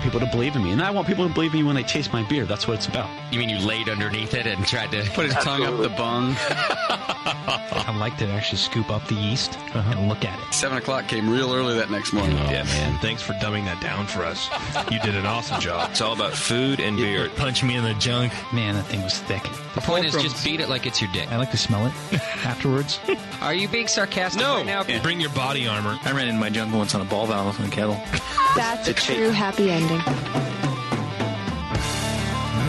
[0.00, 1.76] want people to believe in me, and I want people to believe in me when
[1.76, 2.46] they taste my beer.
[2.46, 3.10] That's what it's about.
[3.30, 6.34] You mean you laid underneath it and tried to Put his tongue up the bung.
[6.38, 9.98] I like to actually scoop up the yeast uh-huh.
[9.98, 10.54] and look at it.
[10.54, 12.38] Seven o'clock came real early that next morning.
[12.38, 12.98] Oh, yeah, man.
[13.00, 14.48] Thanks for dumbing that down for us.
[14.90, 15.90] You did an awesome job.
[15.90, 17.28] It's all about food and beer.
[17.36, 18.32] Punch me in the junk.
[18.54, 19.42] Man, that thing was thick.
[19.74, 21.30] The point is just beat it like it's your dick.
[21.30, 21.92] I like to smell it
[22.44, 23.00] afterwards.
[23.42, 24.56] Are you being sarcastic No!
[24.56, 24.82] right now?
[25.02, 25.98] Bring your body armor.
[26.04, 28.00] I ran in my junk once on a ball valve in a kettle.
[28.56, 29.89] That's a true happy ending.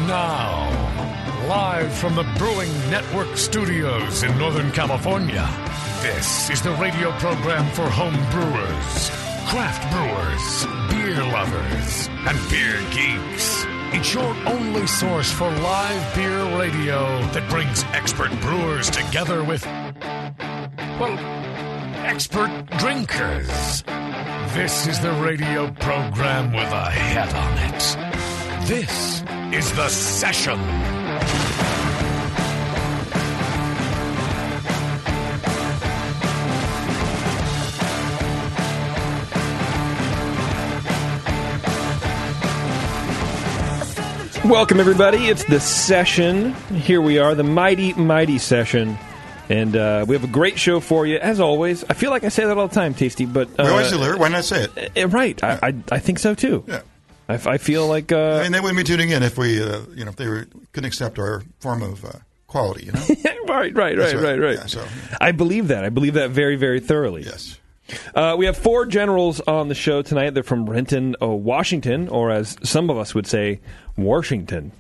[0.07, 0.67] Now,
[1.47, 5.47] live from the Brewing Network studios in Northern California,
[6.01, 9.11] this is the radio program for home brewers,
[9.47, 13.65] craft brewers, beer lovers, and beer geeks.
[13.93, 19.63] It's your only source for live beer radio that brings expert brewers together with,
[20.99, 21.19] well,
[22.11, 23.83] expert drinkers.
[24.53, 28.67] This is the radio program with a head on it.
[28.67, 29.23] This
[29.57, 30.59] is The Session.
[44.49, 45.27] Welcome, everybody.
[45.27, 46.53] It's the session.
[46.75, 48.97] Here we are, the mighty, mighty session.
[49.51, 51.83] And uh, we have a great show for you, as always.
[51.89, 53.49] I feel like I say that all the time, Tasty, but.
[53.59, 54.17] Uh, we always Larry.
[54.17, 54.97] Why not say it?
[54.97, 55.43] uh, right.
[55.43, 56.63] I, I, I think so, too.
[56.67, 56.81] Yeah.
[57.27, 58.13] I, I feel like.
[58.13, 60.27] Uh, I mean, they wouldn't be tuning in if we, uh, you know, if they
[60.29, 62.11] were, couldn't accept our form of uh,
[62.47, 62.85] quality.
[62.85, 63.01] You know.
[63.49, 64.55] right, right, That's right, right, right.
[64.55, 64.87] Yeah, so
[65.19, 65.83] I believe that.
[65.83, 67.23] I believe that very, very thoroughly.
[67.23, 67.59] yes.
[68.15, 70.29] Uh, we have four generals on the show tonight.
[70.29, 73.59] They're from Renton, uh, Washington, or as some of us would say,
[73.97, 74.71] Washington.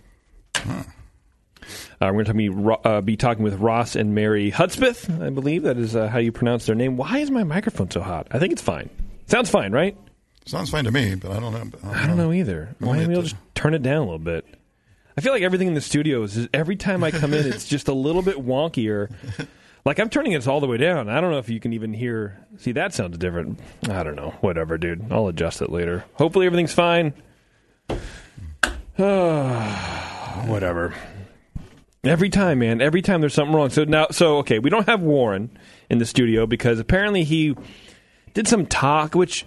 [2.01, 5.63] Uh, we're going to be, uh, be talking with Ross and Mary Hudspeth, I believe.
[5.63, 6.97] That is uh, how you pronounce their name.
[6.97, 8.27] Why is my microphone so hot?
[8.31, 8.89] I think it's fine.
[9.27, 9.95] Sounds fine, right?
[10.47, 11.89] Sounds fine to me, but I don't know.
[11.91, 12.75] I don't know either.
[12.79, 14.45] Why maybe I'll to- just turn it down a little bit.
[15.15, 17.87] I feel like everything in the studio is every time I come in, it's just
[17.87, 19.13] a little bit wonkier.
[19.83, 21.09] Like I'm turning it all the way down.
[21.09, 22.37] I don't know if you can even hear.
[22.59, 23.59] See, that sounds different.
[23.89, 24.29] I don't know.
[24.41, 25.11] Whatever, dude.
[25.11, 26.05] I'll adjust it later.
[26.13, 27.13] Hopefully, everything's fine.
[30.45, 30.93] Whatever.
[32.03, 32.81] Every time, man.
[32.81, 33.69] Every time there's something wrong.
[33.69, 35.55] So now, so okay, we don't have Warren
[35.89, 37.55] in the studio because apparently he
[38.33, 39.45] did some talk, which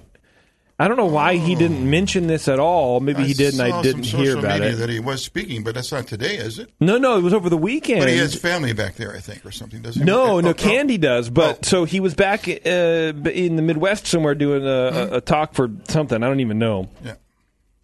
[0.79, 3.01] I don't know why he didn't mention this at all.
[3.01, 4.77] Maybe he did, and I didn't hear about media it.
[4.77, 6.71] That he was speaking, but that's not today, is it?
[6.81, 8.01] No, no, it was over the weekend.
[8.01, 9.83] But he has family back there, I think, or something.
[9.83, 10.05] Does he?
[10.05, 11.31] no, Oh, no, oh, Candy does.
[11.31, 11.59] But Oh.
[11.63, 15.71] so he was back uh, in the Midwest somewhere doing a, a, a talk for
[15.89, 16.23] something.
[16.23, 16.89] I don't even know.
[17.05, 17.15] Yeah.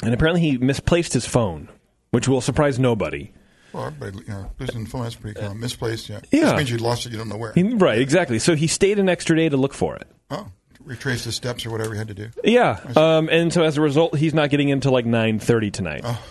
[0.02, 1.68] And apparently he misplaced his phone,
[2.10, 3.30] which will surprise nobody.
[3.72, 5.60] Well, everybody, you know, losing the phone, that's pretty common.
[5.60, 6.20] Misplaced, yeah.
[6.30, 6.46] Yeah.
[6.46, 7.52] This means you lost it, you don't know where.
[7.52, 8.38] He- right, exactly.
[8.38, 10.08] So he stayed an extra day to look for it.
[10.30, 10.48] oh,
[10.84, 12.30] retrace the steps or whatever he had to do.
[12.42, 16.00] Yeah, um, and so as a result, he's not getting into like nine thirty tonight.
[16.04, 16.22] Oh.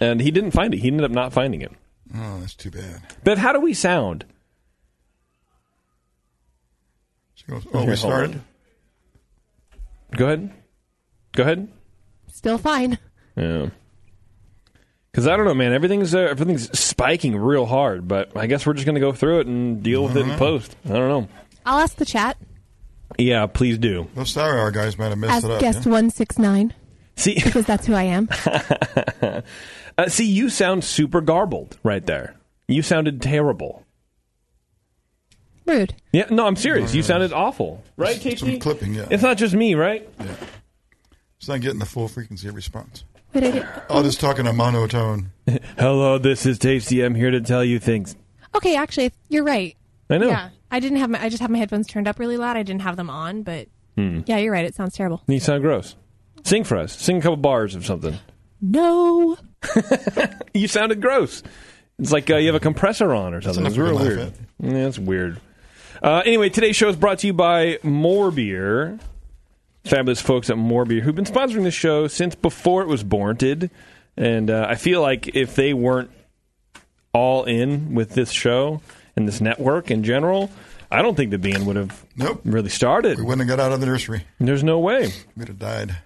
[0.00, 0.78] And he didn't find it.
[0.78, 1.72] He ended up not finding it.
[2.14, 3.00] Oh, that's too bad.
[3.24, 4.24] But how do we sound?
[7.36, 8.40] So he goes, oh, Here, we started?
[10.16, 10.52] Go ahead.
[11.32, 11.68] Go ahead.
[12.28, 12.98] Still fine.
[13.36, 13.70] Yeah.
[15.12, 15.74] Because I don't know, man.
[15.74, 19.40] Everything's uh, everything's spiking real hard, but I guess we're just going to go through
[19.40, 20.74] it and deal with it in post.
[20.86, 21.28] I don't know.
[21.66, 22.38] I'll ask the chat.
[23.18, 24.08] Yeah, please do.
[24.14, 25.60] Those Sour Hour guys might have messed Ask it up.
[25.60, 25.92] guest yeah?
[25.92, 26.74] 169,
[27.16, 28.28] See, because that's who I am.
[29.98, 32.36] uh, see, you sound super garbled right there.
[32.68, 33.84] You sounded terrible.
[35.66, 35.94] Rude.
[36.12, 36.94] Yeah, no, I'm serious.
[36.94, 38.58] You sounded awful, right, Some Casey?
[38.58, 39.08] clipping, yeah.
[39.10, 40.08] It's not just me, right?
[41.38, 43.04] It's not getting the full frequency response.
[43.34, 45.32] Wait, I did- I'll just talk in a monotone.
[45.78, 47.02] Hello, this is Tasty.
[47.02, 48.14] I'm here to tell you things.
[48.54, 49.76] Okay, actually, you're right.
[50.10, 50.28] I know.
[50.28, 50.50] Yeah.
[50.70, 51.22] I didn't have my.
[51.22, 52.56] I just have my headphones turned up really loud.
[52.56, 54.64] I didn't have them on, but yeah, you're right.
[54.64, 55.22] It sounds terrible.
[55.26, 55.96] You sound gross.
[56.44, 56.92] Sing for us.
[56.96, 58.18] Sing a couple bars of something.
[58.60, 59.36] No.
[60.54, 61.42] You sounded gross.
[61.98, 63.60] It's like uh, you have a compressor on or something.
[63.62, 64.32] enough It's to real laugh weird.
[64.60, 65.40] Yeah, it's weird.
[66.02, 68.98] Uh, anyway, today's show is brought to you by More Beer.
[69.84, 73.70] Fabulous folks at More Beer who've been sponsoring the show since before it was borned.
[74.16, 76.10] And uh, I feel like if they weren't
[77.12, 78.80] all in with this show
[79.16, 80.50] and this network in general,
[80.90, 82.42] I don't think the band would have Nope.
[82.44, 83.18] really started.
[83.18, 84.24] We wouldn't have got out of the nursery.
[84.38, 85.12] There's no way.
[85.36, 85.96] We'd have died.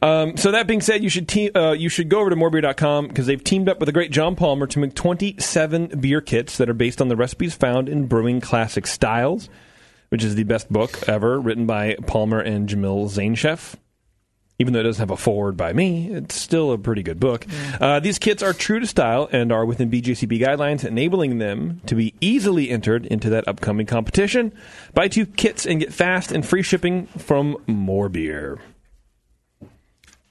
[0.00, 3.08] Um, so that being said, you should te- uh, you should go over to morebeer.com
[3.08, 6.70] because they've teamed up with the great John Palmer to make 27 beer kits that
[6.70, 9.50] are based on the recipes found in Brewing Classic Styles,
[10.12, 13.76] which is the best book ever written by Palmer and Jamil Zainasheff.
[14.58, 17.46] Even though it doesn't have a forward by me, it's still a pretty good book.
[17.80, 21.94] Uh, these kits are true to style and are within BJCP guidelines, enabling them to
[21.94, 24.52] be easily entered into that upcoming competition.
[24.92, 28.60] Buy two kits and get fast and free shipping from More Beer.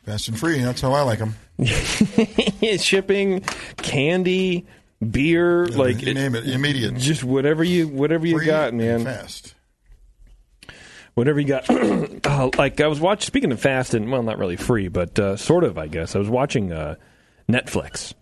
[0.05, 0.59] Fast and free.
[0.59, 1.33] That's how I like them.
[2.77, 3.39] shipping,
[3.77, 4.67] candy,
[5.09, 6.97] beer, like you name it, immediate.
[6.97, 9.03] just whatever you whatever you Free got, and man.
[9.05, 9.55] Fast.
[11.13, 11.69] Whatever you got.
[12.25, 13.27] uh, like I was watching.
[13.27, 15.77] Speaking of fast and well, not really free, but uh, sort of.
[15.77, 16.95] I guess I was watching uh,
[17.49, 18.13] Netflix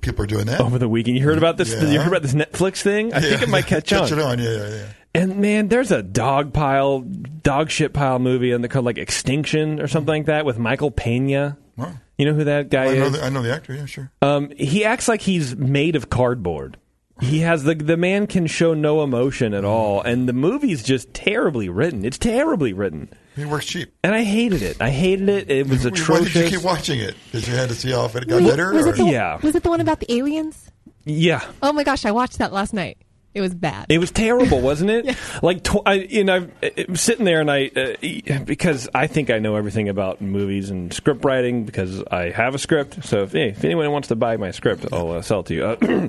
[0.00, 0.60] people are doing that.
[0.60, 1.16] over the weekend.
[1.16, 1.72] You heard about this?
[1.72, 1.90] Yeah.
[1.90, 3.12] You heard about this Netflix thing?
[3.12, 4.00] I think it might catch on.
[4.00, 4.38] Catch it on.
[4.38, 4.86] Yeah, yeah, yeah.
[5.12, 9.80] And man, there's a dog pile, dog shit pile movie, and they're called like Extinction
[9.80, 11.58] or something like that with Michael Pena.
[11.76, 11.94] Wow.
[12.16, 13.12] You know who that guy I know, is?
[13.12, 13.74] the, I know the actor.
[13.74, 14.10] Yeah, sure.
[14.22, 16.76] Um, he acts like he's made of cardboard.
[17.20, 21.12] He has the the man can show no emotion at all, and the movie's just
[21.14, 22.04] terribly written.
[22.04, 23.92] It's terribly written, He works cheap.
[24.02, 24.80] and I hated it.
[24.80, 25.50] I hated it.
[25.50, 26.34] It was atrocious.
[26.34, 27.14] Why did you keep watching it?
[27.26, 28.72] Because you had to see how if it got Was- better?
[28.72, 29.38] was it the, Yeah.
[29.42, 30.70] Was it the one about the aliens?
[31.04, 32.98] yeah, Oh my gosh, I watched that last night.
[33.32, 33.86] It was bad.
[33.88, 35.16] It was terrible, wasn't it?
[35.42, 39.38] Like, tw- I, you know, I'm sitting there and I, uh, because I think I
[39.38, 43.04] know everything about movies and script writing because I have a script.
[43.04, 45.54] So if, hey, if anyone wants to buy my script, I'll uh, sell it to
[45.54, 45.64] you.
[45.64, 46.08] Uh,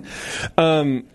[0.61, 1.05] um,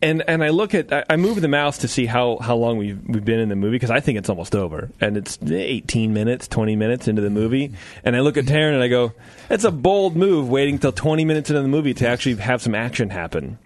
[0.00, 2.78] and and I look at, I, I move the mouse to see how, how long
[2.78, 6.14] we've we've been in the movie because I think it's almost over and it's 18
[6.14, 7.72] minutes, 20 minutes into the movie.
[8.04, 9.12] And I look at Taryn and I go,
[9.50, 12.74] it's a bold move waiting till 20 minutes into the movie to actually have some
[12.74, 13.58] action happen.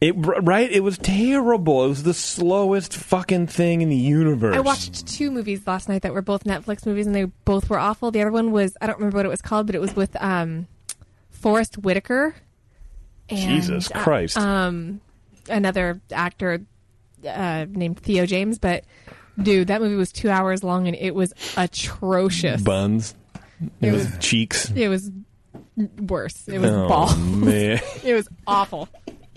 [0.00, 0.70] It right?
[0.70, 1.84] It was terrible.
[1.84, 4.56] It was the slowest fucking thing in the universe.
[4.56, 7.78] I watched two movies last night that were both Netflix movies, and they both were
[7.78, 8.10] awful.
[8.10, 10.16] The other one was I don't remember what it was called, but it was with
[10.22, 10.66] um,
[11.30, 12.34] Forest Whitaker.
[13.28, 14.36] And, Jesus uh, Christ.
[14.36, 15.00] um,
[15.48, 16.62] another actor
[17.26, 18.84] uh, named Theo James, but
[19.40, 22.60] dude, that movie was two hours long, and it was atrocious.
[22.62, 23.14] buns.
[23.80, 24.70] It, It was, was- cheeks.
[24.74, 25.10] It was
[26.00, 26.48] worse.
[26.48, 27.16] It was oh balls.
[27.16, 27.80] man.
[28.04, 28.88] It was awful.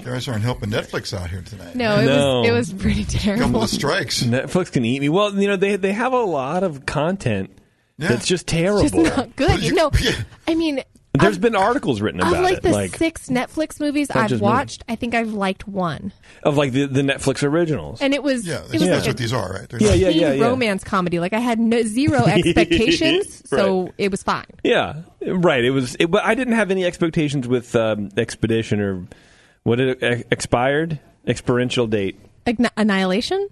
[0.05, 1.75] You guys aren't helping Netflix out here tonight.
[1.75, 2.41] No, it No.
[2.41, 3.63] was it was pretty Couple terrible.
[3.63, 4.21] of strikes.
[4.23, 5.09] Netflix can eat me.
[5.09, 7.49] Well, you know they they have a lot of content
[7.97, 8.09] Yeah.
[8.09, 8.83] that's just terrible.
[8.83, 9.63] Just not good.
[9.63, 9.89] You know,
[10.47, 14.11] I mean, There's been articles written of about like it, the like six Netflix movies
[14.11, 14.45] I've just me.
[14.45, 16.11] watched, I think I've liked one,
[16.43, 17.99] of like the, the Netflix originals.
[18.01, 19.69] and it was Yeah, it that's, was that's like what a these are, right?
[19.69, 20.45] They're Yeah, not- yeah, teen yeah, yeah.
[20.45, 21.19] romance comedy.
[21.19, 24.45] Like I had no, zero expectations, so it was fine.
[24.63, 25.63] Yeah, right.
[25.63, 29.07] It was, it, but I didn't have any expectations with um, Expedition or
[29.65, 32.17] what it e- expired experiential date
[32.47, 33.49] Agn- Annihilation.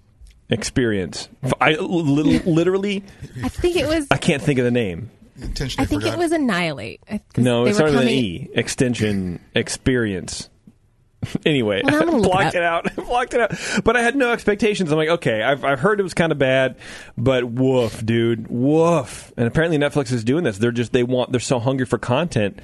[0.48, 1.28] experience.
[1.60, 3.02] I li- literally
[3.42, 4.06] I think it was.
[4.10, 5.10] I can't think of the name.
[5.40, 6.14] intentionally I think forgot.
[6.16, 7.00] it was Annihilate.
[7.10, 8.48] I- No, they it were started with an E.
[8.54, 10.48] Extension experience.
[11.46, 12.86] anyway, Well, I'm gonna it blocked it out.
[12.90, 13.82] I blocked it out.
[13.82, 14.92] But I had no expectations.
[14.92, 16.76] I'm like, okay, I've, I've heard it was kind of bad,
[17.16, 19.32] but woof, dude, woof.
[19.38, 20.58] And apparently Netflix is doing this.
[20.58, 22.60] They're just they want they're so hungry for content.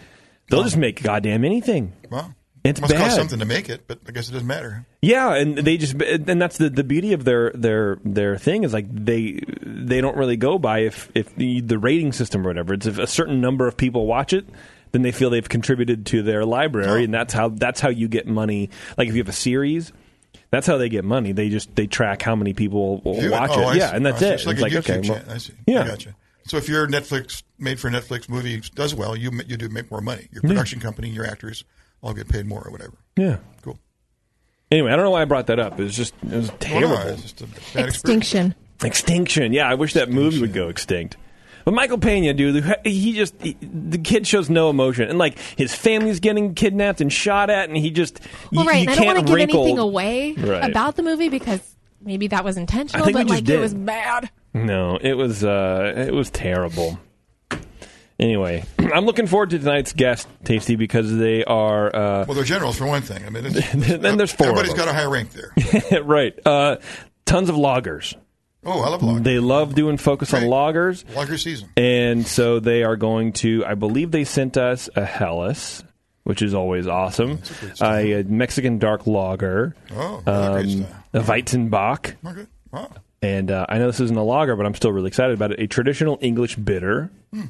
[0.50, 1.92] They'll just make goddamn anything.
[2.11, 3.00] Well, It's must bad.
[3.00, 4.85] cost something to make it, but I guess it doesn't matter.
[5.00, 8.75] Yeah, and they just and that's the, the beauty of their their their thing is
[8.75, 12.75] like they they don't really go by if if the, the rating system or whatever.
[12.75, 14.47] It's if a certain number of people watch it,
[14.93, 17.05] then they feel they've contributed to their library, oh.
[17.05, 18.69] and that's how that's how you get money.
[18.99, 19.93] Like if you have a series.
[20.52, 21.31] That's how they get money.
[21.31, 23.76] They just they track how many people will View watch Oh, I it.
[23.79, 24.31] Yeah, and oh, that's I see.
[24.31, 24.35] it.
[24.35, 25.23] It's like It's like, okay, well.
[25.29, 25.52] I see.
[25.64, 25.83] yeah.
[25.85, 26.17] I gotcha.
[26.47, 30.00] So if your Netflix made for Netflix movie does well, you you do make more
[30.00, 30.26] money.
[30.33, 31.64] Your production company, your actors
[32.02, 32.95] all get paid more or whatever.
[33.16, 33.38] yeah.
[33.62, 33.78] Cool.
[34.71, 35.78] Anyway, I don't know why I brought that up.
[35.80, 36.95] It was just it was Well, terrible.
[36.97, 37.95] no, it's just a bad experience.
[37.97, 38.54] Extinction.
[38.83, 39.52] Extinction.
[39.52, 41.16] Yeah, I wish that movie would go extinct.
[41.66, 45.75] But Michael Pena, dude, he just he, the kid shows no emotion, and like his
[45.75, 48.19] family's getting kidnapped and shot at, and he just
[48.50, 48.76] Well, you, right.
[48.76, 50.71] you and I can't don't want to give anything away Right.
[50.71, 51.61] about the movie because
[52.00, 53.57] maybe that was intentional, I think we but like did.
[53.57, 54.30] it was bad.
[54.54, 56.99] No, it was uh, it was terrible.
[58.21, 61.87] Anyway, I'm looking forward to tonight's guest, Tasty, because they are.
[61.89, 63.25] Uh, Well, they're generals for one thing.
[63.25, 64.49] I mean, it's, then there's four.
[64.49, 66.03] everybody's got a high rank there.
[66.03, 66.39] right.
[66.47, 66.77] Uh,
[67.25, 68.15] tons of lagers.
[68.62, 69.25] Oh, I love lagers.
[69.25, 71.03] They love doing focus on lagers.
[71.17, 71.71] Lager season.
[71.79, 75.83] And so they are going to, I believe they sent us a Helles,
[76.25, 77.41] which is always awesome.
[77.81, 79.75] A, a Mexican dark lager.
[79.97, 82.17] Oh, um, a Weizenbock.
[82.27, 82.47] Okay.
[82.71, 82.91] Wow.
[83.23, 85.61] And uh, I know this isn't a lager, but I'm still really excited about it.
[85.61, 87.11] A traditional English bitter.
[87.33, 87.45] Hmm.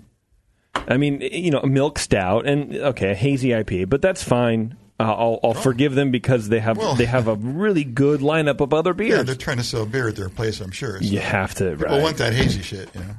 [0.75, 4.77] I mean, you know, a milk stout and okay, a hazy IPA, but that's fine.
[4.99, 8.61] Uh, I'll, I'll forgive them because they have Well- they have a really good lineup
[8.61, 9.25] of other Yeah, beers.
[9.25, 10.99] they're trying to sell beer at their place, I'm sure.
[11.01, 12.03] So you have to, People right?
[12.03, 13.15] want that hazy shit, you know.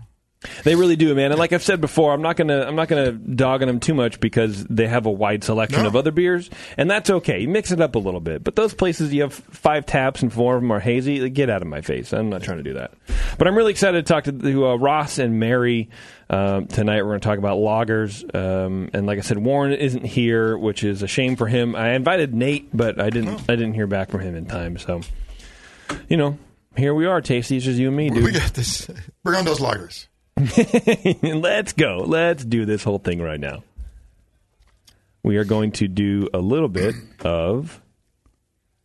[0.63, 1.31] They really do, man.
[1.31, 3.93] And like I've said before, I'm not gonna I'm not gonna dog on them too
[3.93, 5.87] much because they have a wide selection No.
[5.89, 7.41] of other beers, and that's okay.
[7.41, 8.43] You mix it up a little bit.
[8.43, 11.29] But those places you have five taps and four of them are hazy.
[11.29, 12.11] Get out of my face.
[12.11, 12.91] I'm not trying to do that.
[13.37, 15.91] But I'm really excited to talk to, to uh, Ross and Mary
[16.31, 17.03] um, tonight.
[17.03, 20.83] We're going to talk about lagers, um, and like I said, Warren isn't here, which
[20.83, 21.75] is a shame for him.
[21.75, 24.77] I invited Nate, but I didn't I didn't hear back from him in time.
[24.77, 25.01] So,
[26.07, 26.39] you know,
[26.75, 27.57] here we are, Tasty.
[27.57, 28.23] It's just you and me, dude.
[28.23, 28.89] We got this.
[29.23, 30.07] Bring on those lagers.
[31.21, 32.03] Let's go.
[32.07, 33.63] Let's do this whole thing right now.
[35.23, 37.79] We are going to do a little bit of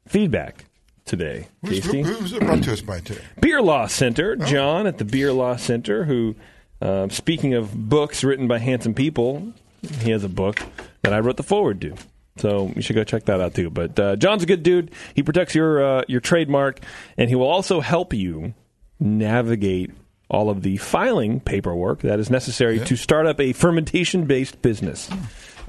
[0.06, 0.66] feedback
[1.06, 1.48] today.
[1.62, 2.02] Who's, Tasty.
[2.02, 3.22] who, who's it brought to us by today?
[3.40, 4.36] Beer Law Center.
[4.38, 4.44] Oh.
[4.44, 6.34] John at the Beer Law Center, who,
[6.80, 9.52] uh, speaking of books written by handsome people,
[10.00, 10.60] he has a book
[11.02, 11.94] that I wrote the forward to.
[12.38, 13.70] So you should go check that out too.
[13.70, 14.90] But uh, John's a good dude.
[15.14, 16.80] He protects your uh, your trademark,
[17.16, 18.54] and he will also help you
[19.00, 19.90] navigate
[20.28, 25.08] all of the filing paperwork that is necessary to start up a fermentation based business.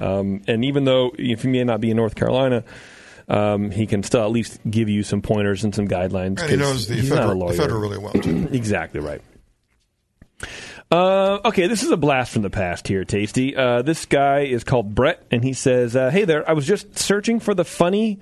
[0.00, 2.64] Um, and even though if you may not be in North Carolina,
[3.28, 6.40] um, he can still at least give you some pointers and some guidelines.
[6.40, 8.48] And he knows the he's not a federal, the federal really well, too.
[8.52, 9.22] exactly right.
[10.90, 13.54] Uh, okay, this is a blast from the past here, Tasty.
[13.54, 16.98] Uh, this guy is called Brett, and he says, uh, "Hey there, I was just
[16.98, 18.18] searching for the funny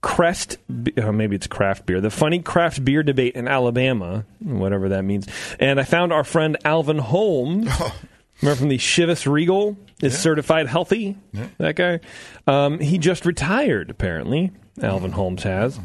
[0.00, 4.88] Crest, be- uh, maybe it's craft beer, the funny craft beer debate in Alabama, whatever
[4.88, 5.28] that means,
[5.60, 7.68] and I found our friend Alvin Holmes."
[8.40, 11.16] Remember from the Chivas Regal is certified healthy.
[11.58, 12.00] That guy,
[12.48, 13.88] um, he just retired.
[13.88, 14.50] Apparently,
[14.82, 15.78] Alvin Holmes has,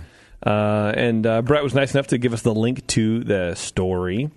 [0.43, 4.31] uh, and uh, Brett was nice enough to give us the link to the story.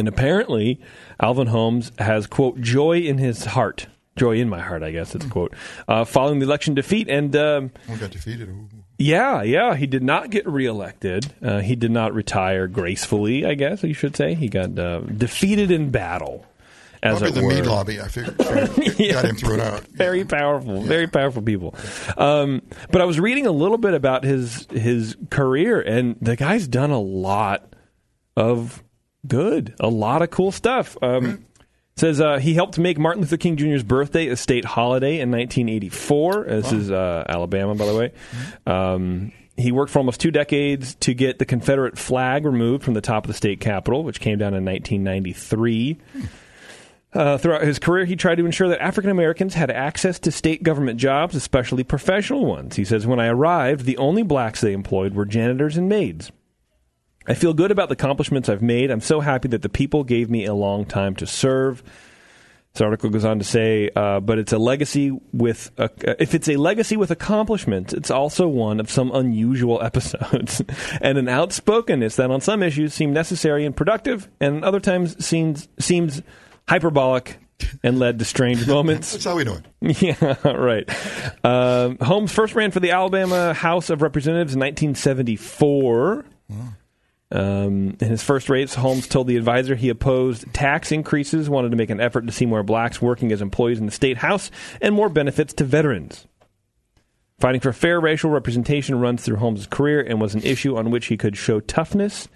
[0.00, 0.80] And apparently,
[1.20, 3.86] Alvin Holmes has, quote, joy in his heart.
[4.16, 5.52] Joy in my heart, I guess it's a quote.
[5.86, 7.06] Uh, following the election defeat.
[7.08, 8.48] And um, got defeated.
[8.48, 8.66] Ooh.
[8.96, 11.34] yeah, yeah, he did not get reelected.
[11.42, 14.32] Uh, he did not retire gracefully, I guess you should say.
[14.34, 16.46] He got uh, defeated in battle.
[17.02, 17.52] As Probably the were.
[17.54, 18.38] mead lobby, I figured.
[18.38, 19.82] Got him thrown out.
[19.88, 21.74] Very powerful, very powerful people.
[22.16, 26.66] Um, but I was reading a little bit about his his career, and the guy's
[26.68, 27.74] done a lot
[28.36, 28.82] of
[29.26, 30.96] good, a lot of cool stuff.
[31.02, 31.44] Um,
[31.96, 36.44] Says uh, he helped make Martin Luther King Jr.'s birthday a state holiday in 1984.
[36.44, 38.12] This is uh, Alabama, by the way.
[38.66, 43.02] Um, he worked for almost two decades to get the Confederate flag removed from the
[43.02, 45.98] top of the state capitol, which came down in 1993.
[47.12, 50.62] Uh, throughout his career, he tried to ensure that African Americans had access to state
[50.62, 52.76] government jobs, especially professional ones.
[52.76, 56.32] He says, When I arrived, the only blacks they employed were janitors and maids.
[57.26, 58.90] I feel good about the accomplishments I've made.
[58.90, 61.82] I'm so happy that the people gave me a long time to serve.
[62.72, 65.90] This article goes on to say, uh, but it's a legacy with a,
[66.22, 70.62] if it's a legacy with accomplishments, it's also one of some unusual episodes
[71.00, 75.68] and an outspokenness that on some issues seem necessary and productive, and other times seems
[75.80, 76.22] seems
[76.68, 77.38] hyperbolic
[77.82, 79.12] and led to strange moments.
[79.12, 79.66] That's how we do it.
[80.00, 80.88] Yeah, right.
[81.44, 86.24] Um, Holmes first ran for the Alabama House of Representatives in 1974.
[87.32, 91.76] Um, in his first race, Holmes told the advisor he opposed tax increases, wanted to
[91.76, 94.94] make an effort to see more blacks working as employees in the state house, and
[94.94, 96.26] more benefits to veterans.
[97.38, 101.06] Fighting for fair racial representation runs through Holmes' career and was an issue on which
[101.06, 102.28] he could show toughness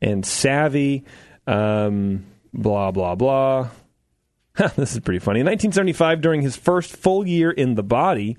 [0.00, 1.04] and savvy.
[1.46, 3.68] Um, blah, blah, blah.
[4.76, 5.40] this is pretty funny.
[5.40, 8.36] In 1975, during his first full year in the body,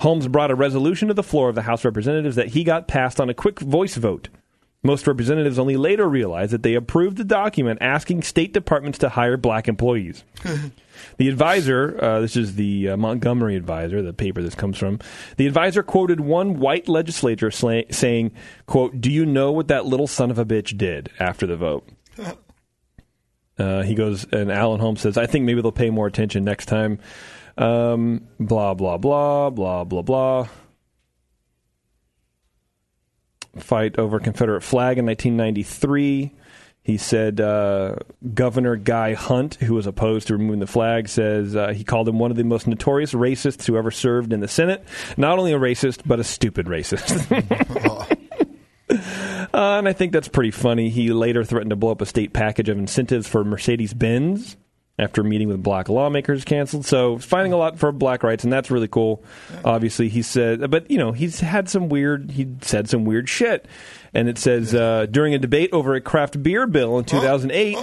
[0.00, 2.88] Holmes brought a resolution to the floor of the House of Representatives that he got
[2.88, 4.28] passed on a quick voice vote.
[4.84, 9.36] Most representatives only later realized that they approved the document asking state departments to hire
[9.36, 10.24] black employees.
[11.18, 14.98] the advisor, uh, this is the uh, Montgomery Advisor, the paper this comes from.
[15.36, 18.32] The advisor quoted one white legislator sla- saying,
[18.66, 21.88] "quote Do you know what that little son of a bitch did?" After the vote.
[23.58, 26.66] Uh, he goes, and Alvin Holmes says, I think maybe they'll pay more attention next
[26.66, 26.98] time.
[27.58, 30.48] Um, blah, blah, blah, blah, blah, blah.
[33.56, 36.32] Fight over Confederate flag in 1993.
[36.84, 37.96] He said uh,
[38.34, 42.18] Governor Guy Hunt, who was opposed to removing the flag, says uh, he called him
[42.18, 44.84] one of the most notorious racists who ever served in the Senate.
[45.16, 48.18] Not only a racist, but a stupid racist.
[49.54, 50.88] Uh, and I think that's pretty funny.
[50.88, 54.56] He later threatened to blow up a state package of incentives for Mercedes Benz
[54.98, 56.84] after meeting with black lawmakers canceled.
[56.84, 59.24] So fighting a lot for black rights, and that's really cool.
[59.64, 62.30] Obviously, he said, but you know, he's had some weird.
[62.32, 63.66] He said some weird shit,
[64.12, 67.78] and it says uh, during a debate over a craft beer bill in 2008,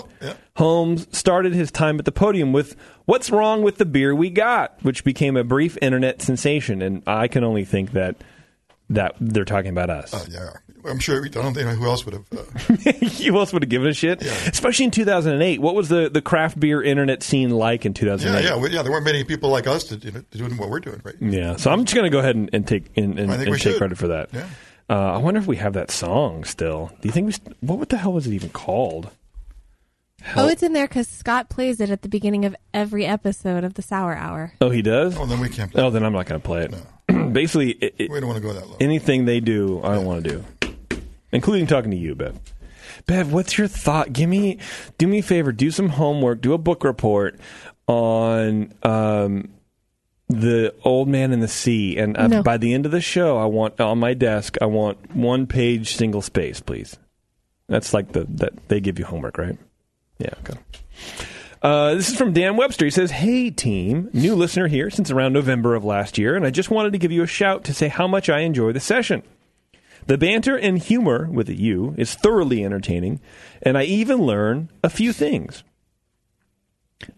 [0.55, 2.75] Holmes started his time at the podium with
[3.05, 6.81] "What's wrong with the beer we got," which became a brief internet sensation.
[6.81, 8.17] And I can only think that
[8.89, 10.13] that they're talking about us.
[10.13, 10.49] Uh, yeah,
[10.85, 11.23] I'm sure.
[11.25, 12.25] I don't think who else would have.
[12.31, 12.43] Uh,
[13.23, 14.21] who else would have given a shit?
[14.21, 15.61] Especially in 2008.
[15.61, 18.43] What was the, the craft beer internet scene like in yeah, 2008?
[18.43, 18.81] yeah, well, yeah.
[18.81, 21.15] There weren't many people like us to, you know, doing what we're doing, right?
[21.19, 23.47] Yeah, so I'm just going to go ahead and, and take and, and, I think
[23.47, 23.77] and we take should.
[23.77, 24.29] credit for that.
[24.33, 24.47] Yeah.
[24.89, 26.91] Uh, I wonder if we have that song still.
[27.01, 27.31] Do you think we?
[27.33, 29.11] St- what what the hell was it even called?
[30.35, 33.75] Oh, it's in there because Scott plays it at the beginning of every episode of
[33.75, 34.53] the Sour Hour.
[34.59, 35.15] Oh, he does.
[35.17, 35.71] Oh, then we can't.
[35.75, 36.73] Oh, then I'm not going to play it.
[37.33, 38.75] Basically, it, it- We don't want to go that low.
[38.79, 40.43] anything they do, I don't want to do,
[41.31, 42.39] including talking to you, Bev.
[43.05, 44.13] Bev, what's your thought?
[44.13, 44.57] Give me,
[44.97, 47.39] do me a favor, do some homework, do a book report
[47.87, 49.49] on um,
[50.27, 52.43] the Old Man in the Sea, and uh, No.
[52.43, 55.95] by the end of the show, I want on my desk, I want one page
[55.95, 56.97] single space, please.
[57.67, 59.57] That's like the that they give you homework, right?
[60.17, 60.33] Yeah.
[60.39, 60.59] Okay.
[61.61, 62.85] Uh, this is from Dan Webster.
[62.85, 66.49] He says, Hey, team, new listener here since around November of last year, and I
[66.51, 69.23] just wanted to give you a shout to say how much I enjoy the session.
[70.09, 73.19] The banter and humor with a U is thoroughly entertaining,
[73.61, 75.63] and I even learn a few things.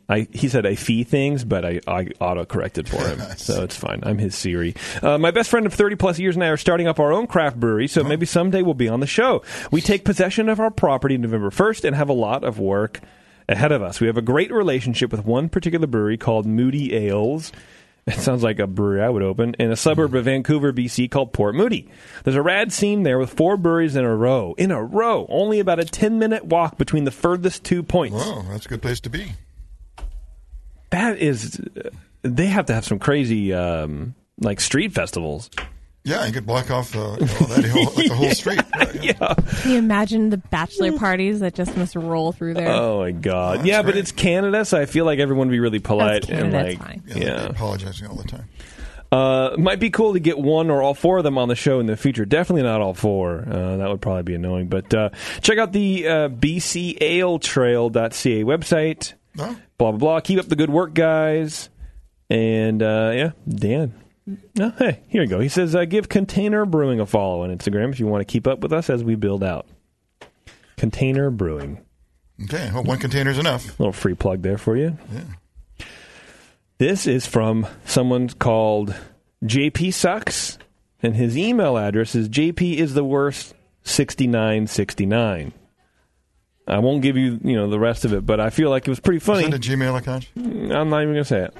[0.09, 3.77] I, he said a fee things, but I, I auto corrected for him, so it's
[3.77, 4.01] fine.
[4.03, 4.75] I'm his Siri.
[5.01, 7.27] Uh, my best friend of 30 plus years and I are starting up our own
[7.27, 9.41] craft brewery, so maybe someday we'll be on the show.
[9.71, 12.99] We take possession of our property November 1st and have a lot of work
[13.47, 14.01] ahead of us.
[14.01, 17.53] We have a great relationship with one particular brewery called Moody Ales.
[18.07, 21.33] It sounds like a brewery I would open in a suburb of Vancouver, BC called
[21.33, 21.87] Port Moody.
[22.23, 24.55] There's a rad scene there with four breweries in a row.
[24.57, 25.27] In a row.
[25.29, 28.17] Only about a 10 minute walk between the furthest two points.
[28.19, 29.33] Oh, that's a good place to be.
[30.89, 31.61] That is,
[32.23, 35.49] they have to have some crazy, um, like street festivals.
[36.03, 38.59] Yeah, you could block off the, you know, that whole, like the whole street.
[38.75, 39.35] Right, yeah.
[39.61, 42.69] Can you imagine the bachelor parties that just must roll through there?
[42.69, 43.65] Oh my god!
[43.65, 46.69] yeah, but it's Canada, so I feel like everyone would be really polite and Canada,
[46.69, 47.03] it's like, fine.
[47.05, 47.45] Yeah, yeah.
[47.45, 48.49] apologizing all the time.
[49.11, 51.81] Uh, might be cool to get one or all four of them on the show
[51.81, 52.23] in the future.
[52.25, 53.43] Definitely not all four.
[53.45, 54.69] Uh, that would probably be annoying.
[54.69, 55.09] But uh,
[55.41, 59.13] check out the uh, bcaletrail.ca website.
[59.35, 59.57] No?
[59.77, 60.21] Blah blah blah.
[60.21, 61.69] Keep up the good work, guys.
[62.29, 64.00] And uh, yeah, Dan.
[64.55, 65.39] No, hey, here you go.
[65.39, 68.47] He says, uh, give Container Brewing a follow on Instagram if you want to keep
[68.47, 69.67] up with us as we build out.
[70.77, 71.79] Container Brewing.
[72.43, 73.65] Okay, well, one container's enough.
[73.65, 74.97] A little free plug there for you.
[76.77, 78.95] This is from someone called
[79.43, 80.57] JP Sucks,
[81.03, 85.53] and his email address is JP is the worst 6969.
[86.71, 88.89] I won't give you, you know, the rest of it, but I feel like it
[88.89, 89.49] was pretty funny.
[89.49, 90.29] That a Gmail account?
[90.37, 91.57] I'm not even going to say it.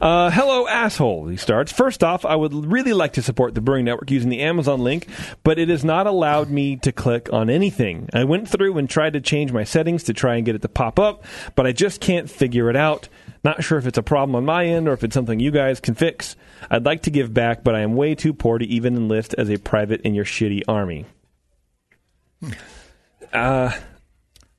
[0.00, 1.72] Uh, hello, asshole, he starts.
[1.72, 5.08] First off, I would really like to support the Brewing Network using the Amazon link,
[5.42, 8.08] but it has not allowed me to click on anything.
[8.12, 10.68] I went through and tried to change my settings to try and get it to
[10.68, 11.24] pop up,
[11.56, 13.08] but I just can't figure it out.
[13.42, 15.80] Not sure if it's a problem on my end or if it's something you guys
[15.80, 16.36] can fix.
[16.70, 19.50] I'd like to give back, but I am way too poor to even enlist as
[19.50, 21.06] a private in your shitty army.
[23.32, 23.72] Uh,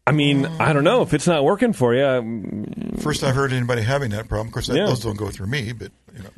[0.06, 2.04] I mean, I don't know if it's not working for you.
[2.06, 2.66] um,
[3.00, 4.48] First I've heard anybody having that problem.
[4.48, 4.86] Of course, that, Yeah.
[4.88, 6.30] those don't go through me, but you know,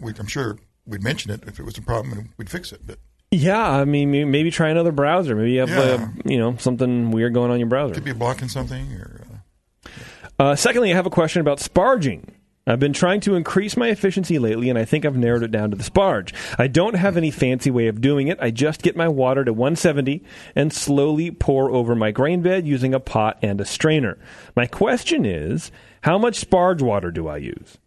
[0.00, 2.80] we, I'm sure we'd mention it if it was a problem and we'd fix it.
[2.84, 2.98] But
[3.30, 5.36] Yeah, I mean, maybe try another browser.
[5.36, 6.04] Maybe you have, Yeah.
[6.04, 7.94] uh, you know, something weird going on in your browser.
[7.94, 9.20] could be blocking something or.
[9.22, 9.92] Uh,
[10.38, 12.24] Uh, secondly, I have a question about sparging.
[12.68, 15.70] I've been trying to increase my efficiency lately, and I think I've narrowed it down
[15.70, 16.34] to the sparge.
[16.58, 18.38] I don't have any fancy way of doing it.
[18.40, 20.24] I just get my water to 170
[20.56, 24.18] and slowly pour over my grain bed using a pot and a strainer.
[24.56, 27.78] My question is, how much sparge water do I use?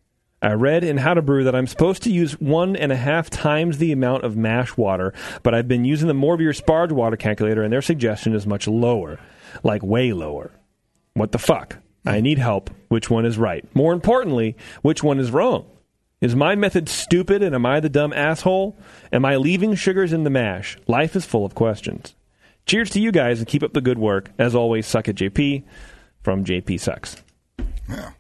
[0.42, 3.30] I read in How to Brew that I'm supposed to use one and a half
[3.30, 5.14] times the amount of mash water,
[5.44, 8.66] but I've been using the More Beer Sparge water calculator, and their suggestion is much
[8.66, 9.20] lower,
[9.62, 10.52] like way lower.
[11.16, 11.80] What the fuck?
[12.06, 12.70] I need help.
[12.88, 13.64] Which one is right?
[13.76, 15.66] More importantly, which one is wrong?
[16.22, 18.78] Is my method stupid and am I the dumb asshole?
[19.14, 20.78] Am I leaving sugars in the mash?
[20.88, 22.16] Life is full of questions.
[22.66, 24.30] Cheers to you guys and keep up the good work.
[24.38, 25.64] As always, suck at JP
[26.22, 27.24] from JP Sucks.
[27.90, 28.12] yeah.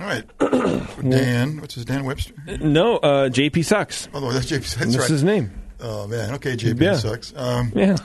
[0.00, 0.24] All right.
[1.08, 2.32] Dan, what's his Dan Webster?
[2.60, 4.08] No, uh, JP Sucks.
[4.14, 4.58] Oh, that's JP.
[4.60, 5.08] That's That's right.
[5.10, 5.50] his name.
[5.80, 6.34] Oh man.
[6.34, 6.96] Okay, JP Yeah.
[6.96, 7.32] sucks.
[7.36, 7.96] Um, Yeah.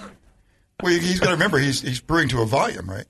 [0.81, 3.05] Well, he's got to remember he's he's brewing to a volume, right?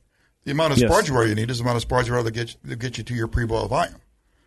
[0.46, 0.92] The amount of Yes.
[0.92, 3.04] sparge water you need is the amount of sparge water that gets that gets you
[3.06, 3.96] to your pre-boil volume.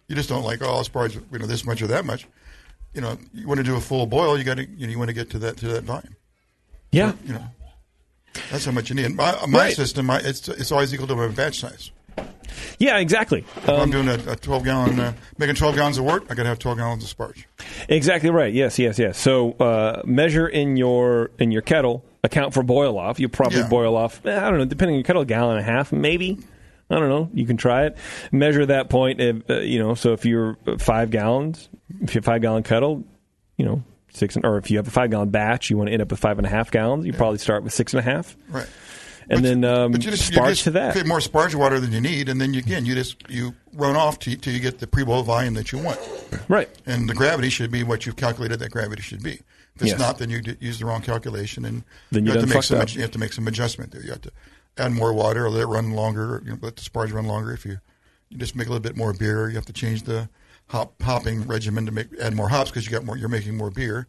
[0.09, 2.27] You just don't like oh sparge you know this much or that much.
[2.95, 4.99] You know, you want to do a full boil, you got to you, know, you
[4.99, 6.17] want to get to that to that volume.
[6.93, 7.13] Yeah.
[7.27, 7.45] You know,
[8.51, 9.15] that's how much you need.
[9.15, 9.75] My, my Right.
[9.77, 11.91] system, my, it's it's always equal to my batch size.
[12.79, 13.41] Yeah, exactly.
[13.57, 16.45] If I'm doing a, a 12 gallon, uh, making 12 gallons of wort, I got
[16.45, 17.45] to have 12 gallons of sparge.
[17.89, 18.53] Exactly right.
[18.53, 19.19] Yes, yes, yes.
[19.19, 22.05] So uh, measure in your in your kettle.
[22.27, 23.19] Account for boil off.
[23.19, 23.69] You probably Yeah.
[23.69, 24.21] boil off.
[24.27, 24.65] eh, I don't know.
[24.67, 26.39] Depending on your kettle, a gallon and a half, maybe.
[26.91, 27.31] I don't know.
[27.35, 27.97] You can try it.
[28.31, 29.21] Measure that point.
[29.21, 29.95] If, uh, you know.
[29.95, 31.69] So if you're uh, five gallons,
[32.03, 33.05] if you have five gallon kettle,
[33.57, 34.37] you know six.
[34.43, 36.39] Or if you have a five gallon batch, you want to end up with five
[36.39, 37.05] and a half gallons.
[37.07, 38.67] You probably start with six and a half, Right.
[39.29, 40.93] and then um, But you just, you sparge just to that.
[40.93, 43.97] create more sparge water than you need, and then you, again, you just you run
[43.97, 45.99] off till, till you get the pre-boil volume that you want.
[46.49, 46.69] Right.
[46.87, 49.41] And the gravity should be what you've calculated that gravity should be.
[49.77, 49.99] If it's Yes.
[50.01, 52.81] not, then you use the wrong calculation, and Then you you have to make some.
[52.81, 52.95] up.
[52.95, 54.03] You have to make some adjustment there.
[54.03, 54.33] You have to
[54.79, 56.43] add more water, or let it run longer.
[56.45, 57.53] You know, let the sparge run longer.
[57.53, 57.79] If you
[58.31, 60.29] you just make a little bit more beer, you have to change the
[60.69, 63.17] hop hopping regimen to make add more hops because you got more.
[63.17, 64.07] You're making more beer.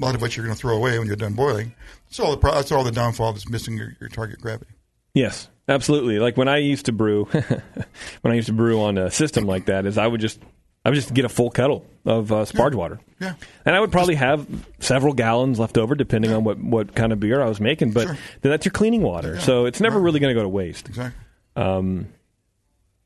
[0.00, 1.74] A lot of which you're going to throw away when you're done boiling.
[2.06, 4.70] That's all the that's all the downfall that's missing your, your target gravity.
[5.12, 6.18] Yes, absolutely.
[6.20, 7.24] Like when I used to brew,
[8.22, 10.40] when I used to brew on a system like that, is I would just
[10.84, 13.34] I would just get a full kettle of uh, sparge water, Yeah.
[13.66, 14.46] and I would probably have
[14.78, 17.92] several gallons left over, depending on what what kind of beer I was making.
[17.92, 18.18] But Sure.
[18.40, 20.88] then that's your cleaning water, so it's never really going to go to waste.
[20.88, 21.20] Exactly.
[21.56, 22.08] Um,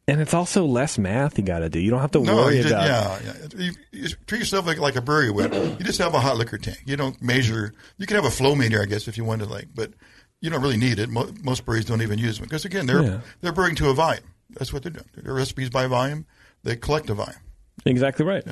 [0.06, 1.80] and it's also less math you got to do.
[1.80, 2.86] You don't have to No, worry just, about.
[2.86, 3.18] yeah,
[3.56, 3.64] yeah.
[3.64, 5.52] You, you treat yourself like like a brewery would.
[5.54, 6.78] You just have a hot liquor tank.
[6.84, 7.72] You don't measure.
[7.96, 9.92] You can have a flow meter, I guess, if you wanted, like, but
[10.40, 11.08] you don't really need it.
[11.08, 13.20] Mo- most breweries don't even use them because again, they're Yeah.
[13.40, 14.24] they're brewing to a volume.
[14.50, 15.06] That's what they're doing.
[15.16, 16.26] Their recipes by volume.
[16.62, 17.36] They collect a volume.
[17.84, 18.44] Exactly right.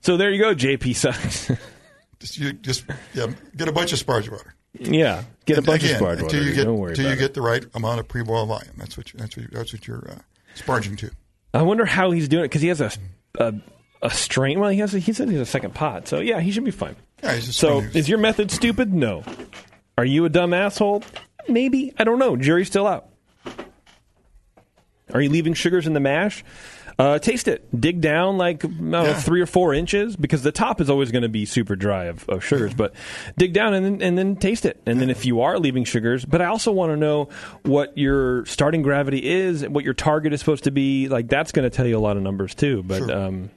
[0.00, 1.50] So there you go, JP sucks.
[2.20, 4.54] Just you just yeah, get a bunch of sparge water.
[4.74, 6.24] yeah, get a bunch again, of sparge water.
[6.24, 7.18] until you get until you it.
[7.18, 8.74] get the right amount of pre-boil volume.
[8.76, 10.18] That's what you, that's what you, that's what you're uh,
[10.54, 11.10] sparging to.
[11.54, 12.92] I wonder how he's doing it because he has a,
[13.38, 13.54] a
[14.02, 14.60] a strain.
[14.60, 14.94] Well, he has.
[14.94, 16.94] A, he said he has a second pot, so yeah, he should be fine.
[17.22, 18.92] Yeah, So, is your method stupid?
[18.92, 19.24] No.
[19.96, 21.02] Are you a dumb asshole?
[21.48, 21.94] Maybe.
[21.98, 22.36] I don't know.
[22.36, 23.08] Jury's still out.
[25.12, 26.44] Are you leaving sugars in the mash?
[27.00, 27.66] Uh, taste it.
[27.80, 29.14] Dig down like I don't know, Yeah.
[29.14, 32.28] three or four inches because the top is always going to be super dry of,
[32.28, 32.74] of sugars.
[32.74, 32.92] But
[33.38, 34.80] dig down and then, and then taste it.
[34.84, 37.28] And then if you are leaving sugars, but I also want to know
[37.62, 41.08] what your starting gravity is, and what your target is supposed to be.
[41.08, 42.82] Like that's going to tell you a lot of numbers too.
[42.82, 43.12] But Sure.
[43.12, 43.50] um,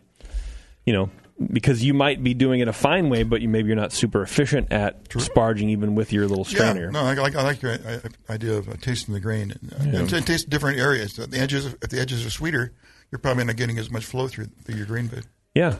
[0.85, 1.09] you know,
[1.51, 4.21] because you might be doing it a fine way, but you maybe you're not super
[4.21, 6.85] efficient at sparging even with your little strainer.
[6.85, 9.99] Yeah, no, I like I like your uh, idea of tasting the grain and, uh,
[9.99, 11.15] and t- taste different areas.
[11.15, 12.71] The edges, if the edges are sweeter,
[13.13, 15.23] you're probably not getting as much flow through through your green bed.
[15.53, 15.75] Yeah.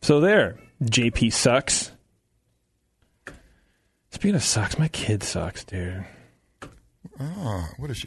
[0.00, 1.90] So there, JP sucks.
[4.12, 6.04] Speaking of sucks, my kid sucks, dude.
[7.18, 8.06] Oh, what is she?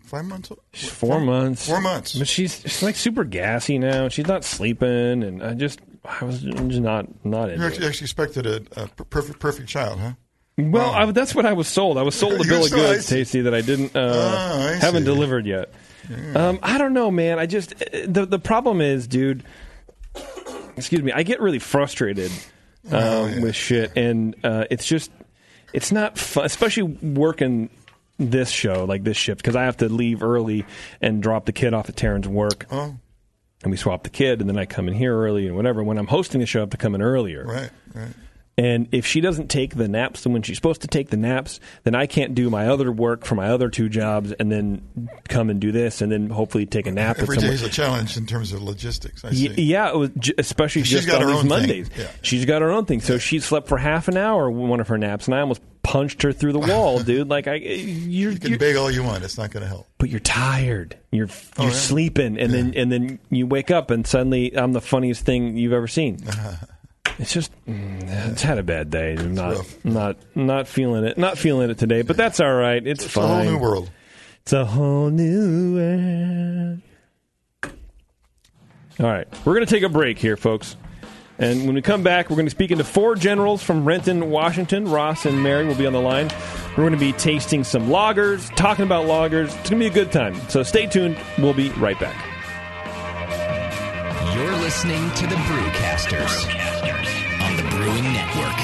[0.00, 0.50] Five months?
[0.50, 0.58] old?
[0.72, 1.68] She's four months.
[1.68, 2.18] Four months.
[2.18, 4.08] But she's she's like super gassy now.
[4.08, 7.88] She's not sleeping, and I just I was just not not You into actually, it.
[7.90, 10.12] actually expected a, a perfect perfect child, huh?
[10.58, 11.96] Well, I, that's what I was sold.
[11.96, 13.06] I was sold a bill of goods.
[13.06, 14.00] Tasty, that I didn't uh,
[14.52, 15.72] Oh, I haven't delivered yet.
[16.34, 17.38] Um, I don't know, man.
[17.38, 17.74] I just
[18.06, 19.42] the the problem is, dude.
[20.76, 21.12] Excuse me.
[21.12, 22.30] I get really frustrated
[22.90, 23.40] um, Oh, yeah.
[23.42, 25.10] with shit, and uh, it's just
[25.72, 27.70] it's not fun, especially working
[28.18, 30.64] this show like this shift because I have to leave early
[31.00, 32.96] and drop the kid off at Taryn's work, Oh,
[33.62, 35.82] and we swap the kid, and then I come in here early and whatever.
[35.82, 37.44] When I'm hosting the show, I have to come in earlier.
[37.44, 38.08] right, right.
[38.56, 41.96] And if she doesn't take the naps when she's supposed to take the naps, then
[41.96, 45.58] I can't do my other work for my other two jobs and then come and
[45.60, 47.18] do this and then hopefully take a nap.
[47.18, 49.24] Every day is a challenge in terms of logistics.
[49.24, 49.62] I Y- see.
[49.62, 51.48] yeah, it was j- especially She's just got on her these own.
[51.48, 51.90] Mondays.
[51.98, 52.06] Yeah.
[52.22, 53.00] She's got her own thing.
[53.00, 56.22] So she slept for half an hour one of her naps, and I almost punched
[56.22, 57.28] her through the wall, dude.
[57.28, 59.88] Like I, you're, You can you're beg all you want; it's not going to help.
[59.98, 60.96] but you're tired.
[61.10, 61.76] You're oh, you're Oh, yeah.
[61.76, 65.72] sleeping, and then and then you wake up, and suddenly I'm the funniest thing you've
[65.72, 66.18] ever seen.
[67.18, 69.14] It's just, mm, it's had a bad day.
[69.16, 69.84] I'm not, rough.
[69.84, 71.16] not, not feeling it.
[71.16, 72.84] Not feeling it today, but that's all right.
[72.84, 73.24] It's, It's fine.
[73.24, 73.90] a whole new world.
[74.42, 76.80] It's a whole new world.
[79.00, 80.76] All right, we're going to take a break here, folks.
[81.36, 84.30] And when we come back, we're going to be speaking to four generals from Renton,
[84.30, 84.84] Washington.
[84.88, 86.30] Ross and Mary will be on the line.
[86.70, 89.46] We're going to be tasting some lagers, talking about lagers.
[89.46, 90.36] It's going to be a good time.
[90.48, 91.16] So stay tuned.
[91.38, 92.14] We'll be right back.
[94.34, 96.44] You're listening to the Brewcasters,
[97.40, 98.63] on the Brewing Network.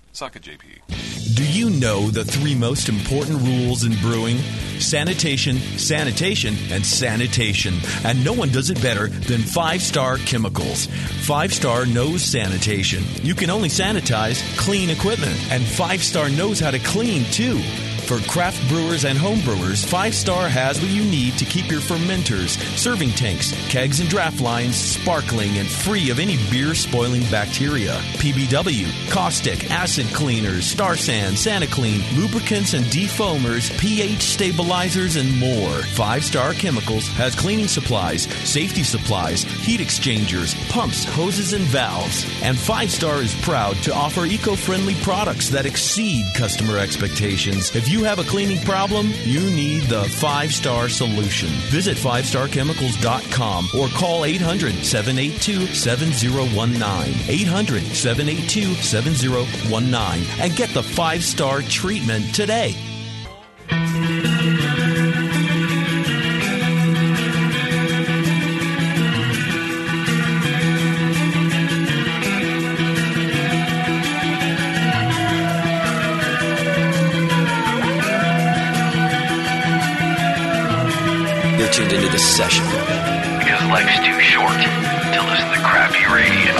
[0.13, 1.35] Suck it, JP.
[1.35, 4.37] Do you know the three most important rules in brewing?
[4.79, 7.75] Sanitation, sanitation, and sanitation.
[8.03, 10.87] And no one does it better than Five Star Chemicals.
[11.25, 13.03] Five Star knows sanitation.
[13.23, 15.37] You can only sanitize clean equipment.
[15.51, 17.61] And Five Star knows how to clean too.
[18.07, 21.79] For craft brewers and home brewers, Five Star has what you need to keep your
[21.79, 27.93] fermenters, serving tanks, kegs, and draft lines sparkling and free of any beer spoiling bacteria.
[28.17, 35.81] PBW, caustic, acid cleaners, Star San, SaniClean, lubricants and defoamers, pH stabilizers, and more.
[35.93, 42.25] Five Star Chemicals has cleaning supplies, safety supplies, heat exchangers, pumps, hoses, and valves.
[42.43, 47.73] And Five Star is proud to offer eco friendly products that exceed customer expectations.
[47.73, 51.49] If you have a cleaning problem, you need the Five Star Solution.
[51.69, 56.81] Visit 5starchemicals.com or call 800 782 7019.
[57.27, 62.75] 800 782 7019 and get the five star treatment today.
[82.11, 82.65] The session.
[82.65, 86.51] Because life's too short to listen to crappy radio.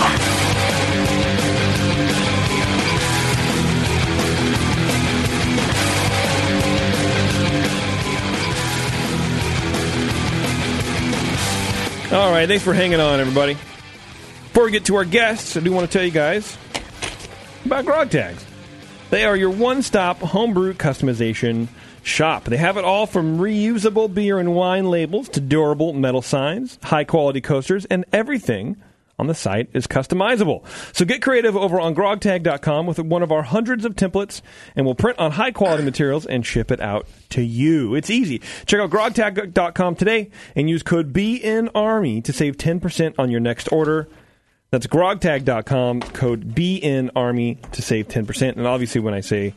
[12.16, 13.54] All right, thanks for hanging on, everybody.
[13.54, 16.56] Before we get to our guests, I do want to tell you guys
[17.66, 18.44] about Grog Tags.
[19.10, 21.68] They are your one-stop homebrew customization
[22.02, 22.44] shop.
[22.44, 27.40] They have it all from reusable beer and wine labels to durable metal signs, high-quality
[27.40, 28.76] coasters, and everything
[29.18, 30.64] on the site is customizable.
[30.94, 34.42] So get creative over on grogtag.com with one of our hundreds of templates,
[34.74, 37.94] and we'll print on high quality materials and ship it out to you.
[37.94, 38.40] It's easy.
[38.66, 44.08] Check out grogtag.com today and use code BNARMY to save 10% on your next order.
[44.70, 48.56] That's grogtag.com, code BNARMY to save 10%.
[48.56, 49.54] And obviously, when I say,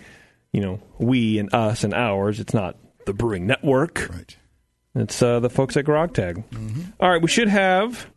[0.56, 4.08] you know, we and us and ours, it's not the Brewing Network.
[4.10, 4.38] Right.
[4.96, 6.46] It's uh, the folks at Grogtag.
[6.98, 8.10] All right, we should have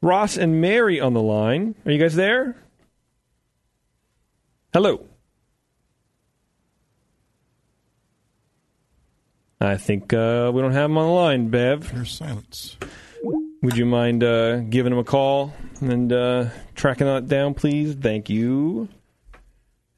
[0.00, 1.74] Ross and Mary on the line.
[1.84, 2.56] Are you guys there?
[4.72, 5.04] Hello.
[9.60, 11.92] I think uh, we don't have them on the line, Bev.
[11.92, 12.78] There's silence.
[13.60, 17.94] Would you mind uh, giving them a call and uh, tracking that down, please?
[17.94, 18.88] Thank you.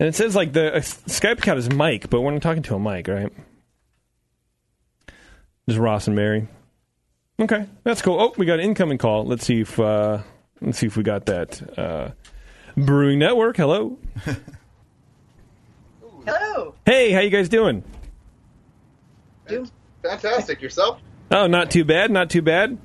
[0.00, 2.74] And it says like the uh, Skype account is Mike, but we're not talking to
[2.74, 3.32] a Mike, right?
[5.68, 6.46] Just Ross and Mary.
[7.40, 8.20] Okay, that's cool.
[8.20, 9.24] Oh, we got an incoming call.
[9.24, 10.22] Let's see if uh,
[10.60, 11.78] let's see if we got that.
[11.78, 12.10] Uh,
[12.76, 13.56] Brewing Network.
[13.56, 13.98] Hello.
[16.26, 16.74] Hello.
[16.84, 17.82] Hey, how you guys doing?
[19.46, 19.70] Doing
[20.02, 20.60] fantastic.
[20.60, 21.00] Yourself?
[21.30, 22.10] Oh, not too bad.
[22.10, 22.78] Not too bad.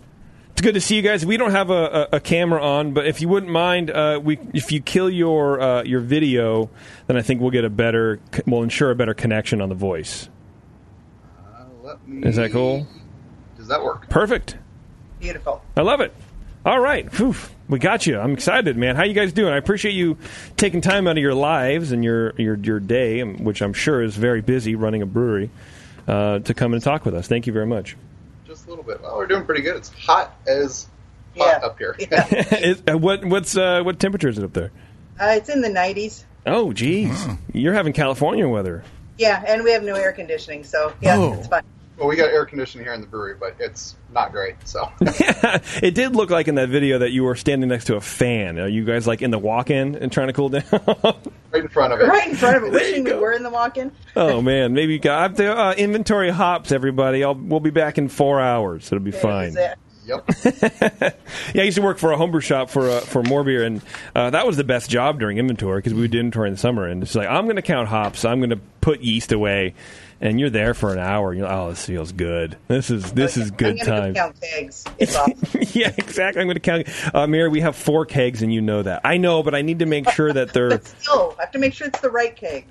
[0.53, 1.25] It's good to see you guys.
[1.25, 4.37] We don't have a, a, a camera on, but if you wouldn't mind, uh, we
[4.53, 6.69] if you kill your uh, your video,
[7.07, 8.19] then I think we'll get a better.
[8.45, 10.29] We'll ensure a better connection on the voice.
[11.39, 12.27] Uh, let me...
[12.27, 12.85] Is that cool?
[13.57, 14.09] Does that work?
[14.09, 14.57] Perfect.
[15.19, 15.63] Beautiful.
[15.75, 16.13] I love it.
[16.65, 17.35] All right, Whew.
[17.67, 18.19] we got you.
[18.19, 18.95] I'm excited, man.
[18.95, 19.51] How you guys doing?
[19.51, 20.17] I appreciate you
[20.55, 24.15] taking time out of your lives and your your your day, which I'm sure is
[24.15, 25.49] very busy running a brewery,
[26.07, 27.27] uh, to come and talk with us.
[27.27, 27.97] Thank you very much.
[28.53, 29.01] Just a little bit.
[29.01, 29.77] Well, we're doing pretty good.
[29.77, 30.87] It's hot as
[31.35, 31.95] hot up here.
[31.97, 34.71] Is- uh, what what's uh, what temperature is it up there?
[35.19, 36.23] Uh, it's in the 90s.
[36.45, 38.83] Oh, geez, you're having California weather.
[39.17, 41.33] Yeah, and we have no air conditioning, so yeah, Oh.
[41.33, 41.63] it's fine.
[42.03, 44.55] Well, we got air conditioning here in the brewery, but it's not great.
[44.67, 48.01] So it did look like in that video that you were standing next to a
[48.01, 48.59] fan.
[48.59, 50.63] Are you guys like in the walk-in and trying to cool down?
[50.73, 52.09] right in front of it.
[52.09, 52.73] Right in front of it.
[52.73, 53.93] Wishing we were in the walk-in.
[54.17, 56.73] oh man, maybe you got I have to, uh, inventory hops.
[56.73, 58.91] Everybody, I'll, we'll be back in four hours.
[58.91, 59.53] It'll be fine.
[59.53, 60.29] Yep.
[61.53, 63.81] Yeah, I used to work for a homebrew shop for uh, for more beer, and
[64.13, 66.59] uh, that was the best job during inventory because we would do inventory in the
[66.59, 66.85] summer.
[66.85, 69.75] And it's like I'm going to count hops, I'm going to put yeast away,
[70.21, 71.31] and you're there for an hour.
[71.31, 72.57] And you're like, oh, this feels good.
[72.67, 74.13] This is this is good I'm gonna time.
[74.13, 74.85] go count kegs.
[74.97, 75.37] It's awesome.
[75.73, 76.41] yeah, exactly.
[76.41, 76.87] I'm going to count.
[77.13, 79.01] Uh, Mary, we have four kegs, and you know that.
[79.03, 81.73] I know, but I need to make sure that they're Still, I have to make
[81.73, 82.69] sure it's the right keg.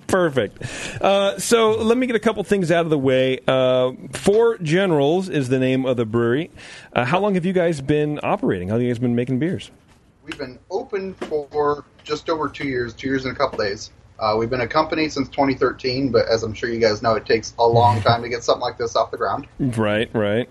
[0.06, 0.62] Perfect.
[1.00, 3.40] Uh, so let me get a couple things out of the way.
[3.46, 6.50] Uh, Four Generals is the name of the brewery.
[6.92, 8.68] Uh, how long have you guys been operating?
[8.68, 9.70] How long have you guys been making beers?
[10.24, 13.90] We've been open for just over two years, two years and a couple days.
[14.22, 17.26] Uh, we've been a company since 2013, but as I'm sure you guys know, it
[17.26, 19.48] takes a long time to get something like this off the ground.
[19.58, 20.48] Right, right.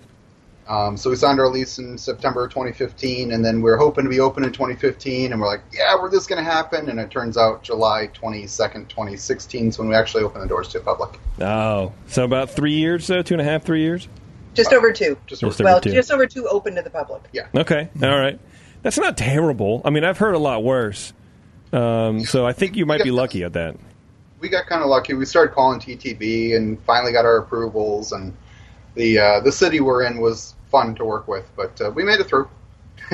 [0.68, 4.10] Um, so we signed our lease in September 2015, and then we are hoping to
[4.10, 7.10] be open in 2015, and we're like, yeah, we're this going to happen, and it
[7.12, 11.18] turns out July 22nd, 2016 is when we actually opened the doors to the public.
[11.40, 14.10] Oh, so about three years, so two and a half, three years.
[14.54, 15.18] Just over two.
[15.28, 15.92] Just over well, two.
[15.94, 17.24] just over two open to the public.
[17.32, 17.48] Yeah.
[17.56, 18.38] Okay, all right.
[18.82, 19.82] That's not terrible.
[19.86, 21.14] I mean, I've heard a lot worse.
[21.74, 23.78] Um, so I think you might be lucky at that.
[24.40, 25.14] We got kind of lucky.
[25.14, 28.36] We started calling TTB and finally got our approvals, and
[28.96, 32.20] the uh, the city we're in was fun to work with, but uh, we made
[32.20, 32.50] it through.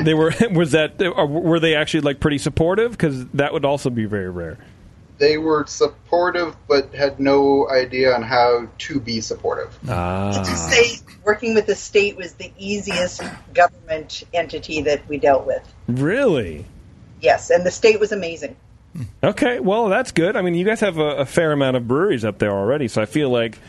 [0.04, 2.92] They were was that were they actually like pretty supportive?
[2.92, 4.60] Because that would also be very rare.
[5.18, 9.76] They were supportive, but had no idea on how to be supportive.
[9.90, 10.44] Ah.
[10.44, 13.24] To say working with the state was the easiest
[13.56, 15.64] government entity that we dealt with.
[15.88, 16.66] Really?
[17.22, 18.56] Yes, and the state was amazing.
[19.24, 20.36] Okay, well that's good.
[20.36, 23.02] I mean, you guys have a, a fair amount of breweries up there already, so
[23.02, 23.60] I feel like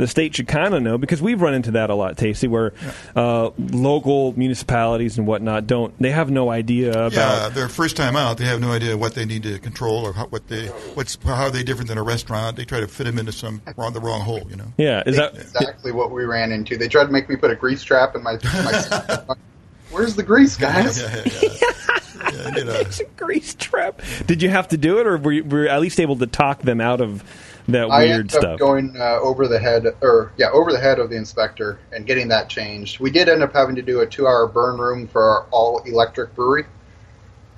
[0.00, 2.72] the state should kind of know because we've run into that a lot, Tasty, where
[3.14, 7.12] uh, local municipalities and whatnot don't they have no idea about.
[7.12, 10.12] Yeah, their first time out, they have no idea what they need to control or
[10.12, 12.56] how, what they what's how are they different than a restaurant.
[12.56, 14.72] They try to fit them into some wrong the wrong hole, you know.
[14.78, 16.76] Yeah, is that exactly what we ran into?
[16.76, 18.38] They tried to make me put a grease trap in my.
[18.42, 19.34] my
[19.90, 21.02] Where's the grease, guys?
[21.02, 21.98] Yeah, yeah,
[22.56, 22.80] yeah.
[22.80, 24.02] it's a grease trap.
[24.26, 26.26] Did you have to do it, or were you, were you at least able to
[26.26, 27.24] talk them out of
[27.68, 28.58] that I weird ended up stuff?
[28.58, 32.28] going uh, over the head, or yeah, over the head of the inspector and getting
[32.28, 33.00] that changed.
[33.00, 36.66] We did end up having to do a two-hour burn room for our all-electric brewery.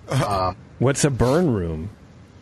[0.09, 1.91] Um, What's a burn room?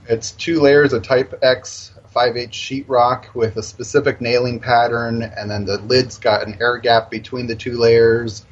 [0.08, 5.64] it's two layers of Type X 5/8 sheetrock with a specific nailing pattern, and then
[5.64, 8.44] the lid's got an air gap between the two layers.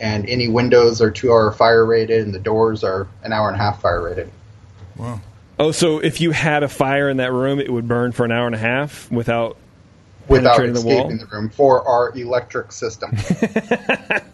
[0.00, 3.62] And any windows are two-hour fire rated, and the doors are an hour and a
[3.62, 4.30] half fire rated.
[4.96, 5.20] Wow.
[5.58, 8.32] Oh, so if you had a fire in that room, it would burn for an
[8.32, 9.58] hour and a half without
[10.26, 10.96] without penetrating the wall.
[11.10, 13.14] escaping the room for our electric system.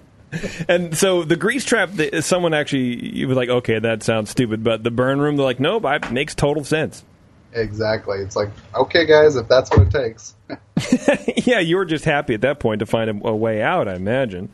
[0.68, 4.82] And so the grease trap, someone actually you were like, okay, that sounds stupid, but
[4.82, 7.04] the burn room, they're like, nope, it makes total sense.
[7.52, 8.18] exactly.
[8.18, 10.34] It's like, okay, guys, if that's what it takes,
[11.46, 13.94] yeah, you were just happy at that point to find a, a way out, I
[13.94, 14.50] imagine.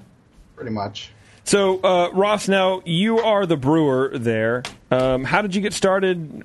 [0.63, 1.11] Pretty much.
[1.43, 4.63] So, uh, Ross, now you are the brewer there.
[4.93, 6.45] Um, how did you get started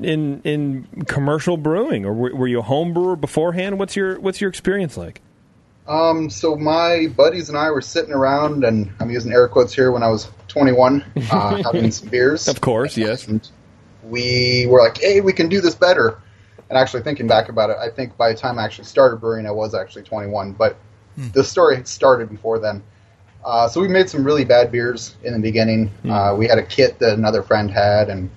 [0.00, 3.78] in in commercial brewing, or were, were you a home brewer beforehand?
[3.78, 5.20] What's your What's your experience like?
[5.86, 9.92] Um, so my buddies and I were sitting around, and I'm using air quotes here.
[9.92, 12.48] When I was 21, uh, having some beers.
[12.48, 13.28] Of course, yes.
[14.02, 16.20] We were like, "Hey, we can do this better."
[16.68, 19.46] And actually, thinking back about it, I think by the time I actually started brewing,
[19.46, 20.54] I was actually 21.
[20.54, 20.76] But
[21.18, 22.82] the story had started before then.
[23.44, 25.90] Uh, so we made some really bad beers in the beginning.
[26.08, 28.30] Uh, we had a kit that another friend had, and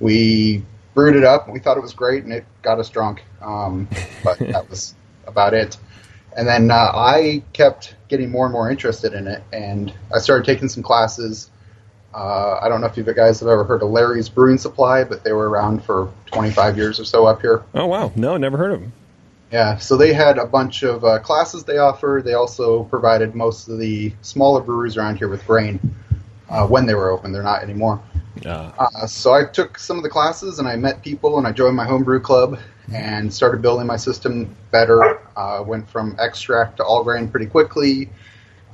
[0.00, 0.62] we
[0.94, 1.48] brewed it up.
[1.48, 3.24] We thought it was great, and it got us drunk.
[3.40, 3.88] Um,
[4.24, 4.94] but that was
[5.26, 5.76] about it.
[6.36, 10.46] And then uh, I kept getting more and more interested in it, and I started
[10.46, 11.50] taking some classes.
[12.14, 15.24] Uh, I don't know if you guys have ever heard of Larry's Brewing Supply, but
[15.24, 17.62] they were around for 25 years or so up here.
[17.74, 18.92] Oh wow, no, never heard of them.
[19.52, 22.24] Yeah, so they had a bunch of uh, classes they offered.
[22.24, 25.78] They also provided most of the smaller breweries around here with grain
[26.48, 27.32] uh, when they were open.
[27.32, 28.02] They're not anymore.
[28.78, 31.76] Uh, so I took some of the classes and I met people and I joined
[31.76, 32.58] my homebrew club
[32.94, 35.20] and started building my system better.
[35.36, 38.08] Uh, went from extract to all grain pretty quickly.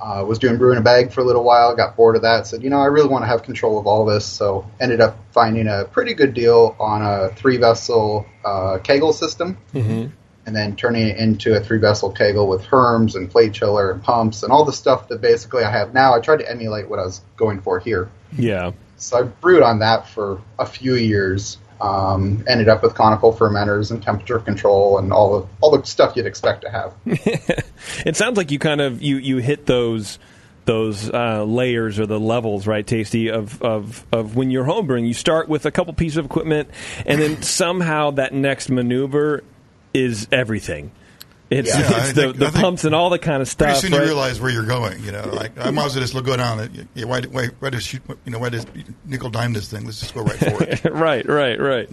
[0.01, 1.75] Uh, was doing brew in a bag for a little while.
[1.75, 2.47] Got bored of that.
[2.47, 4.25] Said, you know, I really want to have control of all this.
[4.25, 9.57] So ended up finding a pretty good deal on a three vessel uh, keggle system
[9.73, 10.15] Mm-hmm.
[10.49, 14.01] And then turning it into a three vessel keggle with HERMS and plate chiller and
[14.01, 16.15] pumps and all the stuff that basically I have now.
[16.15, 18.09] I tried to emulate what I was going for here.
[18.35, 18.71] Yeah.
[18.97, 21.59] So I brewed on that for a few years.
[21.79, 26.15] Um, ended up with conical fermenters and temperature control and all the all the stuff
[26.15, 26.95] you'd expect to have.
[28.05, 30.19] It sounds like you kind of you you hit those
[30.65, 35.07] those uh, layers or the levels, right, Tasty, of, of, of when you're homebrewing.
[35.07, 36.69] You start with a couple pieces of equipment,
[37.07, 39.43] and then somehow that next maneuver
[39.93, 40.91] is everything.
[41.49, 43.77] It's, Yeah, it's the, the pumps and all the kind of Pretty stuff.
[43.77, 44.05] soon you right?
[44.05, 45.03] realize where you're going.
[45.03, 46.87] You know, like I might as well just go down it.
[46.93, 48.03] Yeah, why, why, why shoot?
[48.25, 48.67] You know, why does
[49.05, 49.85] nickel dime this thing?
[49.85, 50.83] Let's just go right for it.
[50.93, 51.89] right, right, right.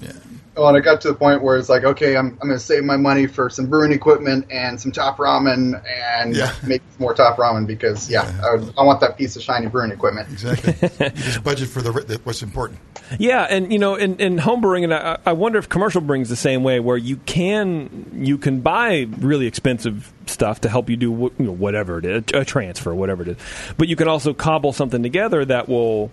[0.57, 2.59] Oh, and it got to the point where it's like, okay, I'm, I'm going to
[2.59, 6.55] save my money for some brewing equipment and some top ramen and Yeah.
[6.67, 9.91] make some more top ramen because, yeah, I, I want that piece of shiny brewing
[9.93, 10.29] equipment.
[10.31, 10.75] Exactly.
[11.07, 12.79] you just budget for the, the what's important.
[13.19, 16.29] Yeah, and you know, in, in home brewing, and I, I wonder if commercial brewing's
[16.29, 20.97] the same way, where you can you can buy really expensive stuff to help you
[20.97, 23.37] do wh- you know, whatever it is, a transfer, whatever it is,
[23.79, 26.11] but you can also cobble something together that will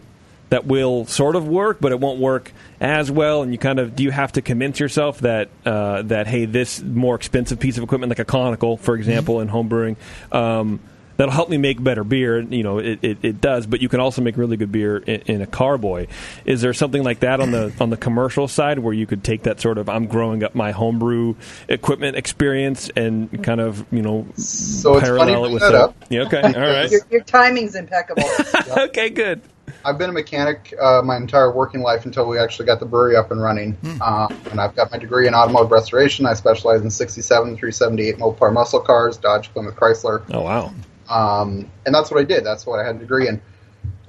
[0.53, 3.41] that will sort of work, but it won't work as well.
[3.41, 6.79] And you kind of do you have to convince yourself that uh, that hey, this
[6.79, 9.97] more expensive piece of equipment, like a conical, for example, in home brewing.
[10.31, 10.79] Um,
[11.17, 12.39] That'll help me make better beer.
[12.41, 15.21] You know, it, it, it does, but you can also make really good beer in,
[15.21, 16.07] in a carboy.
[16.45, 19.43] Is there something like that on the on the commercial side where you could take
[19.43, 21.35] that sort of I'm growing up my homebrew
[21.67, 25.83] equipment experience and kind of you know So it's funny parallel it with that the,
[25.83, 25.95] up.
[26.09, 28.29] yeah okay all right Your, your timing's impeccable.
[28.77, 29.41] okay good.
[29.85, 33.15] I've been a mechanic uh, my entire working life until we actually got the brewery
[33.15, 33.77] up and running.
[34.01, 36.25] Uh, and I've got my degree in automotive restoration.
[36.25, 40.23] I specialize in 67 through 78 Mopar muscle cars, Dodge, Plymouth, Chrysler.
[40.33, 40.73] Oh wow.
[41.09, 42.45] Um, and that's what I did.
[42.45, 43.41] That's what I had a degree in.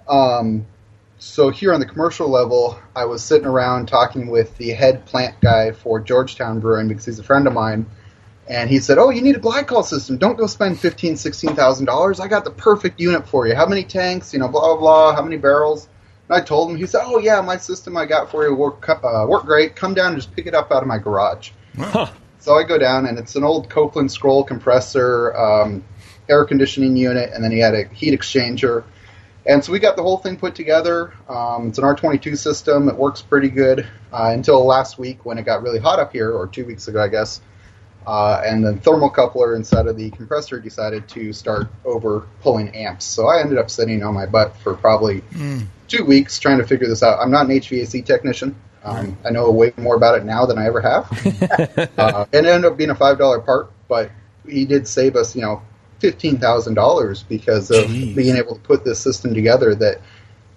[0.09, 0.67] Um,
[1.19, 5.41] so here on the commercial level, I was sitting around talking with the head plant
[5.41, 7.87] guy for Georgetown Brewing because he's a friend of mine.
[8.47, 10.19] And he said, "Oh, you need a glycol system.
[10.19, 12.21] Don't go spend fifteen, sixteen thousand dollars.
[12.21, 13.55] I got the perfect unit for you.
[13.55, 14.35] How many tanks?
[14.35, 15.15] You know, blah blah blah.
[15.15, 15.89] How many barrels?"
[16.29, 16.77] And I told him.
[16.77, 19.77] He said, "Oh yeah, my system I got for you work uh, work great.
[19.77, 21.53] Come down and just pick it up out of my garage."
[22.39, 25.83] So I go down, and it's an old Copeland scroll compressor, um,
[26.29, 28.85] air conditioning unit, and then he had a heat exchanger.
[29.47, 31.13] And so we got the whole thing put together.
[31.29, 32.89] Um, it's an R22 system.
[32.89, 36.33] It works pretty good uh, until last week when it got really hot up here,
[36.33, 37.41] or two weeks ago, I guess.
[38.07, 43.05] Uh, and the thermocoupler inside of the compressor decided to start over pulling amps.
[43.05, 45.23] So I ended up sitting on my butt for probably
[45.89, 47.19] two weeks trying to figure this out.
[47.21, 48.57] I'm not an HVAC technician.
[48.83, 51.11] Um, I know way more about it now than I ever have.
[51.99, 54.11] uh, and it ended up being a five dollar part, but
[54.47, 55.63] he did save us, you know,
[56.05, 60.01] fifteen thousand dollars because of being able to put this system together that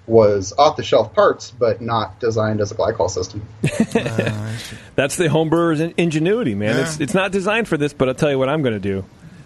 [0.06, 3.46] was off the shelf parts, but not designed as a glycol system.
[3.96, 4.58] Ah,
[4.96, 6.80] That's the homebrewer's in- ingenuity, man.
[6.82, 9.06] It's it's not designed for this, but I'll tell you what I'm going to do.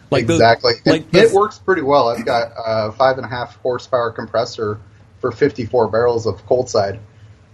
[0.09, 0.73] Like those- exactly.
[0.85, 2.09] like it, those- it works pretty well.
[2.09, 4.79] I've got a five and a half horsepower compressor
[5.19, 6.99] for 54 barrels of cold side,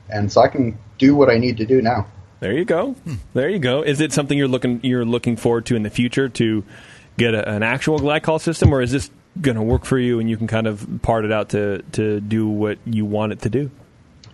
[0.10, 2.08] and so I can do what I need to do now.
[2.40, 2.92] There you go.
[2.94, 3.16] Hmm.
[3.34, 3.82] There you go.
[3.82, 6.64] Is it something you're looking you're looking forward to in the future to
[7.18, 9.10] get a, an actual glycol system, or is this
[9.42, 12.20] going to work for you and you can kind of part it out to to
[12.22, 13.70] do what you want it to do?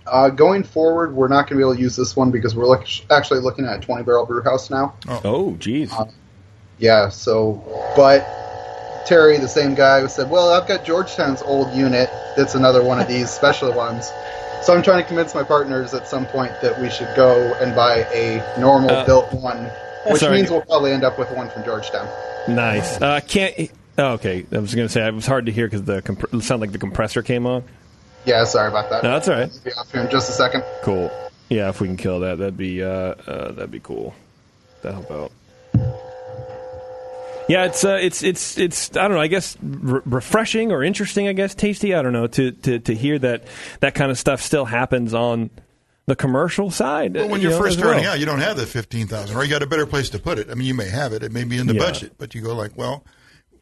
[0.05, 2.67] Uh, going forward, we're not going to be able to use this one because we're
[2.67, 4.93] look, actually looking at a 20 barrel brew house now.
[5.07, 5.93] Oh, geez.
[6.77, 7.63] Yeah, so,
[7.95, 8.27] but
[9.05, 12.09] Terry, the same guy, who said, Well, I've got Georgetown's old unit.
[12.35, 14.11] That's another one of these special ones.
[14.63, 17.75] So I'm trying to convince my partners at some point that we should go and
[17.75, 19.69] buy a normal Uh, built one,
[20.07, 20.37] which sorry.
[20.37, 22.07] means we'll probably end up with one from Georgetown.
[22.47, 23.01] Nice.
[23.01, 23.71] Uh, can't.
[23.97, 26.33] Oh, okay, I was going to say it was hard to hear because the comp-
[26.33, 27.63] it sounded like the compressor came on.
[28.25, 29.03] Yeah, sorry about that.
[29.03, 29.51] No, that's all right.
[29.63, 30.63] Be off here in just a second.
[30.81, 31.11] Cool.
[31.49, 34.15] Yeah, if we can kill that, that'd be uh, uh, that'd be cool.
[34.81, 35.31] That help out.
[37.49, 39.21] Yeah, it's uh, it's it's it's I don't know.
[39.21, 41.27] I guess re- refreshing or interesting.
[41.27, 41.93] I guess tasty.
[41.93, 43.43] I don't know to, to to hear that
[43.81, 45.49] that kind of stuff still happens on
[46.05, 47.15] the commercial side.
[47.15, 47.91] Well, when you you're know, first as well.
[47.93, 50.19] starting out, you don't have the fifteen thousand, or you got a better place to
[50.19, 50.49] put it.
[50.49, 51.79] I mean, you may have it; it may be in the Yeah.
[51.85, 53.03] budget, but you go like, well,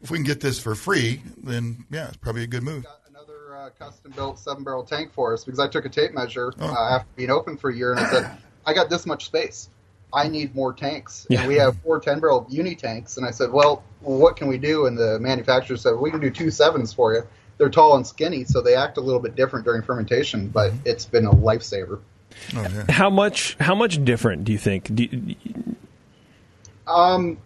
[0.01, 2.85] if we can get this for free, then yeah, it's probably a good move.
[3.07, 6.51] Another uh, custom built seven barrel tank for us because I took a tape measure
[6.59, 6.67] Oh.
[6.67, 9.69] uh, after being open for a year and I said, I got this much space.
[10.13, 11.25] I need more tanks.
[11.29, 11.39] Yeah.
[11.41, 13.15] And we have four 10 barrel uni tanks.
[13.17, 14.85] And I said, well, what can we do?
[14.87, 17.21] And the manufacturer said, we can do two sevens for you.
[17.57, 20.81] They're tall and skinny, so they act a little bit different during fermentation, but Mm-hmm.
[20.89, 21.99] it's been a lifesaver.
[22.55, 24.93] Oh, How much how much different do you think?
[24.93, 25.35] Do you,
[26.87, 27.37] Um,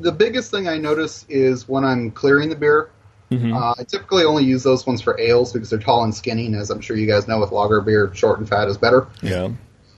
[0.00, 2.90] the biggest thing I notice is when I'm clearing the beer.
[3.30, 3.52] Mm-hmm.
[3.52, 6.54] Uh, I typically only use those ones for ales because they're tall and skinny, and
[6.54, 9.08] as I'm sure you guys know, with lager beer, short and fat is better.
[9.22, 9.50] Yeah.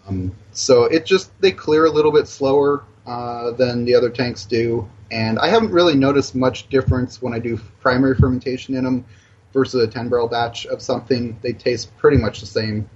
[0.09, 4.45] Um, so it just they clear a little bit slower uh, than the other tanks
[4.45, 9.05] do, and I haven't really noticed much difference when I do primary fermentation in them
[9.53, 11.39] versus a 10 barrel batch of something.
[11.43, 12.89] They taste pretty much the same.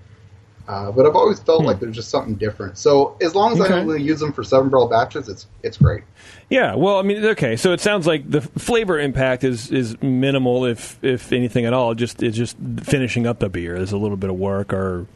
[0.69, 2.79] Uh, but I've always felt like there's just something different.
[2.79, 3.75] So as long as I Okay.
[3.75, 6.03] don't really use them for seven barrel batches, it's it's great.
[6.49, 10.65] Yeah, well, I mean, okay, so it sounds like the flavor impact is is minimal,
[10.67, 11.95] if if anything at all.
[11.95, 13.77] Just it's just finishing up the beer.
[13.77, 15.07] There's a little bit of work, or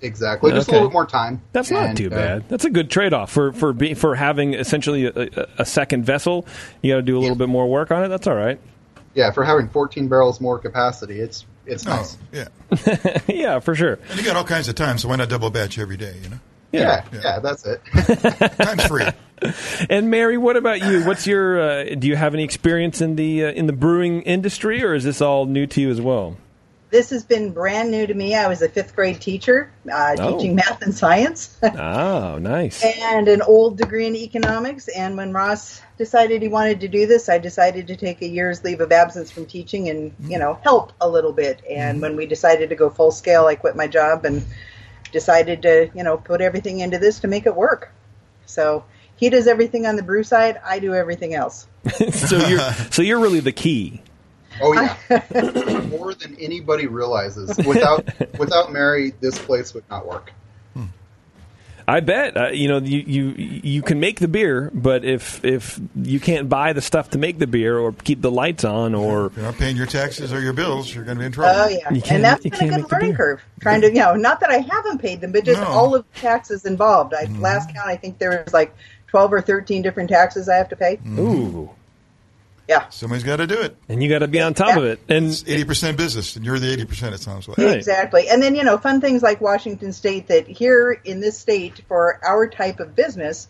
[0.00, 0.76] Exactly, just Okay.
[0.76, 1.40] a little bit more time.
[1.52, 2.48] that's not And, too uh, bad.
[2.48, 6.04] That's a good trade off for for be, for having essentially a, a, a second
[6.04, 6.46] vessel.
[6.82, 8.08] You got to do a little bit more work on it.
[8.08, 8.60] That's all right.
[9.14, 12.16] yeah, for having 14 barrels more capacity, it's it's Oh, nice.
[12.32, 13.18] yeah.
[13.28, 13.98] yeah, for sure.
[14.10, 16.16] And you got all kinds of time, so why not double batch every day?
[16.22, 16.38] You know,
[16.72, 17.80] Yeah, yeah, that's it.
[18.60, 19.06] time's free.
[19.88, 21.04] And Mary, what about you?
[21.04, 21.60] What's your?
[21.60, 25.04] Uh, do you have any experience in the uh, in the brewing industry, or is
[25.04, 26.36] this all new to you as well?
[26.90, 28.34] This has been brand new to me.
[28.34, 30.36] I was a fifth grade teacher uh, Oh.
[30.36, 31.58] teaching math and science.
[31.62, 32.82] Oh, nice.
[32.82, 34.88] and an old degree in economics.
[34.88, 38.64] And when Ross decided he wanted to do this, I decided to take a year's
[38.64, 41.60] leave of absence from teaching and you know help a little bit.
[41.68, 44.44] And when we decided to go full scale, I quit my job and
[45.12, 47.92] decided to you know put everything into this to make it work.
[48.46, 48.84] So
[49.16, 50.58] he does everything on the brew side.
[50.64, 51.66] I do everything else.
[52.12, 52.60] so you're
[52.90, 54.00] so you're really the key.
[54.60, 57.56] Oh yeah, more than anybody realizes.
[57.66, 58.04] Without
[58.38, 60.32] without Mary, this place would not work.
[61.90, 65.80] I bet uh, you know you, you you can make the beer, but if if
[65.96, 69.28] you can't buy the stuff to make the beer or keep the lights on or
[69.28, 71.58] If you're not paying your taxes or your bills, you're going to be in trouble.
[71.62, 73.40] Oh yeah, You can't- and that's you been a good learning curve.
[73.60, 75.66] Trying to, you know, not that I haven't paid them, but just No.
[75.66, 77.14] all of the taxes involved.
[77.14, 78.74] I last count, I think there was like
[79.06, 80.98] twelve or thirteen different taxes I have to pay.
[81.18, 81.70] ooh,
[82.68, 83.76] Yeah, Somebody's got to do it.
[83.88, 85.00] and you got to be on top of it.
[85.08, 87.14] And It's eighty percent business, and you're the eighty percent.
[87.14, 87.56] It sounds like.
[87.58, 87.76] Right.
[87.76, 88.28] exactly.
[88.28, 90.28] And then you know, fun things like Washington State.
[90.28, 93.48] That here in this state, for our type of business,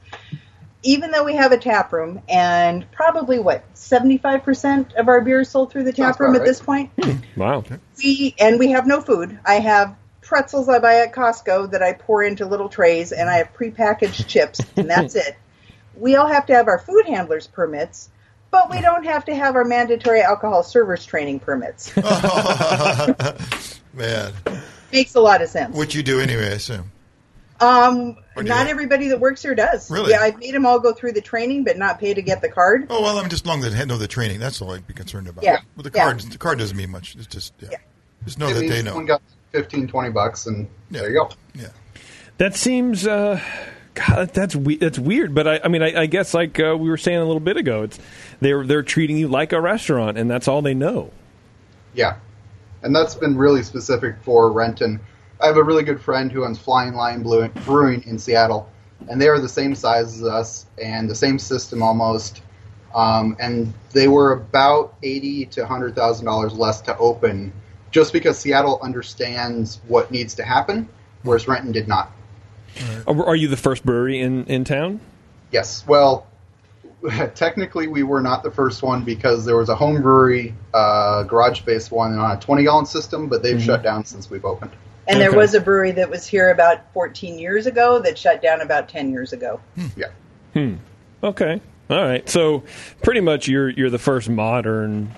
[0.84, 5.20] even though we have a tap room and probably what seventy five percent of our
[5.20, 6.90] beer is sold through the Sounds tap room about at this point.
[7.02, 7.16] Hmm.
[7.36, 7.64] wow,
[7.98, 9.36] we and we have no food.
[9.44, 13.38] I have pretzels I buy at Costco that I pour into little trays, and I
[13.38, 15.36] have prepackaged chips, and that's it.
[15.96, 18.10] We all have to have our food handlers permits,
[18.50, 21.94] but we don't have to have our mandatory alcohol servers training permits.
[23.94, 24.32] Man,
[24.92, 25.74] Makes a lot of sense.
[25.76, 26.44] what you do anyway?
[26.46, 26.90] I assume.
[27.60, 29.90] Um, Or do not everybody that works here does.
[29.90, 30.12] Really?
[30.12, 32.48] Yeah, I've made them all go through the training, but not pay to get the
[32.48, 32.86] card.
[32.88, 34.38] Oh well, I'm just long as they know the training.
[34.38, 35.42] That's all I'd be concerned about.
[35.44, 35.58] Yeah.
[35.76, 36.04] But the Yeah.
[36.04, 37.16] card, the card doesn't mean much.
[37.16, 37.70] It's just yeah.
[38.24, 38.90] Just know It that they know.
[38.90, 39.22] someone got
[39.52, 41.00] 15, 20 bucks, and Yeah.
[41.00, 41.30] there you go.
[41.54, 41.68] Yeah.
[42.38, 43.06] that seems.
[43.06, 43.40] Uh,
[43.94, 45.34] God, that's we- that's weird.
[45.34, 47.56] But I, I mean, I, I guess like uh, we were saying a little bit
[47.56, 47.98] ago, it's
[48.40, 51.10] they're they're treating you like a restaurant, and that's all they know.
[51.94, 52.16] Yeah,
[52.82, 55.00] and that's been really specific for Renton.
[55.40, 58.70] I have a really good friend who owns Flying Lion Brewing in Seattle,
[59.08, 62.42] and they are the same size as us and the same system almost.
[62.94, 67.52] Um, and they were about eighty to hundred thousand dollars less to open,
[67.90, 70.88] just because Seattle understands what needs to happen,
[71.22, 72.10] whereas Renton did not.
[73.06, 75.00] Are, are you the first brewery in in town?
[75.50, 75.86] Yes.
[75.86, 76.26] Well,
[77.34, 81.60] technically, we were not the first one because there was a home brewery, uh, garage
[81.62, 83.66] based one on a 20 gallon system, but they've Mm-hmm.
[83.66, 84.70] shut down since we've opened.
[85.06, 85.38] And there Okay.
[85.38, 89.10] was a brewery that was here about 14 years ago that shut down about 10
[89.10, 89.58] years ago.
[89.96, 90.08] Yeah.
[90.52, 90.74] Hmm.
[91.24, 91.60] Okay.
[91.88, 92.28] All right.
[92.28, 92.64] So
[93.02, 95.10] pretty much you're you're the first modern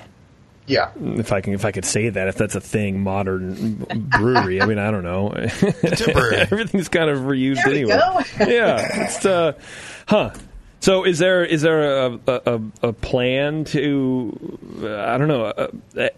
[0.69, 0.91] Yeah.
[1.01, 3.75] if I can if I could say that if that's a thing modern
[4.11, 4.63] brewery.
[4.63, 5.31] I mean I don't know.
[5.33, 7.99] Everything's kind of reused There we anyway.
[7.99, 8.21] go.
[8.47, 9.05] yeah.
[9.07, 9.55] It's uh
[10.07, 10.31] huh.
[10.81, 15.69] So is there is there a a, a, plan to I don't know uh,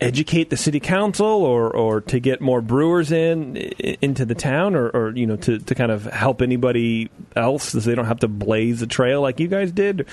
[0.01, 4.89] educate the city council or, or to get more brewers in into the town or,
[4.91, 8.29] or you know to, to kind of help anybody else so they don't have to
[8.29, 10.07] blaze a trail like you guys did?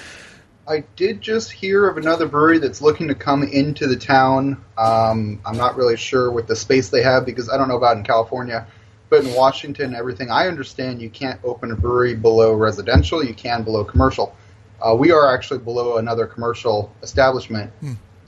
[0.67, 4.63] I did just hear of another brewery that's looking to come into the town.
[4.77, 7.97] Um, I'm not really sure what the space they have because I don't know about
[7.97, 8.67] in California,
[9.09, 13.23] but in Washington, everything I understand, you can't open a brewery below residential.
[13.23, 14.35] You can below commercial.
[14.81, 17.71] Uh, we are actually below another commercial establishment,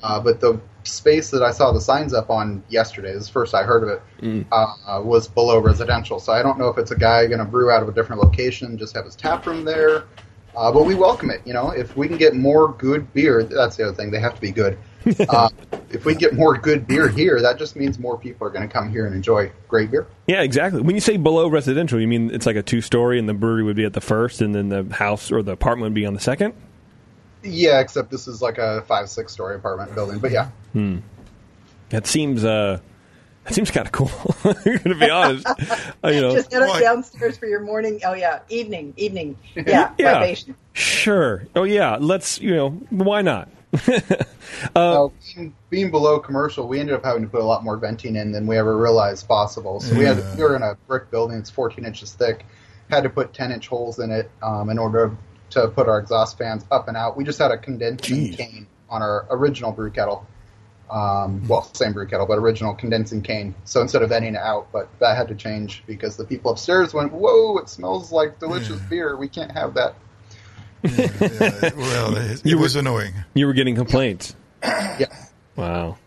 [0.04, 3.34] uh, but the space that I saw the signs up on yesterday, this is the
[3.34, 4.02] first I heard of it,
[4.52, 6.20] uh, uh, was below residential.
[6.20, 8.22] So I don't know if it's a guy going to brew out of a different
[8.22, 10.06] location, just have his tap room there.
[10.56, 11.42] Uh, but we welcome it.
[11.46, 14.12] You know, if we can get more good beer, that's the other thing.
[14.12, 14.78] They have to be good.
[15.30, 15.50] Uh,
[15.90, 18.72] if we get more good beer here, that just means more people are going to
[18.72, 20.08] come here and enjoy great beer.
[20.28, 20.82] Yeah, exactly.
[20.82, 23.64] When you say below residential, you mean it's like a two story and the brewery
[23.64, 26.14] would be at the first and then the house or the apartment would be on
[26.14, 26.54] the second?
[27.44, 30.20] Yeah, except this is like a five, six story apartment building.
[30.20, 31.00] But yeah, Hmm.
[31.90, 32.80] That seems uh
[33.44, 34.12] that seems kind of cool.
[34.46, 35.48] I'm going to be honest.
[36.04, 38.00] Uh, you know, Just get up downstairs for your morning.
[38.06, 39.36] Oh yeah, evening, evening.
[39.56, 40.14] Yeah, Yeah.
[40.14, 40.56] libation.
[40.74, 41.48] Sure.
[41.56, 41.98] Oh yeah.
[42.00, 43.50] Let's you know why not?
[44.76, 48.16] Now, being, being below commercial, we ended up having to put a lot more venting
[48.16, 49.80] in than we ever realized possible.
[49.80, 52.46] So we had we were in a brick building; it's 14 inches thick.
[52.90, 55.16] Had to put 10 inch holes in it um, in order
[55.52, 57.18] to put our exhaust fans up and out.
[57.18, 60.26] We just had a condensing cane on our original brew kettle.
[60.90, 63.56] Um, well, same brew kettle, but original condensing cane.
[63.64, 66.94] So instead of venting it out, but that had to change because the people upstairs
[66.94, 69.16] went, "Whoa, it smells like delicious beer.
[69.16, 69.96] We can't have that."
[70.84, 73.14] Well, it, it was annoying.
[73.34, 74.36] You were getting complaints.
[74.64, 75.06] yeah.
[75.56, 75.98] Wow.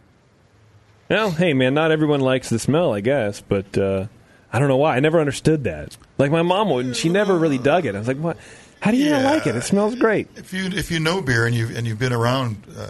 [1.11, 4.07] Well, hey man, not everyone likes the smell, I guess, but uh,
[4.53, 4.97] I don't know why.
[4.97, 5.97] I never understood that.
[6.19, 6.97] Like my mom wouldn't.
[6.97, 7.95] she never really dug it.
[7.95, 8.37] I was like, what?
[8.81, 9.57] How do you not like it?
[9.57, 10.29] It smells great.
[10.37, 12.89] If you if you know beer and you and you've been around uh,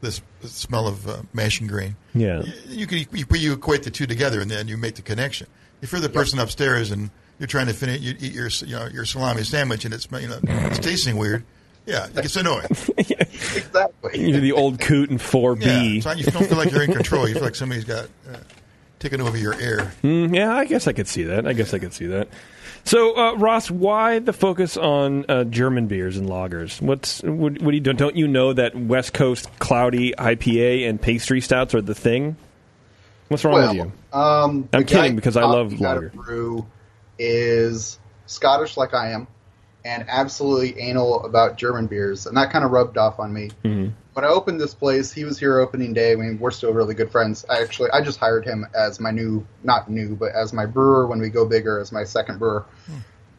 [0.00, 2.42] this smell of uh, mashing grain, Yeah.
[2.66, 5.46] you can you, you equate the two together and then you make the connection.
[5.82, 7.10] If you're the person upstairs and
[7.40, 10.28] you're trying to finish, you eat your you know your salami sandwich and it's you
[10.28, 11.42] know it's tasting weird.
[11.86, 12.66] Yeah, it gets annoying.
[12.98, 14.30] exactly.
[14.30, 15.94] You're the old coot and 4B.
[15.96, 17.26] Yeah, so you don't feel like you're in control.
[17.26, 18.36] You feel like somebody's got uh,
[18.98, 19.92] taken over your air.
[20.04, 21.46] Mm, yeah, I guess I could see that.
[21.46, 22.28] I guess I could see that.
[22.84, 26.80] So, uh, Ross, why the focus on uh, German beers and lagers?
[26.82, 27.94] What's what, what do you do?
[27.94, 32.36] Don't you know that West Coast cloudy IPA and pastry stouts are the thing?
[33.28, 33.92] What's wrong with you?
[34.12, 36.10] Um, I'm the guy kidding because I taught love me lager.
[36.10, 36.66] brew
[37.20, 39.28] is Scottish like I am,
[39.84, 43.50] and absolutely anal about German beers, and that kind of rubbed off on me.
[43.64, 43.92] Mhm.
[44.14, 46.12] When I opened this place, he was here opening day.
[46.12, 47.44] I mean, we're still really good friends.
[47.48, 51.06] I actually, I just hired him as my new, not new, but as my brewer
[51.06, 52.64] when we go bigger, as my second brewer.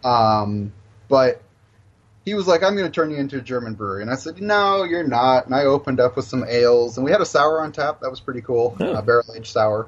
[0.03, 0.71] Um,
[1.09, 1.41] but
[2.23, 4.01] he was like, I'm going to turn you into a German brewery.
[4.01, 5.45] And I said, No, you're not.
[5.45, 7.99] And I opened up with some ales, and we had a sour on tap.
[8.01, 9.87] That was pretty cool, a barrel aged sour.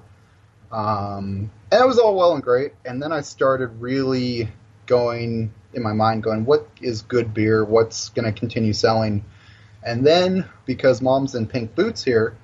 [0.74, 2.74] Um, and it was all well and great.
[2.84, 4.50] And then I started really
[4.86, 7.64] going in my mind, going, What is good beer?
[7.64, 9.24] What's going to continue selling?
[9.86, 12.36] And then, because mom's in pink boots here,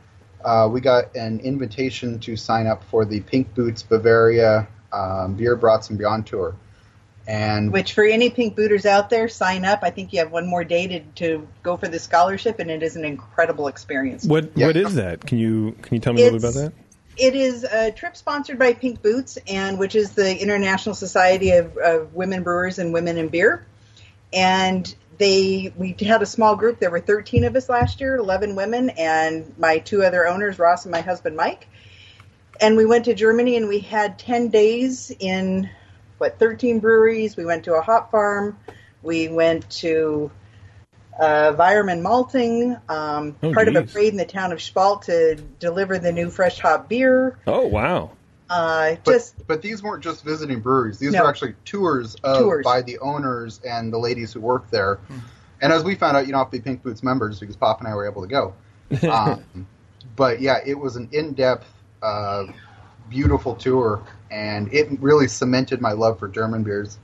[0.44, 5.56] uh, we got an invitation to sign up for the Pink Boots Bavaria um, Beer
[5.56, 6.56] Brats and Beyond tour.
[7.28, 9.80] And Which for any pink booters out there, sign up.
[9.84, 12.82] I think you have one more day to, to go for the scholarship, and it
[12.82, 14.26] is an incredible experience.
[14.26, 15.26] What What is that?
[15.26, 16.89] Can you Can you tell me a little bit about that?
[17.20, 21.76] It is a trip sponsored by Pink Boots, and which is the International Society of,
[21.76, 23.66] of Women Brewers and Women in Beer.
[24.32, 26.80] And they we had a small group.
[26.80, 30.86] There were 13 of us last year, 11 women, and my two other owners, Ross
[30.86, 31.68] and my husband Mike.
[32.62, 35.70] And we went to Germany, and we had 10 days in
[36.20, 37.36] what 13 breweries.
[37.36, 38.58] We went to a hop farm.
[39.04, 40.32] We went to
[41.20, 43.94] uh, Weyermann Malting, um, Oh, part of a geez.
[43.94, 47.38] parade in the town of Spalt to deliver the new fresh hop beer.
[47.46, 48.12] Oh wow!
[48.50, 50.98] Uh, but, just but these weren't just visiting breweries.
[51.00, 51.24] These No.
[51.24, 52.64] were actually tours, of, Tours.
[52.64, 55.00] by the owners and the ladies who work there.
[55.62, 57.80] And as we found out, you don't have to be Pink Boots members because Pop
[57.80, 58.54] and I were able to go.
[59.08, 59.68] Um,
[60.16, 61.68] but yeah, it was an in-depth,
[62.02, 62.46] uh,
[63.10, 64.02] beautiful tour,
[64.32, 66.98] and it really cemented my love for German beers.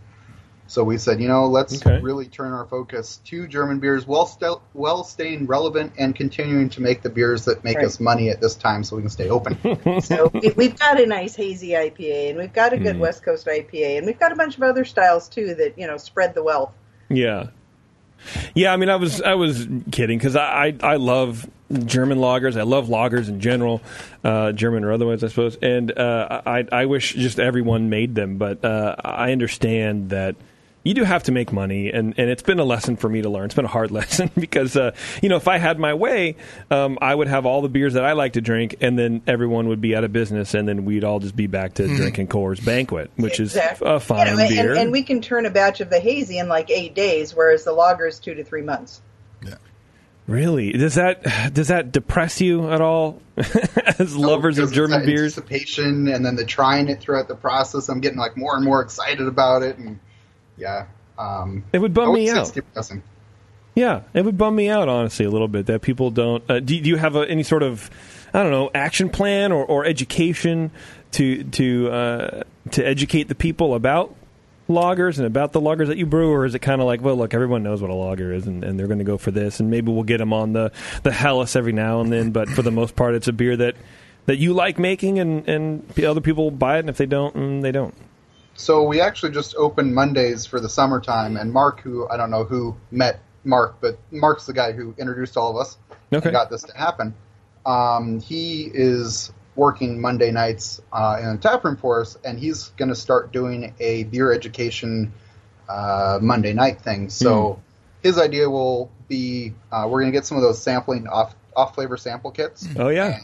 [0.68, 2.00] So we said, you know, let's Okay.
[2.02, 6.82] really turn our focus to German beers, while still while staying relevant and continuing to
[6.82, 7.86] make the beers that make Right.
[7.86, 9.58] us money at this time, so we can stay open.
[10.02, 13.00] so we, we've got a nice hazy IPA, and we've got a good Mm.
[13.00, 15.98] West Coast IPA, and we've got a bunch of other styles too that you know
[15.98, 16.74] spread the wealth.
[17.10, 17.48] Yeah,
[18.56, 18.74] yeah.
[18.74, 21.48] I mean, I was I was kidding because I, I I love
[21.86, 22.58] German lagers.
[22.60, 23.82] I love lagers in general,
[24.24, 25.58] uh, German or otherwise, I suppose.
[25.62, 30.36] And uh, I I wish just everyone made them, but uh, I understand that.
[30.86, 33.30] You do have to make money, and, and it's been a lesson for me to
[33.30, 33.46] learn.
[33.46, 36.36] It's been a hard lesson because, uh, you know, if I had my way,
[36.70, 39.68] um, I would have all the beers that I like to drink, and then everyone
[39.70, 41.96] would be out of business, and then we'd all just be back to Mhm.
[41.98, 43.88] drinking Coors Banquet, which Exactly.
[43.88, 44.76] is a fine You know, and, beer.
[44.76, 47.74] and we can turn a batch of the hazy in like eight days, whereas the
[47.74, 49.02] lager is two to three months.
[49.44, 49.56] Yeah.
[50.28, 50.72] Really?
[50.72, 51.24] Does that
[51.54, 53.22] does that depress you at all
[54.00, 55.38] as lovers of German it's that beers?
[55.38, 57.90] anticipation and then the trying it throughout the process.
[57.90, 60.00] I'm getting like more and more excited about it, and
[60.58, 60.86] yeah,
[61.18, 62.52] um, It would bum me out.
[63.76, 66.44] Yeah, it would bum me out honestly a little bit that people don't.
[66.50, 67.90] Uh, do, do you have a, any sort of
[68.34, 70.72] I don't know action plan or, or education
[71.12, 74.16] to to uh, to educate the people about
[74.70, 77.16] lagers and about the lagers that you brew, or is it kind of like, well,
[77.16, 79.60] look, everyone knows what a lager is, and, and they're going to go for this,
[79.60, 80.72] and maybe we'll get them on the
[81.04, 83.76] the Helles every now and then, but for the most part, it's a beer that
[84.26, 87.62] that you like making, and and other people buy it, and if they don't, mm,
[87.62, 87.94] they don't.
[88.56, 92.46] So we actually just opened Mondays for the summertime, and Mark, who I don't know
[92.46, 95.78] who met Mark, but Mark's the guy who introduced all of us
[96.14, 96.30] Okay.
[96.30, 97.14] and got this to happen.
[97.66, 102.70] Um, he is working Monday nights uh, in a tap room for us, and he's
[102.78, 105.14] going to start doing a beer education
[105.68, 107.10] uh, Monday night thing.
[107.10, 107.62] So
[108.04, 111.76] his idea will be uh, we're going to get some of those sampling off off
[111.76, 112.68] flavor sample kits.
[112.78, 113.20] Oh yeah.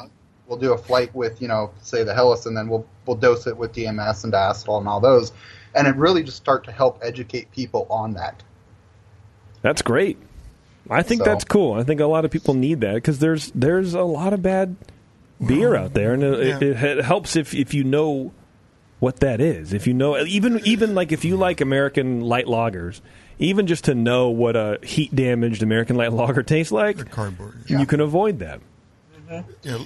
[0.51, 3.47] We'll do a flight with you know say the Helles, and then we'll we'll dose
[3.47, 5.31] it with DMS and diacetyl and all those,
[5.73, 8.43] and it really just start to help educate people on that.
[9.61, 10.17] That's great.
[10.89, 11.73] I think So- that's cool.
[11.73, 14.75] I think a lot of people need that because there's there's a lot of bad
[15.45, 16.57] beer out there, and it, Yeah.
[16.57, 18.33] it, it helps if if you know
[18.99, 19.71] what that is.
[19.71, 22.99] If you know even even like if you like American light lagers,
[23.39, 27.55] even just to know what a heat damaged American light lager tastes like, cardboard.
[27.67, 28.59] you can avoid that.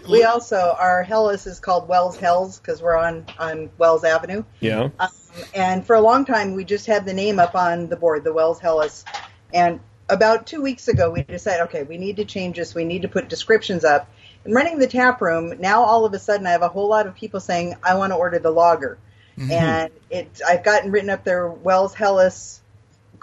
[0.09, 4.43] We also our Helles is called Wells Hells because we're on on Wells Avenue.
[4.59, 4.89] Yeah.
[4.99, 5.09] Um,
[5.53, 8.33] and for a long time, we just had the name up on the board, the
[8.33, 9.05] Wells Helles.
[9.53, 9.79] And
[10.09, 12.75] about two weeks ago, we decided, okay, we need to change this.
[12.75, 14.09] We need to put descriptions up.
[14.43, 17.07] And running the tap room, now all of a sudden, I have a whole lot
[17.07, 18.97] of people saying, I want to order the lager.
[19.37, 19.51] Mhm.
[19.51, 22.61] And it, I've gotten written up there, Wells Helles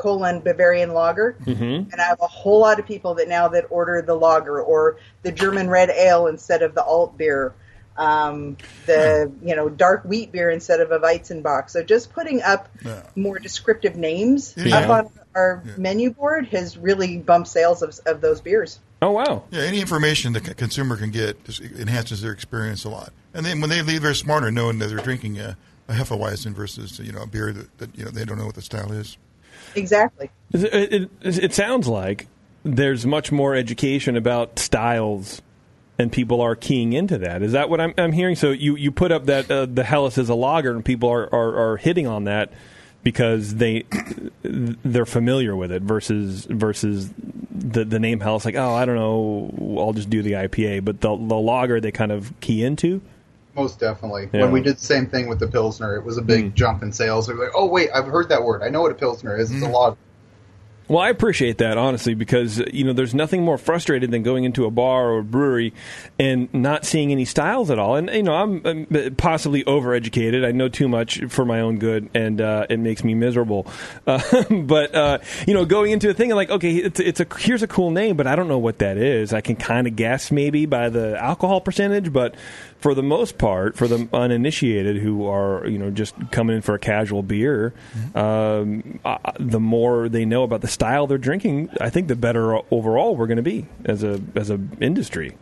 [0.03, 1.37] colon Bavarian lager.
[1.45, 1.91] Mm-hmm.
[1.93, 4.99] And I have a whole lot of people that now that order the lager or
[5.23, 7.55] the German red ale instead of the alt beer,
[7.97, 11.71] um, the you know dark wheat beer instead of a Weizenbock.
[11.71, 12.69] So just putting up
[13.15, 14.79] more descriptive names Yeah.
[14.79, 18.81] up on our menu board has really bumped sales of, of those beers.
[19.01, 19.45] Oh wow!
[19.51, 23.13] Yeah, any information the c- consumer can get just enhances their experience a lot.
[23.35, 25.57] And then when they leave, they're smarter, knowing that they're drinking a,
[25.89, 28.55] a Hefeweizen versus you know a beer that, that you know they don't know what
[28.55, 29.17] the style is.
[29.75, 30.31] Exactly.
[30.53, 32.27] It, it, it sounds like
[32.65, 35.43] there's much more education about styles,
[35.99, 37.43] and people are keying into that.
[37.43, 38.37] Is that what I'm, I'm hearing?
[38.37, 41.33] So you, you put up that uh, the Helles is a lager, and people are,
[41.35, 42.53] are, are hitting on that
[43.03, 43.85] because they
[44.43, 47.11] they're familiar with it versus versus
[47.51, 48.45] the the name Helles.
[48.45, 52.13] Like, oh, I don't know, I'll just do the IPA, but the the they kind
[52.13, 53.01] of key into.
[53.55, 54.31] Most definitely.
[54.33, 54.43] Yeah.
[54.43, 56.93] When we did the same thing with the Pilsner, it was a big jump in
[56.93, 57.29] sales.
[57.29, 58.63] It was like, oh wait, I've heard that word.
[58.63, 59.51] I know what a Pilsner is.
[59.51, 59.99] It's a lot.
[60.89, 64.67] Well, I appreciate that honestly because you know there's nothing more frustrated than going into
[64.67, 65.73] a bar or a brewery
[66.19, 67.97] and not seeing any styles at all.
[67.97, 70.45] And you know I'm, I'm possibly overeducated.
[70.45, 73.67] I know too much for my own good, and uh, it makes me miserable.
[74.05, 77.27] Uh, but uh, you know, going into a thing and like, okay, it's, it's a
[77.39, 79.33] here's a cool name, but I don't know what that is.
[79.33, 82.35] I can kind of guess maybe by the alcohol percentage, but
[82.83, 86.75] for the most part, for the uninitiated who are you know just coming in for
[86.75, 87.73] a casual beer,
[88.15, 92.59] um, uh, the more they know about the style they're drinking, I think the better
[92.73, 95.37] overall we're going to be as a as a industry.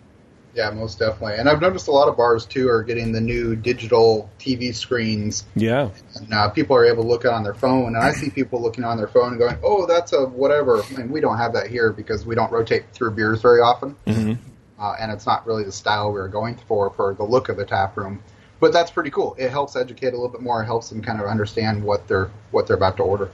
[0.52, 1.36] Yeah, most definitely.
[1.36, 5.44] And I've noticed a lot of bars too are getting the new digital TV screens,
[5.54, 7.94] Yeah, and uh, people are able to look at on their phone.
[7.94, 10.90] And I see people looking on their phone and going, "Oh, that's a whatever." I
[10.96, 14.34] mean, we don't have that here because we don't rotate through beers very often, mm-hmm.
[14.80, 17.56] Uh, and it's not really the style we were going for for the look of
[17.56, 18.22] the tap room.
[18.58, 19.34] But that's pretty cool.
[19.38, 20.62] It helps educate a little bit more.
[20.62, 23.30] It helps them kind of understand what they're what they're about to order.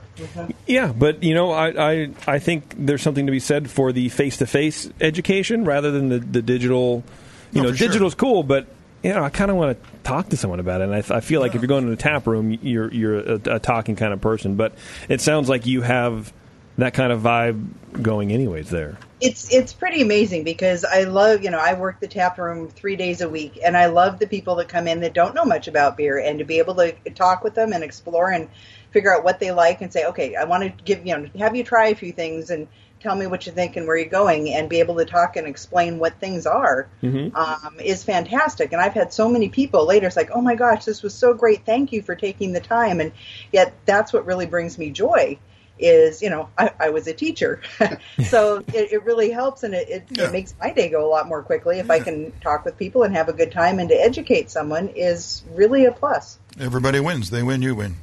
[0.65, 4.07] yeah, but you know, I, I I think there's something to be said for the
[4.07, 7.03] face to face education rather than the the digital.
[7.51, 7.87] You No, know, for sure.
[7.89, 8.67] digital's cool, but
[9.03, 10.85] you know, I kind of want to talk to someone about it.
[10.85, 13.55] And I, I feel like if you're going to the tap room, you're you're a,
[13.55, 14.55] a talking kind of person.
[14.55, 14.75] But
[15.09, 16.31] it sounds like you have
[16.77, 17.67] that kind of vibe
[18.01, 18.69] going, anyways.
[18.69, 18.97] There.
[19.19, 22.95] It's it's pretty amazing because I love you know I work the tap room three
[22.95, 25.67] days a week and I love the people that come in that don't know much
[25.67, 28.49] about beer and to be able to talk with them and explore and
[28.91, 31.55] figure out what they like and say okay I want to give you know have
[31.55, 32.67] you try a few things and
[32.99, 35.47] tell me what you think and where you're going and be able to talk and
[35.47, 37.35] explain what things are Mm-hmm.
[37.35, 38.73] um, is fantastic.
[38.73, 41.33] And I've had so many people later, it's like, oh my gosh, this was so
[41.33, 41.65] great.
[41.65, 42.99] Thank you for taking the time.
[42.99, 43.11] And
[43.51, 45.37] yet that's what really brings me joy
[45.79, 47.61] is, you know, I, I was a teacher.
[48.27, 51.27] so it, it really helps and it, it, it makes my day go a lot
[51.27, 53.95] more quickly if I can talk with people and have a good time and to
[53.95, 56.39] educate someone is really a plus.
[56.59, 57.29] Everybody wins.
[57.29, 57.61] They win.
[57.61, 57.95] You win.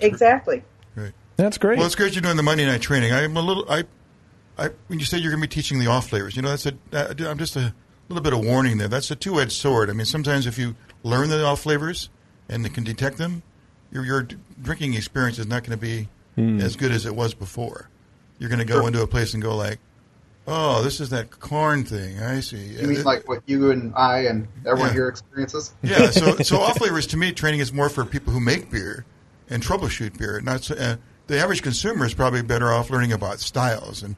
[0.00, 0.62] Exactly.
[0.96, 1.12] Right.
[1.36, 1.78] That's great.
[1.78, 3.12] Well, it's great you're doing the Monday night training.
[3.12, 3.66] I'm a little.
[3.70, 3.84] I,
[4.58, 6.66] I when you say you're going to be teaching the off flavors, you know, that's
[6.66, 6.72] a.
[6.92, 7.74] Uh, I'm just a
[8.08, 8.88] little bit of warning there.
[8.88, 9.90] That's a two edged sword.
[9.90, 12.08] I mean, sometimes if you learn the off flavors
[12.48, 13.42] and can detect them,
[13.92, 14.26] your your
[14.60, 16.08] drinking experience is not going to be
[16.60, 17.88] as good as it was before.
[18.38, 19.78] You're going to go into a place and go like,
[20.46, 22.56] "Oh, this is that corn thing." I see.
[22.80, 24.92] You mean like what you and I and everyone Yeah.
[24.94, 25.74] here experiences?
[25.82, 29.04] Yeah, so so off flavors to me, training is more for people who make beer
[29.48, 30.40] and troubleshoot beer.
[30.40, 34.16] Not so, uh, the average consumer is probably better off learning about styles and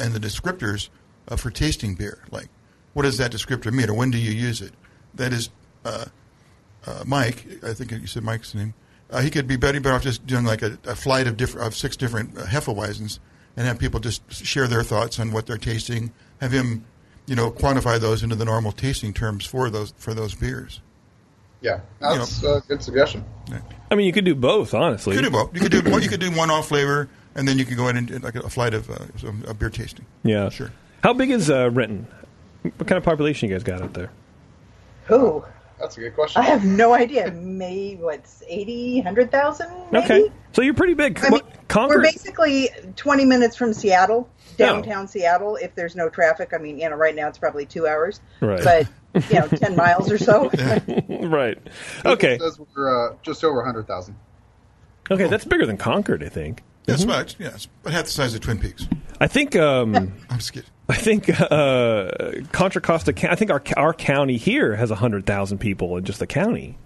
[0.00, 0.88] and the descriptors
[1.28, 2.20] uh, for tasting beer.
[2.30, 2.48] Like,
[2.92, 4.72] what does that descriptor mean, or when do you use it?
[5.14, 5.50] That is,
[5.84, 6.04] uh,
[6.86, 7.44] uh, Mike.
[7.64, 8.74] I think you said Mike's name.
[9.10, 11.66] Uh, he could be better, better off just doing like a, a flight of different
[11.66, 13.18] of six different uh, Hefeweizens
[13.56, 16.12] and have people just share their thoughts on what they're tasting.
[16.40, 16.84] Have him,
[17.26, 20.80] you know, quantify those into the normal tasting terms for those for those beers.
[21.60, 23.24] Yeah, that's a good suggestion.
[23.90, 25.14] I mean, you could do both, honestly.
[25.14, 25.54] You could do both.
[25.54, 26.02] You could do one.
[26.02, 28.34] You could do one off flavor and then you could go in and do like
[28.34, 30.06] a flight of uh, some, a beer tasting.
[30.22, 30.48] Yeah.
[30.48, 30.70] Sure.
[31.02, 32.06] How big is uh, Renton?
[32.62, 34.10] What kind of population you guys got out there?
[35.06, 35.44] Who?
[35.78, 36.40] That's a good question.
[36.42, 37.30] I have no idea.
[37.32, 39.66] Maybe what's 80, 100,000?
[39.94, 40.30] Okay.
[40.52, 41.18] So you're pretty big.
[41.18, 41.98] I mean, What- Concord.
[41.98, 46.52] We're basically 20 minutes from Seattle, downtown Seattle, if there's no traffic.
[46.54, 48.20] I mean, you know, right now it's probably two hours.
[48.40, 48.62] Right.
[48.62, 48.86] But,
[49.30, 50.50] you know, 10 miles or so.
[51.08, 51.58] right.
[52.04, 52.34] Okay.
[52.34, 54.14] It says we're uh, just over 100,000.
[55.10, 56.62] Okay, that's bigger than Concord, I think.
[56.86, 57.04] That's Mhm.
[57.04, 58.86] about yes, but half the size of Twin Peaks.
[59.20, 59.56] I think.
[59.56, 59.94] Um,
[60.30, 60.68] I'm just kidding.
[60.88, 62.10] I think uh,
[62.52, 63.14] Contra Costa.
[63.30, 66.76] I think our our county here has hundred thousand people in just the county.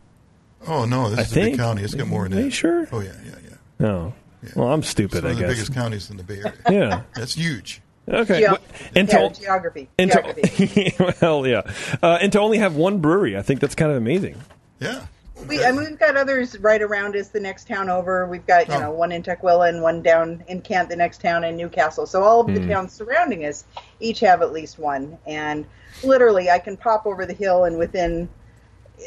[0.66, 1.82] Oh no, this I is a big county.
[1.82, 2.86] It's got more than Are you sure?
[2.92, 3.56] Oh yeah, yeah, yeah.
[3.80, 4.14] No.
[4.54, 5.24] Well, I'm It's stupid.
[5.24, 5.52] one I of the guess.
[5.54, 6.52] biggest counties in the Bay Area.
[6.70, 7.02] Yeah.
[7.16, 7.80] That's huge.
[8.08, 8.38] Okay.
[8.40, 8.62] Geo- What-
[8.94, 9.88] and yeah, geography.
[9.98, 10.90] and geography.
[10.92, 11.62] to, well, yeah,
[12.02, 14.36] uh, and to only have one brewery, I think that's kind of amazing.
[14.80, 15.06] Yeah.
[15.46, 17.28] We, I mean, we've got others right around us.
[17.28, 18.80] The next town over, we've got you Oh.
[18.80, 20.88] know one in Tukwila and one down in Kent.
[20.88, 22.06] The next town in Newcastle.
[22.06, 22.68] So all of the Hmm.
[22.70, 23.64] towns surrounding us
[24.00, 25.18] each have at least one.
[25.26, 25.64] And
[26.02, 28.28] literally, I can pop over the hill and within,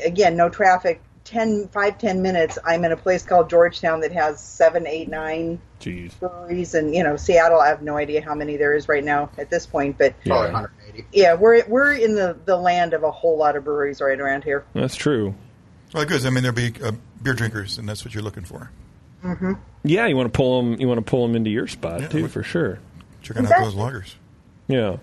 [0.06, 4.40] again, no traffic, 10, 5, 10 minutes, I'm in a place called Georgetown that has
[4.40, 6.18] seven, eight, nine Jeez.
[6.20, 6.74] breweries.
[6.74, 9.50] And you know, Seattle, I have no idea how many there is right now at
[9.50, 10.54] this point, but Probably Yeah.
[10.54, 11.06] 180.
[11.12, 14.44] yeah, we're we're in the the land of a whole lot of breweries right around
[14.44, 14.64] here.
[14.74, 15.36] That's true.
[15.94, 16.26] Well, good.
[16.26, 18.72] I mean, there'll be uh, beer drinkers, and that's what you're looking for.
[19.24, 19.54] Mm-hmm.
[19.84, 20.80] Yeah, you want to pull them.
[20.80, 22.80] You want to pull them into your spot Yeah, too, for sure.
[23.22, 24.16] Checking out those lagers.
[24.68, 24.98] Yeah.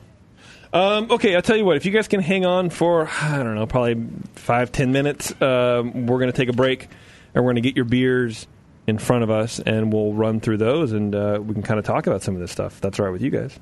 [0.72, 1.76] Um, okay, I'll tell you what.
[1.76, 6.06] If you guys can hang on for I don't know, probably five ten minutes, um,
[6.06, 6.88] we're going to take a break,
[7.34, 8.46] and we're going to get your beers
[8.86, 11.84] in front of us, and we'll run through those, and uh, we can kind of
[11.84, 12.80] talk about some of this stuff.
[12.80, 13.58] That's all right with you guys.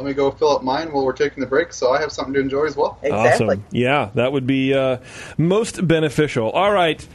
[0.00, 2.32] Let me go fill up mine while we're taking the break, so I have something
[2.32, 2.98] to enjoy as well.
[3.12, 3.62] Awesome.
[3.70, 4.96] Yeah, that would be uh,
[5.36, 6.48] most beneficial.
[6.48, 7.06] All right.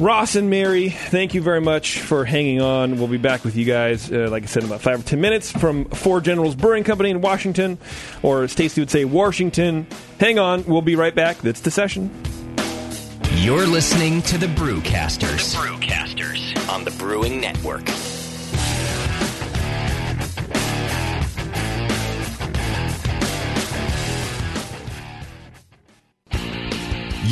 [0.00, 2.98] Ross and Mary, thank you very much for hanging on.
[2.98, 5.20] We'll be back with you guys, uh, like I said, in about five or ten
[5.20, 7.78] minutes from Four Generals Brewing Company in Washington,
[8.24, 9.86] or as Tasty would say, Washington.
[10.18, 11.38] Hang on, we'll be right back.
[11.38, 12.10] That's the session.
[13.34, 15.52] You're listening to the Brewcasters.
[15.52, 17.88] The Brewcasters on the Brewing Network.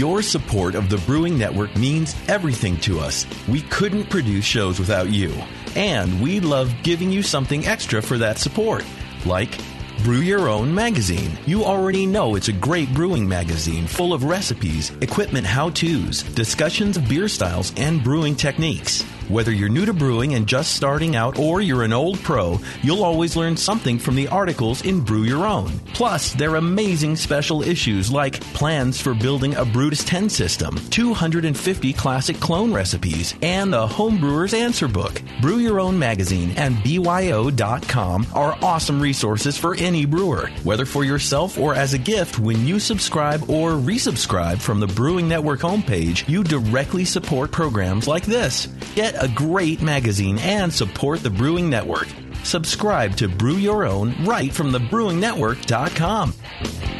[0.01, 3.27] Your support of the Brewing Network means everything to us.
[3.47, 5.31] We couldn't produce shows without you.
[5.77, 8.83] And we love giving you something extra for that support.
[9.27, 9.61] Like
[10.03, 11.39] Brew Your Own magazine.
[11.45, 16.97] You already know it's a great brewing magazine full of recipes, equipment how to's, discussions
[16.97, 19.05] of beer styles, and brewing techniques.
[19.31, 23.05] Whether you're new to brewing and just starting out or you're an old pro, you'll
[23.05, 25.71] always learn something from the articles in Brew Your Own.
[25.95, 32.41] Plus, their amazing special issues like plans for building a Brutus 10 system, 250 classic
[32.41, 35.23] clone recipes, and the Homebrewer's Answer Book.
[35.41, 41.57] Brew Your Own magazine and BYO.com are awesome resources for any brewer, whether for yourself
[41.57, 46.43] or as a gift when you subscribe or resubscribe from the Brewing Network homepage, you
[46.43, 48.67] directly support programs like this.
[48.97, 52.09] Get a great magazine and support the Brewing Network.
[52.43, 57.00] Subscribe to Brew Your Own right from thebrewingnetwork.com.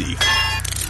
[0.00, 0.89] easy.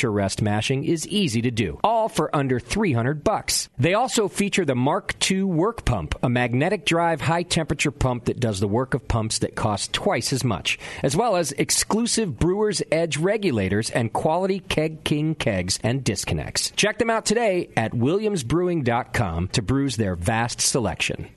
[0.01, 3.69] temperature rest mashing is easy to do, all for under 300 bucks.
[3.77, 8.39] They also feature the Mark II wort pump, a magnetic drive high temperature pump that
[8.39, 12.81] does the work of pumps that cost twice as much, as well as exclusive Brewer's
[12.91, 16.71] Edge regulators and quality Keg King kegs and disconnects.
[16.71, 21.27] Check them out today at williamsbrewing.com to brews their vast selection.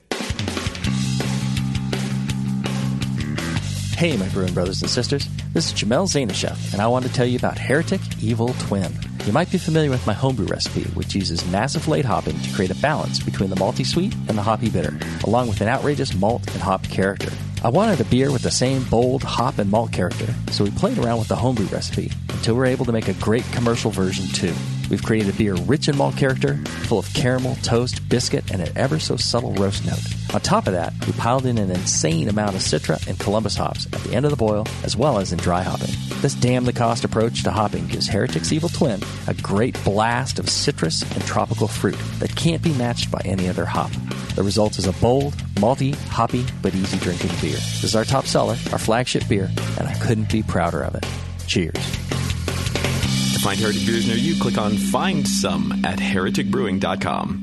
[3.97, 5.25] Hey, my brewing brothers and sisters.
[5.53, 8.91] This is Jamil Zainasheff, and I want to tell you about Heretic Evil Twin.
[9.25, 12.71] You might be familiar with my homebrew recipe, which uses massive late hopping to create
[12.71, 16.45] a balance between the malty sweet and the hoppy bitter, along with an outrageous malt
[16.51, 17.31] and hop character.
[17.63, 20.97] I wanted a beer with the same bold hop and malt character, so we played
[20.97, 24.27] around with the homebrew recipe until we were able to make a great commercial version
[24.27, 24.53] too.
[24.89, 26.57] We've created a beer rich in malt character,
[26.87, 30.03] full of caramel, toast, biscuit, and an ever so subtle roast note.
[30.33, 33.85] On top of that, we piled in an insane amount of Citra and Columbus hops
[33.87, 35.93] at the end of the boil, as well as in dry hopping.
[36.21, 40.49] This damn the cost approach to hopping gives Heretic's Evil Twin a great blast of
[40.49, 43.91] citrus and tropical fruit that can't be matched by any other hop.
[44.35, 47.53] The result is a bold, malty, hoppy, but easy drinking beer.
[47.53, 51.05] This is our top seller, our flagship beer, and I couldn't be prouder of it.
[51.47, 51.73] Cheers.
[53.45, 57.41] To find Heretic beers near you, click on Find Some at hereticbrewing.com.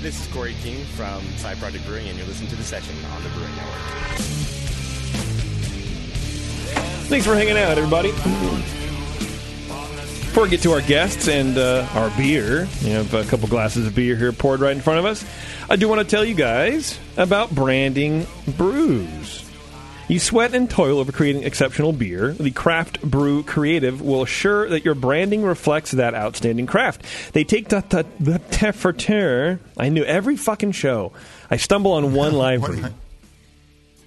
[0.00, 3.22] This is Corey King from Side Project Brewing, and you're listening to the session on
[3.22, 3.76] the Brewing Network.
[7.10, 8.12] Thanks for hanging out, everybody.
[10.34, 13.86] Before we get to our guests and uh, our beer, we have a couple glasses
[13.86, 15.24] of beer here poured right in front of us.
[15.70, 18.26] I do want to tell you guys about branding
[18.56, 19.48] brews.
[20.08, 22.32] You sweat and toil over creating exceptional beer.
[22.32, 27.32] The Craft Brew Creative will assure that your branding reflects that outstanding craft.
[27.32, 29.58] They take the, the, the.
[29.76, 31.12] I knew every fucking show.
[31.48, 32.92] I stumble on one live read.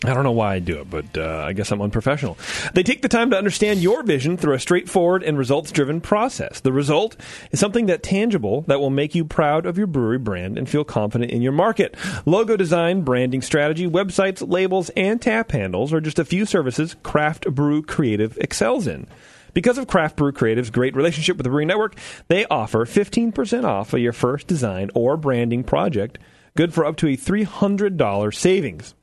[0.05, 2.37] I don't know why I do it, but uh, I guess I'm unprofessional.
[2.75, 6.59] They take the time to understand your vision through a straightforward and results driven process.
[6.59, 7.17] The result
[7.51, 10.83] is something that tangible that will make you proud of your brewery brand and feel
[10.83, 11.95] confident in your market.
[12.27, 17.49] Logo design, branding strategy, websites, labels, and tap handles are just a few services Craft
[17.55, 19.07] Brew Creative excels in.
[19.53, 21.95] Because of Craft Brew Creative's great relationship with the Brewing Network,
[22.27, 26.19] they offer 15% off of your first design or branding project,
[26.55, 28.93] good for up to a $300 savings.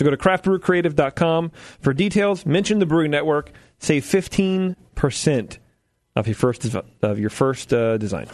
[0.00, 2.46] So go to craftbrewcreative.com for details.
[2.46, 3.52] Mention the Brewing Network.
[3.80, 5.58] Save 15%
[6.16, 8.26] of your first of your first uh, design.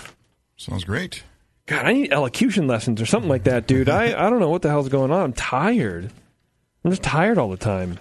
[0.57, 1.25] Sounds great.
[1.67, 3.89] God, I need elocution lessons or something like that, dude.
[3.89, 5.21] I, I don't know what the hell's going on.
[5.21, 6.13] I'm tired.
[6.85, 7.99] I'm just tired all the time.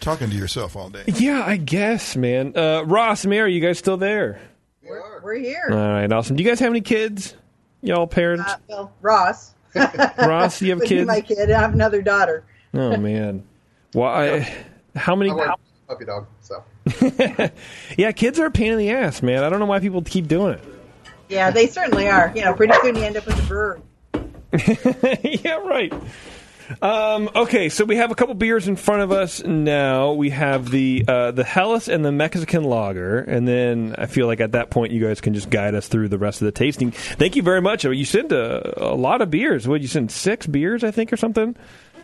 [0.00, 1.04] Talking to yourself all day.
[1.06, 2.56] Yeah, I guess, man.
[2.56, 4.40] Uh, Ross, Mary, you guys still there?
[4.82, 5.68] We're, we're here.
[5.70, 6.34] All right, awesome.
[6.34, 7.36] Do you guys have any kids?
[7.82, 8.50] Y'all parents?
[8.50, 9.51] Uh, well, Ross.
[10.18, 11.06] Ross, you have Would be kids?
[11.06, 11.50] My kid.
[11.50, 12.44] I have another daughter.
[12.74, 13.44] Oh man.
[13.92, 14.52] Why?
[14.96, 15.30] How many?
[15.30, 16.26] I want a puppy dog.
[16.40, 16.64] So
[17.96, 19.44] yeah, kids are a pain in the ass, man.
[19.44, 20.64] I don't know why people keep doing it.
[21.28, 22.32] Yeah, they certainly are.
[22.34, 23.82] You know, pretty soon you end up with a bird.
[25.44, 25.92] yeah, right.
[26.80, 30.12] Um, okay, so we have a couple beers in front of us now.
[30.12, 34.40] We have the uh, the Helles and the Mexican Lager, and then I feel like
[34.40, 36.92] at that point you guys can just guide us through the rest of the tasting.
[36.92, 37.84] Thank you very much.
[37.84, 39.66] You sent a, a lot of beers.
[39.68, 41.56] What you send six beers, I think, or something.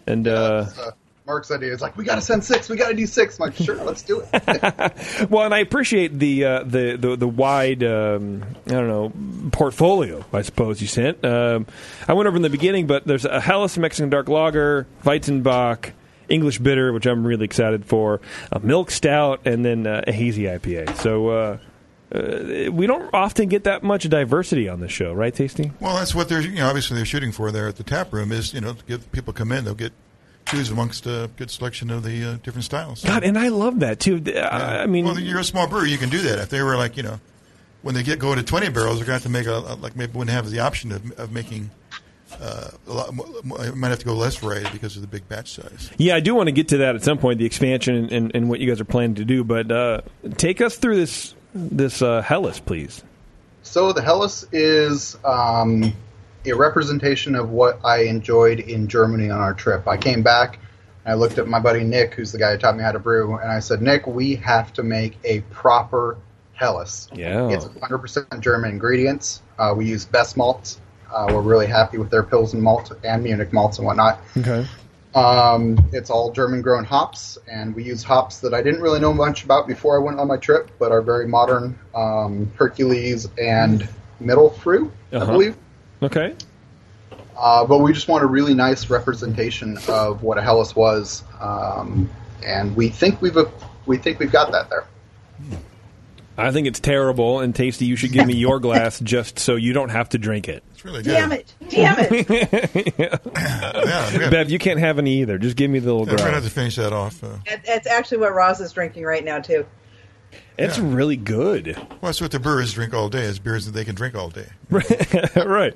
[0.06, 0.90] And uh, uh,
[1.28, 2.70] Mark's idea is like, we got to send six.
[2.70, 3.38] We got to do six.
[3.38, 5.30] I'm like, sure, let's do it.
[5.30, 10.24] well, and I appreciate the uh, the, the the wide um, I don't know portfolio.
[10.32, 11.22] I suppose you sent.
[11.24, 11.66] Um,
[12.08, 15.92] I went over in the beginning, but there's a Helles Mexican Dark Lager, Weizenbock,
[16.30, 20.44] English Bitter, which I'm really excited for, a Milk Stout, and then uh, a hazy
[20.44, 20.96] IPA.
[20.96, 21.28] So.
[21.28, 21.58] Uh,
[22.10, 25.72] uh, we don't often get that much diversity on the show, right, Tasty?
[25.78, 28.32] Well, that's what they're you know obviously they're shooting for there at the tap room
[28.32, 29.92] is you know to give people come in they'll get
[30.48, 33.04] choose amongst a good selection of the uh, different styles.
[33.04, 34.22] God, and I love that too.
[34.34, 36.38] I, I mean, well, you're a small brewery, you can do that.
[36.38, 37.20] If they were like you know,
[37.82, 39.74] when they get going to 20 barrels, they're going to have to make a, a
[39.76, 41.70] like maybe wouldn't have the option of, of making.
[42.40, 43.14] Uh, a lot,
[43.74, 45.90] might have to go less variety because of the big batch size.
[45.96, 48.32] Yeah, I do want to get to that at some point, the expansion and, and,
[48.34, 49.44] and what you guys are planning to do.
[49.44, 50.02] But uh,
[50.36, 53.02] take us through this this uh, Helles, please.
[53.62, 55.94] So the Helles is um,
[56.44, 59.86] a representation of what I enjoyed in Germany on our trip.
[59.88, 60.58] I came back,
[61.04, 62.98] and I looked at my buddy Nick, who's the guy who taught me how to
[62.98, 66.16] brew, and I said, Nick, we have to make a proper
[66.54, 67.08] Helles.
[67.14, 67.48] Yeah.
[67.50, 69.42] It's 100% German ingredients.
[69.58, 70.78] Uh, we use Best Malz.
[71.12, 74.20] Uh, we're really happy with their Pilsen malt and Munich malts and whatnot.
[74.36, 74.66] Okay.
[75.14, 79.14] Um, it's all German grown hops, and we use hops that I didn't really know
[79.14, 83.88] much about before I went on my trip, but are very modern um, Hercules and
[84.22, 85.32] Mittelfrüh, I Uh-huh.
[85.32, 85.56] believe.
[86.02, 86.34] Okay.
[87.36, 92.10] Uh, but we just want a really nice representation of what a Helles was, um,
[92.44, 93.36] and we think we've
[93.86, 94.86] we think we've got that there.
[96.36, 97.84] I think it's terrible and tasty.
[97.84, 100.62] You should give me your glass just so you don't have to drink it.
[100.72, 101.12] It's really good.
[101.12, 101.54] Damn it!
[101.68, 103.10] Damn it!
[104.30, 105.38] Bev, you can't have any either.
[105.38, 107.22] Just give me the little Yeah, we're gonna have to finish that off.
[107.24, 109.64] Uh, That- That's actually what Ross is drinking right now too.
[110.58, 111.76] It's really good.
[111.76, 113.22] well, that's what the brewers drink all day.
[113.22, 114.48] Is beers that they can drink all day.
[115.36, 115.74] right.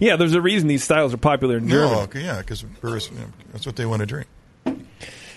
[0.00, 1.92] Yeah, there's a reason these styles are popular in Germany.
[1.92, 4.26] No, okay, yeah, because brewers, you know, that's what they want to drink.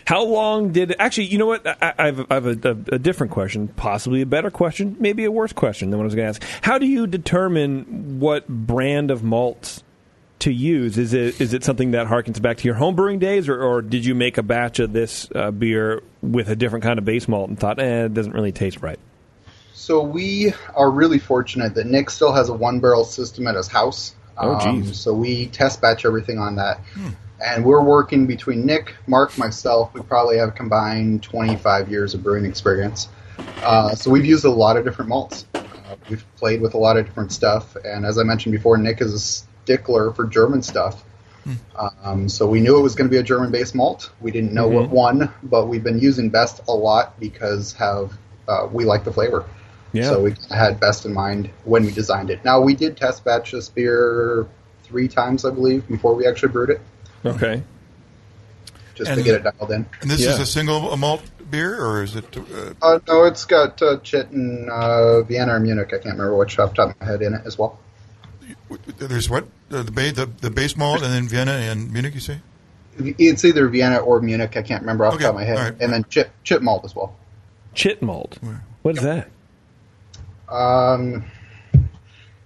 [0.08, 1.26] How long did actually?
[1.26, 1.68] You know what?
[1.68, 5.26] I, I have, I have a, a, a different question, possibly a better question, maybe
[5.26, 6.64] a worse question than what I was going to ask.
[6.64, 9.84] How do you determine what brand of malts
[10.40, 10.98] to use?
[10.98, 13.82] Is it is it something that harkens back to your home brewing days, or, or
[13.82, 17.28] did you make a batch of this uh, beer with a different kind of base
[17.28, 19.00] malt and thought, eh, it doesn't really taste right?
[19.74, 23.68] So we are really fortunate that Nick still has a one barrel system at his
[23.68, 24.16] house.
[24.38, 26.82] Oh, Um, so we test batch everything on that.
[27.44, 29.94] And we're working between Nick, Mark, myself.
[29.94, 33.08] We probably have combined 25 years of brewing experience.
[33.62, 35.46] Uh, so we've used a lot of different malts.
[35.54, 35.64] Uh,
[36.10, 37.76] we've played with a lot of different stuff.
[37.86, 39.20] And as I mentioned before, Nick is a
[39.72, 41.04] stickler for German stuff.
[42.04, 44.10] Um, so we knew it was going to be a German-based malt.
[44.22, 44.90] We didn't know what Mhm.
[44.92, 48.18] one, but we've been using Best a lot because have
[48.50, 49.44] uh, we like the flavor.
[49.94, 50.04] Yeah.
[50.10, 52.44] So we had Best in mind when we designed it.
[52.46, 54.46] Now we did test batch this beer
[54.84, 56.82] three times, I believe, before we actually brewed it,
[57.26, 57.62] Okay.
[58.96, 59.86] just And- to get it dialed in.
[60.02, 62.26] And this is a single malt beer, or is it?
[62.38, 62.42] Uh,
[62.82, 65.88] Uh, no, it's got uh, Chit and uh, Vienna or Munich.
[65.94, 67.80] I can't remember which off the top of my head in it as well.
[68.98, 72.14] There's what the the, ba- the the base malt, and then Vienna and Munich.
[72.14, 72.40] You say?
[73.00, 74.58] It's either Vienna or Munich.
[74.58, 75.58] I can't remember off Okay, the top of my head.
[75.58, 75.76] all right.
[75.82, 77.16] And then chip chip malt as well.
[77.74, 78.38] Chit malt.
[78.82, 79.30] What is that?
[80.50, 81.26] Um,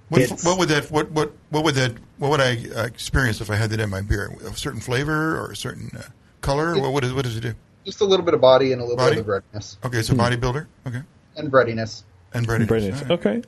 [0.10, 3.49] What, what would that what what what would that what would I uh, experience if
[3.49, 4.36] I had that in my beer?
[4.45, 6.02] A certain flavor or a certain uh,
[6.41, 6.78] color?
[6.80, 7.54] what what, is, what does it do?
[7.86, 9.12] just a little bit of body and a little Body?
[9.16, 9.78] bit of breadiness.
[9.84, 10.68] Okay, it's a bodybuilder.
[10.86, 11.02] Okay,
[11.38, 12.04] And breadiness.
[12.34, 12.68] and breadiness.
[12.68, 13.02] Breadiness.
[13.04, 13.12] All right.
[13.26, 13.41] Okay.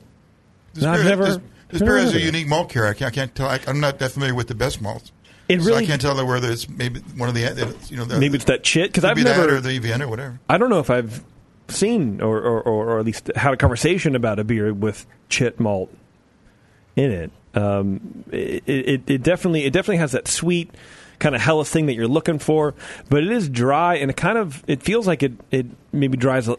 [0.72, 1.38] This No, I've never- this,
[1.74, 3.04] this beer has a unique malt character.
[3.04, 3.48] I can't, tell.
[3.48, 5.10] I, I'm not that familiar with the Best Malz.
[5.48, 7.40] It So I can't tell whether it's maybe one of the
[7.90, 10.06] you know the, Maybe it's that chit because I've be never that or the Vienna
[10.06, 10.40] or whatever.
[10.48, 11.22] I don't know if I've
[11.68, 15.90] seen or, or, or, at least had a conversation about a beer with chit malt
[16.94, 17.30] in it.
[17.54, 20.70] Um, it, it, it definitely it definitely has that sweet
[21.18, 22.74] kind of hellish thing that you're looking for,
[23.08, 26.48] but it is dry and it kind of it feels like it it maybe dries
[26.48, 26.56] a-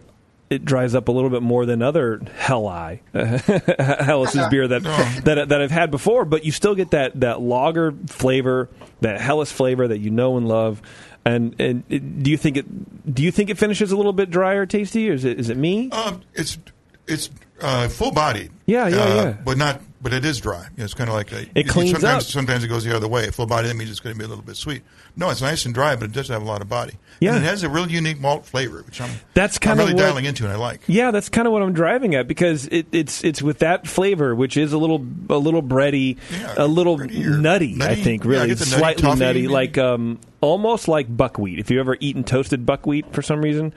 [0.50, 3.00] it dries up a little bit more than other Helli
[4.04, 4.84] Helles's beer that,
[5.24, 8.70] that that I've had before, but you still get that that lager flavor,
[9.02, 10.82] that Helles flavor that you know and love.
[11.28, 14.30] And and it, do you think it do you think it finishes a little bit
[14.30, 15.90] drier, tasty, or is it is it me?
[15.90, 16.60] Um, it's
[17.08, 17.30] it's
[17.62, 18.52] uh, full bodied.
[18.66, 19.32] Yeah, yeah, uh, yeah.
[19.44, 20.62] But not, but it is dry.
[20.62, 22.30] You know, it's kind of like a, It cleans sometimes, up.
[22.30, 23.28] Sometimes it goes the other way.
[23.32, 24.84] Full body that means it's going to be a little bit sweet.
[25.16, 26.94] No, it's nice and dry, but it does have a lot of body.
[27.20, 27.34] Yeah.
[27.34, 29.96] and it has a real unique malt flavor, which I'm That's I'm kind of really
[29.96, 30.82] what- dialing into, and I like.
[30.86, 34.36] Yeah, that's kind of what I'm driving at because it, it's it's with that flavor,
[34.36, 36.18] which is a little a little bready,
[36.56, 38.04] a little nutty, I nutty?
[38.04, 39.48] think, Yeah, I really nutty slightly toffee, nutty, maybe?
[39.54, 41.58] like um, almost like buckwheat.
[41.58, 43.74] If you ever eaten toasted buckwheat for some reason,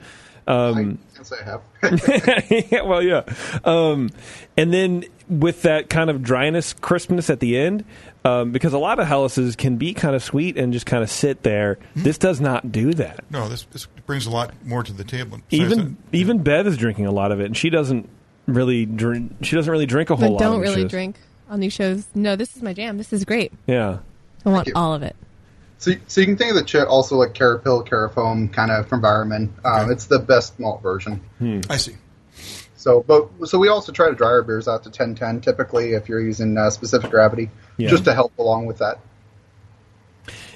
[0.47, 1.61] um, Yes, I have.
[2.71, 3.23] yeah, well, yeah.
[3.65, 4.09] Um,
[4.57, 7.85] and then with that kind of dryness, crispness at the end,
[8.25, 11.09] um, because a lot of Helles's can be kind of sweet and just kind of
[11.11, 11.77] sit there.
[11.93, 12.03] Hmm?
[12.03, 13.23] This does not do that.
[13.29, 15.39] No, this, this brings a lot more to the table.
[15.49, 18.09] Besides Even even Bev is drinking a lot of it, and she doesn't
[18.47, 19.33] really drink.
[19.43, 20.39] She doesn't really drink a whole But lot.
[20.39, 20.91] don't on really shows.
[20.91, 21.15] drink
[21.49, 22.05] on these shows.
[22.15, 22.97] No, this is my jam.
[22.97, 23.53] This is great.
[23.67, 23.99] Yeah.
[24.45, 25.15] I want all of it.
[25.77, 29.01] So, so you can think of the chit also like Carapil, Carafoam kind of from
[29.01, 29.49] Weyermann.
[29.63, 31.21] Um, It's the best malt version.
[31.37, 31.61] Hmm.
[31.69, 31.95] I see.
[32.79, 36.07] So, but so we also try to dry our beers out to 1010 typically if
[36.07, 37.89] you're using uh, specific gravity, Yeah.
[37.89, 38.99] just to help along with that.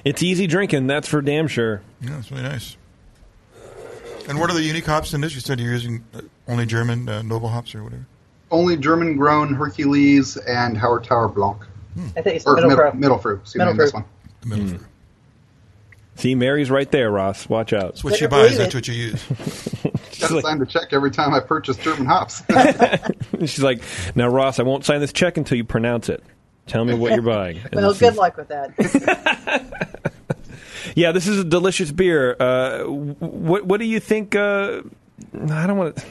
[0.05, 1.81] It's easy drinking, that's for damn sure.
[2.01, 2.77] Yeah, it's really nice.
[4.29, 5.35] And what are the unique hops in this?
[5.35, 8.05] You said you're using uh, only German uh, noble hops or whatever.
[8.51, 11.57] Only German grown Hercules and Hallertau Blanc.
[12.15, 13.35] I think it's Or middle, middle, pro.
[13.35, 13.41] Mittelfrüh.
[13.41, 14.05] Excuse Middle me, this fruit.
[14.45, 14.59] one.
[14.77, 14.83] Hmm.
[16.15, 17.49] See, Mary's right there, Ross.
[17.49, 17.89] Watch out.
[17.93, 19.23] That's what she buys, that's what you use.
[20.19, 22.43] Got to sign the check every time I purchase German hops.
[23.39, 23.81] She's like,
[24.15, 26.23] now, Ross, I won't sign this check until you pronounce it.
[26.67, 27.57] Tell me what you're buying.
[27.71, 28.73] And Well, good is- luck with that.
[30.95, 32.35] Yeah, this is a delicious beer.
[32.39, 34.35] Uh, what what do you think?
[34.35, 34.81] Uh,
[35.33, 36.05] I don't want to.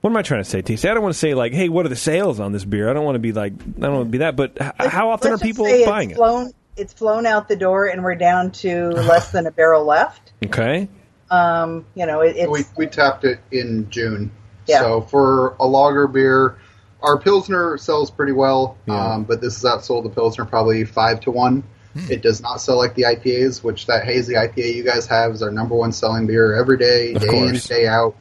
[0.00, 0.88] What am I trying to say, Tasty?
[0.88, 2.88] I don't want to say like, hey, what are the sales on this beer?
[2.88, 4.36] I don't want to be like, I don't want to be that.
[4.36, 6.20] But h- how often are Let's just people say buying it's it?
[6.20, 10.32] Flown, it's flown out the door, and we're down to less than a barrel left.
[10.44, 10.88] Okay.
[11.30, 14.30] Um, you know, it, it's we, we tapped it in June.
[14.66, 14.80] Yeah.
[14.80, 16.58] So for a lager beer,
[17.00, 21.30] our Pilsner sells pretty well, um, but this is outsold the Pilsner probably five to
[21.30, 21.64] one.
[21.94, 25.42] It does not sell like the IPAs, which that hazy IPA you guys have is
[25.42, 28.16] our number one selling beer every day, Of day in, day out.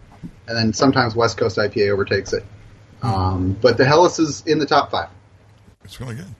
[0.47, 2.43] And then sometimes West Coast IPA overtakes it.
[3.01, 5.09] Um, but the Helles is in the top five.
[5.85, 6.35] It's really good.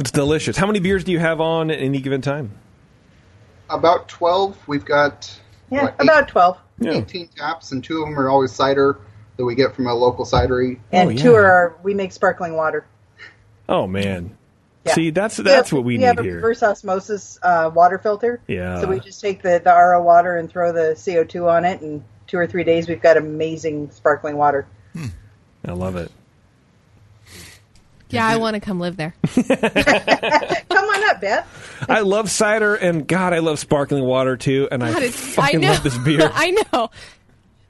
[0.00, 0.56] It's delicious.
[0.56, 2.52] How many beers do you have on at any given time?
[3.68, 4.56] About 12.
[4.66, 5.38] We've got
[5.70, 6.58] Yeah, what, about 12.
[6.82, 8.98] 18 taps, and two of them are always cider
[9.36, 10.78] that we get from a local cidery.
[10.90, 12.86] And two are, we make sparkling water.
[13.68, 14.36] Oh man.
[14.86, 14.94] Yeah.
[14.94, 16.34] See, that's that's what we, have need a here.
[16.36, 18.40] reverse osmosis uh, water filter.
[18.46, 18.80] Yeah.
[18.80, 22.02] So we just take the, the RO water and throw the CO2 on it, and
[22.26, 24.66] two or three days we've got amazing sparkling water.
[25.66, 26.10] I love it.
[28.10, 29.14] Yeah, I want to come live there.
[29.34, 31.86] Come on up, Beth.
[31.88, 34.68] I love cider, and God, I love sparkling water too.
[34.70, 36.30] And God, I fucking I love this beer.
[36.34, 36.90] I know.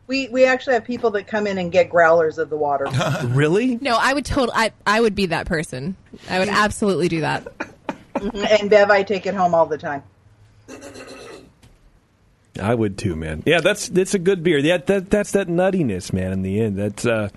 [0.07, 2.87] We we actually have people that come in and get growlers of the water.
[3.27, 3.77] really?
[3.77, 4.57] No, I would totally.
[4.57, 5.97] I I would be that person.
[6.29, 7.47] I would absolutely do that.
[8.15, 8.61] Mhm.
[8.61, 10.03] and Bev, I take it home all the time.
[12.61, 13.43] I would too, man.
[13.47, 14.59] Yeah, that's that's a good beer.
[14.59, 16.33] Yeah, that that's that nuttiness, man.
[16.33, 17.29] In the end, that's uh,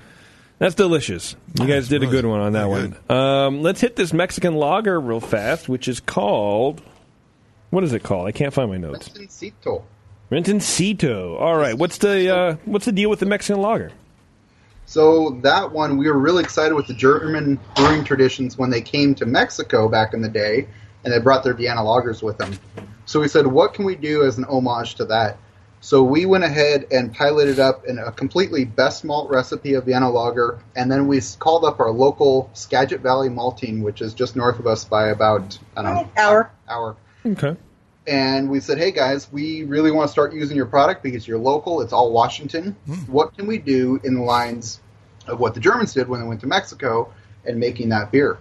[0.59, 1.35] that's delicious.
[1.59, 2.95] You guys did a good one on that one.
[3.09, 6.81] Um, let's hit this Mexican lager real fast, which is called.
[7.69, 8.27] What is it called?
[8.27, 9.09] I can't find my notes.
[9.09, 9.83] Retencito.
[10.31, 11.37] Rentencito.
[11.39, 11.77] All right.
[11.77, 13.91] What's the uh, what's the deal with the Mexican lager?
[14.85, 19.15] So that one, we were really excited with the German brewing traditions when they came
[19.15, 20.67] to Mexico back in the day,
[21.03, 22.59] and they brought their Vienna lagers with them.
[23.05, 25.37] So we said, what can we do as an homage to that?
[25.83, 30.09] So we went ahead and piloted up in a completely best malt recipe of Vienna
[30.09, 34.59] lager, and then we called up our local Skagit Valley Malting, which is just north
[34.59, 36.95] of us by about I don't know hour hour.
[37.25, 37.57] Okay.
[38.07, 41.37] And we said, hey guys, we really want to start using your product because you're
[41.37, 41.81] local.
[41.81, 42.77] It's all Washington.
[42.85, 42.93] Hmm.
[43.11, 44.79] What can we do in the lines
[45.27, 48.37] of what the Germans did when they went to Mexico and making that beer?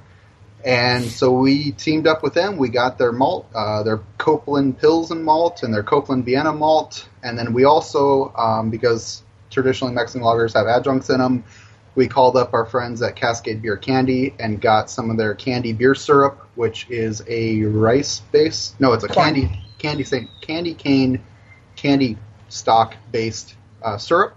[0.64, 2.56] And so we teamed up with them.
[2.56, 7.08] We got their malt, uh, their Copeland Pilsen malt and their Copeland Vienna malt.
[7.22, 11.44] And then we also, um, because traditionally Mexican lagers have adjuncts in them,
[11.94, 15.72] we called up our friends at Cascade Beer Candy and got some of their candy
[15.72, 18.74] beer syrup, which is a rice base.
[18.78, 21.22] No, it's a candy candy say candy cane
[21.76, 22.16] candy
[22.48, 24.34] stock based uh, syrup,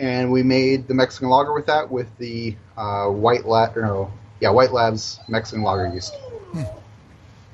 [0.00, 4.10] and we made the Mexican lager with that with the uh, white lab no
[4.42, 6.14] yeah white labs Mexican lager yeast.
[6.54, 6.66] All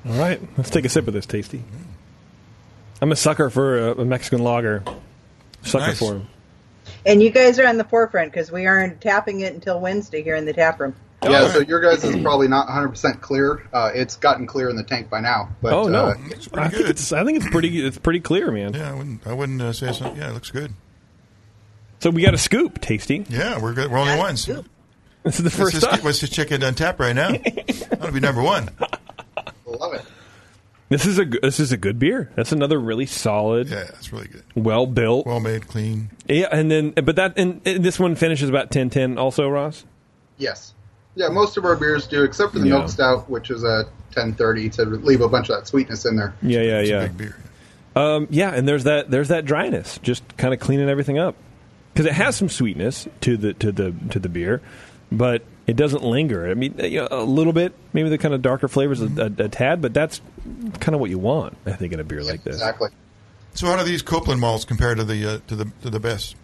[0.05, 0.41] right.
[0.57, 1.63] Let's take a sip of this, tasty.
[3.01, 4.83] I'm a sucker for a, a Mexican lager.
[5.61, 5.99] Sucker Nice.
[5.99, 6.27] for 'em.
[7.05, 10.35] And you guys are on the forefront because we aren't tapping it until Wednesday here
[10.35, 10.95] in the tap room.
[11.21, 13.61] Yeah, so your guys is probably not 100% clear.
[13.73, 15.49] Uh, it's gotten clear in the tank by now.
[15.61, 16.15] But, oh no, uh,
[16.53, 18.73] I think it's I think it's pretty it's pretty clear, man.
[18.73, 20.15] Yeah, I wouldn't I wouldn't uh, say something.
[20.19, 20.73] Yeah, it looks good.
[21.99, 23.25] So we got a scoop, tasty.
[23.29, 23.91] Yeah, we're good.
[23.91, 24.49] We're only ones.
[25.23, 26.05] This is the first let's just, time.
[26.05, 27.29] let's just check it on tap right now.
[27.31, 28.69] That'll be number one.
[29.65, 30.01] love it.
[30.87, 32.31] This is a g- this is a good beer.
[32.35, 33.67] That's another really solid.
[33.69, 34.43] Yeah, it's really good.
[34.55, 36.09] Well built, well made, clean.
[36.27, 39.85] Yeah, and then but that and, and this one finishes about 10-10 also, Ross.
[40.37, 40.73] Yes.
[41.15, 42.77] Yeah, most of our beers do, except for the Yeah.
[42.79, 43.83] milk stout, which is a
[44.13, 46.33] 1030 to leave a bunch of that sweetness in there.
[46.41, 47.01] Yeah, yeah, It's a yeah.
[47.07, 47.37] big beer.
[47.95, 51.35] Um, yeah, and there's that there's that dryness, just kind of cleaning everything up
[51.93, 54.61] because it has some sweetness to the to the to the beer,
[55.11, 56.49] but it doesn't linger.
[56.49, 59.45] I mean, you know, a little bit, maybe the kind of darker flavors a, a,
[59.45, 60.21] a tad, but that's
[60.79, 62.55] kind of what you want, I think, in a beer like this.
[62.55, 62.89] Exactly.
[63.53, 66.35] So how do these Copeland malts compare to the uh, to the to the best?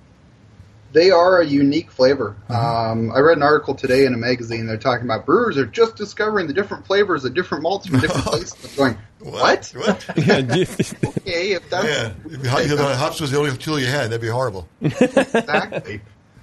[0.91, 2.37] They are a unique flavor.
[2.47, 4.65] Um, I read an article today in a magazine.
[4.65, 8.23] They're talking about brewers are just discovering the different flavors of different malts from different
[8.25, 8.55] places.
[8.71, 9.73] I'm going, what?
[10.15, 13.77] yeah, okay, if that's Yeah, if the hop- if the hops was the only tool
[13.77, 14.69] you had, that'd be horrible.
[14.81, 15.99] exactly.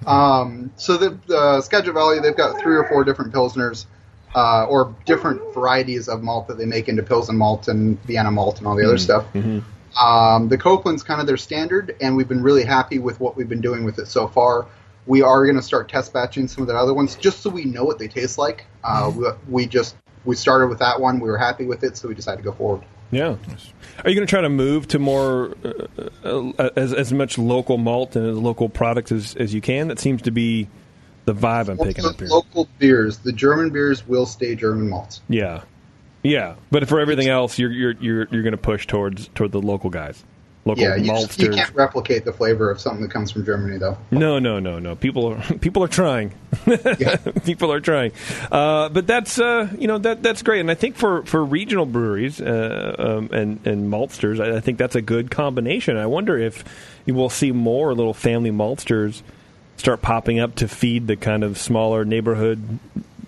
[0.07, 3.85] Um, so the, the Skagit Valley, they've got three or four different pilsners,
[4.35, 8.57] uh, or different varieties of malt that they make into Pilsen malt and Vienna malt
[8.57, 9.25] and all the other stuff.
[9.99, 13.49] Um, the Copeland's kind of their standard, and we've been really happy with what we've
[13.49, 14.65] been doing with it so far.
[15.05, 17.65] We are going to start test batching some of the other ones just so we
[17.65, 18.65] know what they taste like.
[18.83, 21.19] Uh, we, we just we started with that one.
[21.19, 22.85] We were happy with it, so we decided to go forward.
[23.13, 23.35] Yeah.
[24.03, 25.55] Are you going to try to move to more
[26.23, 29.87] uh, uh, as as much local malt and as local products as, as you can?
[29.87, 30.67] That seems to be
[31.25, 32.27] the vibe I'm picking up here.
[32.27, 35.21] Local beers, the German beers will stay German malts.
[35.29, 35.61] Yeah,
[36.21, 36.55] yeah.
[36.71, 39.89] But for everything else, you're you're you're you're going to push towards toward the local
[39.89, 40.23] guys,
[40.65, 43.77] local yeah, you, just- you can't replicate the flavor of something that comes from Germany,
[43.77, 43.97] though.
[44.11, 44.95] No, no, no, no.
[44.95, 46.33] People are people are trying.
[47.45, 48.11] people are trying.
[48.51, 51.85] Uh, but that's uh, you know that that's great, and I think for, for regional
[51.85, 55.97] breweries uh, um, and and maltsters, I, I think that's a good combination.
[55.97, 56.63] I wonder if
[57.05, 59.21] you will see more little family maltsters
[59.77, 62.79] start popping up to feed the kind of smaller neighborhood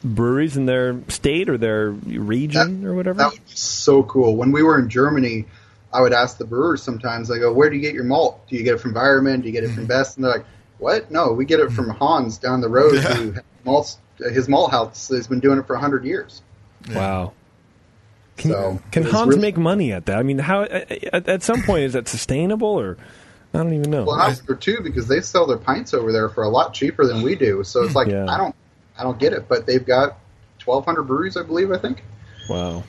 [0.06, 3.18] breweries in their state or their region or whatever?
[3.18, 4.36] That would be so cool.
[4.36, 5.46] When we were in Germany,
[5.96, 7.32] I would ask the brewers sometimes.
[7.32, 8.48] I go, "Where do you get your malt?
[8.48, 9.42] Do you get it from Weyermann?
[9.42, 9.88] Do you get it from mm-hmm.
[9.88, 10.46] Best?" And they're like,
[10.78, 11.10] "What?
[11.10, 11.98] No, we get it from mm-hmm.
[11.98, 12.98] Hans down the road.
[12.98, 16.42] Who malts his malt house has been doing it for hundred years."
[16.94, 17.34] Wow.
[18.38, 20.18] Can, So, can Hans really- make money at that?
[20.18, 22.98] I mean, how at, at some point is that sustainable or
[23.54, 24.04] I don't even know.
[24.04, 27.06] Well, Hans are too because they sell their pints over there for a lot cheaper
[27.06, 27.64] than we do.
[27.64, 28.26] So it's like Yeah.
[28.28, 28.54] I don't,
[28.98, 29.48] I don't get it.
[29.48, 30.20] But they've got
[30.60, 31.72] twelve hundred breweries, I believe.
[31.72, 32.04] I think.
[32.50, 32.84] Wow.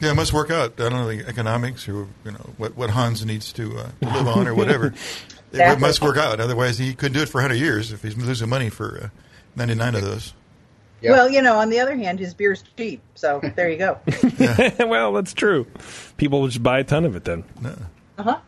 [0.00, 0.74] Yeah, it must work out.
[0.78, 4.06] I don't know the economics or you know what, what Hans needs to, uh, to
[4.08, 4.94] live on or whatever.
[5.50, 5.80] It Exactly.
[5.80, 6.40] must work out.
[6.40, 9.08] Otherwise, he couldn't do it for 100 years if he's losing money for uh,
[9.56, 10.34] 99 of those.
[11.02, 13.98] Well, you know, on the other hand, his beer's cheap, so there you go.
[14.86, 15.66] well, that's true.
[16.18, 17.44] People will just buy a ton of it then.
[18.18, 18.38] Uh huh.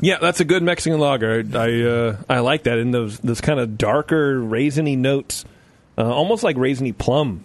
[0.00, 1.42] Yeah, that's a good Mexican lager.
[1.52, 2.78] I I, uh, I like that.
[2.78, 5.44] And those those kind of darker raisiny notes,
[5.98, 7.42] uh, almost like raisiny plum.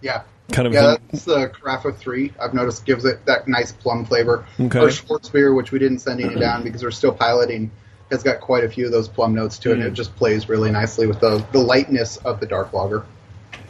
[0.00, 0.22] Yeah.
[0.50, 2.32] Kind of yeah, hint- that's the Carafa three.
[2.40, 4.44] I've noticed gives it that nice plum flavor.
[4.60, 4.78] Okay.
[4.78, 7.70] Our Schwartz beer, which we didn't send any down because we're still piloting,
[8.10, 9.74] has got quite a few of those plum notes to it.
[9.74, 9.86] and Mm.
[9.88, 13.04] It just plays really nicely with the the lightness of the dark lager.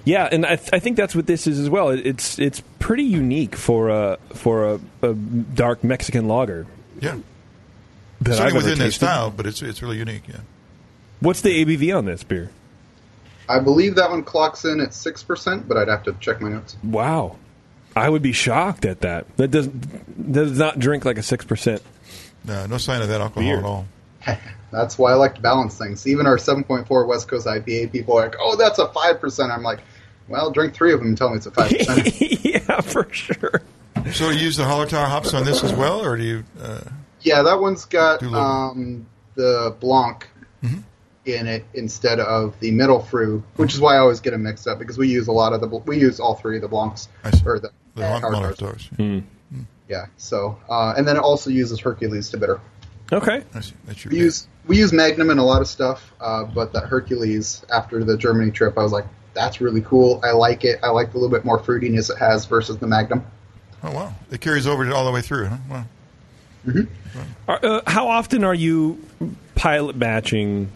[0.04, 1.90] Yeah, and I, th- I think that's what this is as well.
[1.90, 6.66] It, it's it's pretty unique for a for a, a dark Mexican lager.
[7.00, 7.18] Yeah.
[8.22, 8.98] That Certainly I've ever within that tasted.
[9.06, 10.22] style, but it's it's really unique.
[10.28, 10.40] Yeah.
[11.20, 12.50] What's the ABV on this beer?
[13.52, 16.48] I believe that one clocks in at six percent, but I'd have to check my
[16.48, 16.74] notes.
[16.82, 17.36] Wow,
[17.94, 19.36] I would be shocked at that.
[19.36, 21.82] That doesn't does not drink like a six percent.
[22.46, 23.58] No, no sign of that alcohol Beer.
[23.58, 23.86] at all.
[24.70, 26.06] That's why I like to balance things.
[26.06, 29.20] Even our seven point four West Coast IPA people are like, "Oh, that's a five
[29.20, 29.80] percent." I'm like,
[30.28, 33.60] "Well, drink three of them and tell me it's a five percent." yeah, for sure.
[34.12, 36.44] So you use the Hallertau hops on this as well, or do you?
[36.58, 36.80] Uh,
[37.20, 40.26] Yeah, that one's got um, the Blanc
[40.62, 40.78] Mm-hmm.
[41.24, 44.80] In it instead of the Mittelfrüh, which is why I always get them mixed up
[44.80, 47.08] because we use a lot of the we use all three of the Blancs
[47.46, 48.88] or the, the Hol- Hard Holler Tars.
[48.96, 49.22] Towers.
[49.88, 52.60] Yeah, so uh, and then it also uses Hercules to bitter.
[53.12, 53.74] Okay, I see.
[53.84, 56.84] That's your We use we use Magnum and a lot of stuff, uh, but that
[56.86, 60.20] Hercules after the Germany trip, I was like, that's really cool.
[60.24, 60.80] I like it.
[60.82, 63.24] I like the little bit more fruitiness it has versus the Magnum.
[63.84, 65.46] Oh wow, it carries over all the way through.
[65.46, 65.56] Huh?
[65.70, 65.84] Wow.
[67.46, 69.04] Are, uh, how often are you
[69.54, 70.70] pilot batching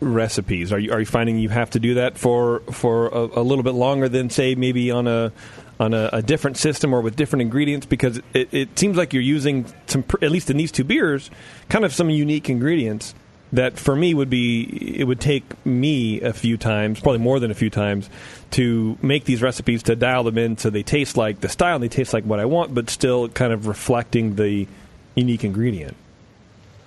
[0.00, 0.72] recipes?
[0.72, 3.64] Are you are you finding you have to do that for for a, a little
[3.64, 5.32] bit longer than say maybe on a
[5.80, 7.86] on a, a different system or with different ingredients?
[7.86, 11.30] Because it, it seems like you're using some, at least in these two beers,
[11.68, 13.14] kind of some unique ingredients
[13.52, 17.50] that for me would be it would take me a few times, probably more than
[17.50, 18.10] a few times,
[18.50, 21.84] to make these recipes to dial them in so they taste like the style, and
[21.84, 24.66] they taste like what I want, but still kind of reflecting the
[25.14, 25.96] unique ingredient.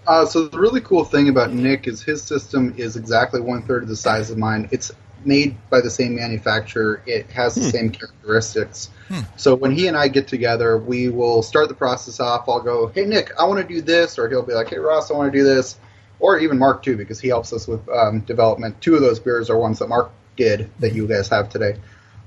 [0.08, 3.84] Uh, so the really cool thing about Nick is his system is exactly one third
[3.84, 4.68] of the size of mine.
[4.72, 4.92] It's
[5.24, 7.04] made by the same manufacturer.
[7.06, 7.70] It has the Hmm.
[7.70, 8.90] same characteristics.
[9.38, 12.48] So when he and I get together, we will start the process off.
[12.50, 15.12] I'll go, "Hey Nick, I want to do this," or he'll be like, "Hey Ross,
[15.12, 15.76] I want to do this,"
[16.20, 18.80] or even Mark too, because he helps us with um, development.
[18.82, 21.76] Two of those beers are ones that Mark did that you guys have today.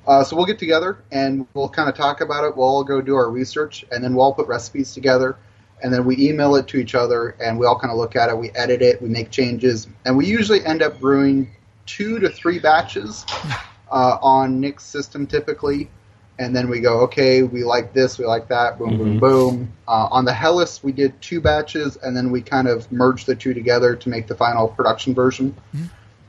[0.06, 2.54] Uh, so we'll get together and we'll kind of talk about it.
[2.56, 5.36] We'll all go do our research, and then we'll all put recipes together,
[5.84, 8.30] and then we email it to each other, and we all kind of look at
[8.30, 8.36] it.
[8.38, 11.50] We edit it, we make changes, and we usually end up brewing
[11.84, 13.26] two to three batches
[13.92, 15.90] uh, on Nick's system typically.
[16.38, 19.20] And then we go, okay, we like this, we like that, boom, boom, Mhm.
[19.20, 19.72] boom.
[19.86, 23.36] Uh, on the Helles, we did two batches, and then we kind of merged the
[23.36, 25.54] two together to make the final production version.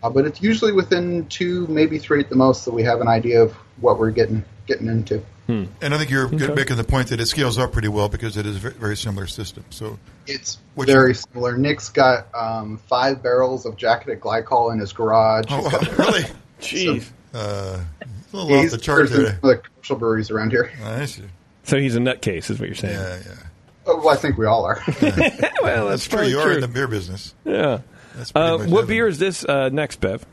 [0.03, 3.07] Uh, but it's usually within two, maybe three at the most, that we have an
[3.07, 5.23] idea of what we're getting getting into.
[5.47, 6.47] And I think you're Okay.
[6.53, 8.97] making the point that it scales up pretty well because it is a very, very
[8.97, 9.63] similar system.
[9.69, 11.57] So It's very you- similar.
[11.57, 15.45] Nick's got um, five barrels of jacketed glycol in his garage.
[15.49, 16.23] Oh, He's really?
[16.59, 17.05] Jeez.
[17.33, 19.25] Uh, a little Yeah, off the chart there's there.
[19.27, 20.71] some of the commercial breweries around here.
[20.83, 21.23] I see.
[21.63, 22.93] So he's a nutcase, is what you're saying.
[22.99, 23.35] Yeah, yeah.
[23.87, 24.81] Oh, well, I think we all are.
[25.61, 26.23] well, That's true.
[26.25, 26.55] You are true.
[26.55, 27.35] in the beer business.
[27.43, 27.81] Yeah.
[28.15, 28.87] That's Uh, much what heaven.
[28.87, 30.25] beer is this uh, next, Bev?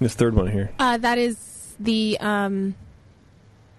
[0.00, 0.70] This third one here.
[0.78, 1.36] Uh, that is
[1.78, 2.74] the um,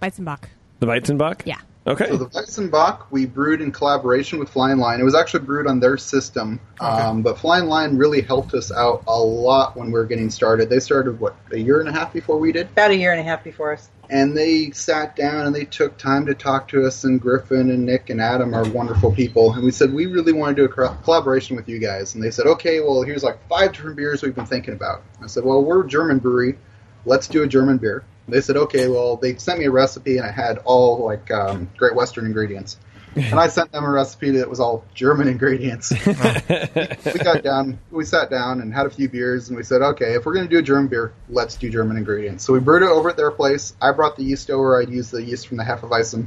[0.10, 0.44] Weizenbock.
[0.80, 1.42] The Weizenbock?
[1.46, 1.58] Yeah.
[1.88, 2.08] Okay.
[2.08, 5.00] So the Weizenbock we brewed in collaboration with Flying Lion.
[5.00, 9.04] It was actually brewed on their system, um, but Flying Lion really helped us out
[9.08, 10.68] a lot when we were getting started.
[10.70, 13.22] They started what a year and a half before we did, About a year and
[13.22, 13.88] a half before us.
[14.10, 17.04] and they sat down and they took time to talk to us.
[17.04, 20.56] And Griffin and Nick and Adam are wonderful people, and we said we really want
[20.58, 22.16] to do a co- collaboration with you guys.
[22.16, 25.04] And they said, okay, well here's like five different beers we've been thinking about.
[25.24, 26.58] I said, well we're a German brewery,
[27.06, 28.04] let's do a German beer.
[28.28, 31.70] They said, okay, well, they sent me a recipe and it had all like um,
[31.78, 32.78] Great Western ingredients.
[33.16, 35.92] and I sent them a recipe that was all German ingredients.
[36.06, 40.16] we got down, we sat down and had a few beers, and we said, okay,
[40.16, 42.44] if we're going to do a German beer, let's do German ingredients.
[42.44, 43.74] So we brewed it over at their place.
[43.82, 44.82] I brought the yeast over.
[44.82, 46.26] I'd used the yeast from the Hefeweizen.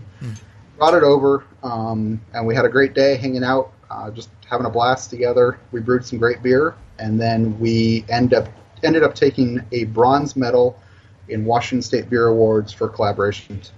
[0.79, 4.65] Brought it over, um, and we had a great day hanging out, uh, just having
[4.65, 5.59] a blast together.
[5.73, 8.49] We brewed some great beer, and then we end up
[8.83, 10.79] ended up taking a bronze medal
[11.29, 13.71] in Washington State Beer Awards for collaborations.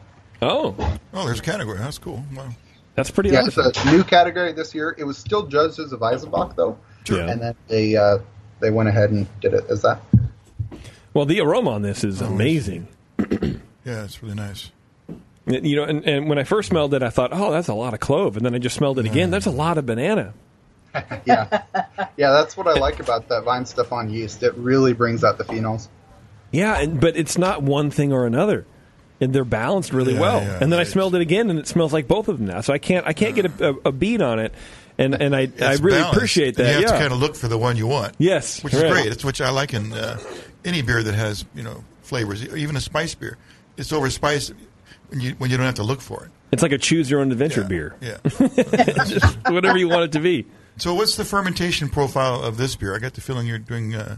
[0.43, 0.75] Oh,
[1.13, 1.79] oh, there's a category.
[1.79, 2.25] That's cool.
[2.35, 2.49] Wow.
[2.95, 3.67] That's pretty yeah, awesome.
[3.67, 4.95] it's a new category this year.
[4.99, 7.21] It was still judged as a Weizenbock though, Sure.
[7.21, 8.19] and then they uh,
[8.61, 10.01] they went ahead and did it as that.
[11.15, 12.89] Well, the aroma on this is amazing.
[13.83, 14.71] Yeah, it's really nice.
[15.47, 17.95] You know, and, and when I first smelled it, I thought, oh, that's a lot
[17.95, 18.37] of clove.
[18.37, 19.31] And then I just smelled it again.
[19.31, 20.35] That's a lot of banana.
[21.25, 21.63] yeah,
[22.17, 24.43] yeah, that's what I like about that Weihenstephan yeast.
[24.43, 25.89] It really brings out the phenols.
[26.51, 28.67] Yeah, and, but it's not one thing or another.
[29.21, 30.43] And they're balanced really Yeah, well.
[30.43, 32.63] yeah, and then I smelled it again, and it smells like both of them now.
[32.63, 34.55] So I can't I can't get a, a, a beat on it.
[34.97, 36.69] And and I I really balanced, appreciate and that.
[36.69, 36.93] You have yeah.
[36.93, 38.15] to kind of look for the one you want.
[38.19, 39.07] Yes, which is great.
[39.07, 40.19] It's which I like in uh,
[40.65, 43.37] any beer that has you know flavors, even a spice beer.
[43.77, 44.53] It's over spiced
[45.09, 46.31] when you when you don't have to look for it.
[46.53, 47.95] It's like a choose your own adventure beer.
[48.01, 48.17] Yeah,
[49.51, 50.47] whatever you want it to be.
[50.79, 52.95] So, what's the fermentation profile of this beer?
[52.95, 54.17] I got the feeling you're doing uh,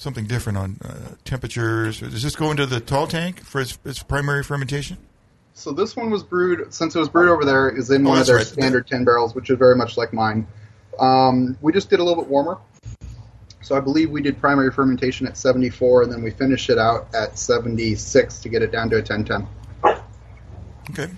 [0.00, 2.00] something different on uh, temperatures.
[2.00, 4.96] Does this go into the tall tank for its, its primary fermentation?
[5.54, 8.18] So this one was brewed since it was brewed over there is in Oh, one
[8.20, 8.46] of their right.
[8.46, 10.46] standard ten barrels, which is very much like mine.
[10.98, 12.58] Um, we just did a little bit warmer.
[13.62, 17.14] So I believe we did primary fermentation at 74, and then we finished it out
[17.14, 19.46] at 76 to get it down to a 1010.
[20.90, 21.12] Okay.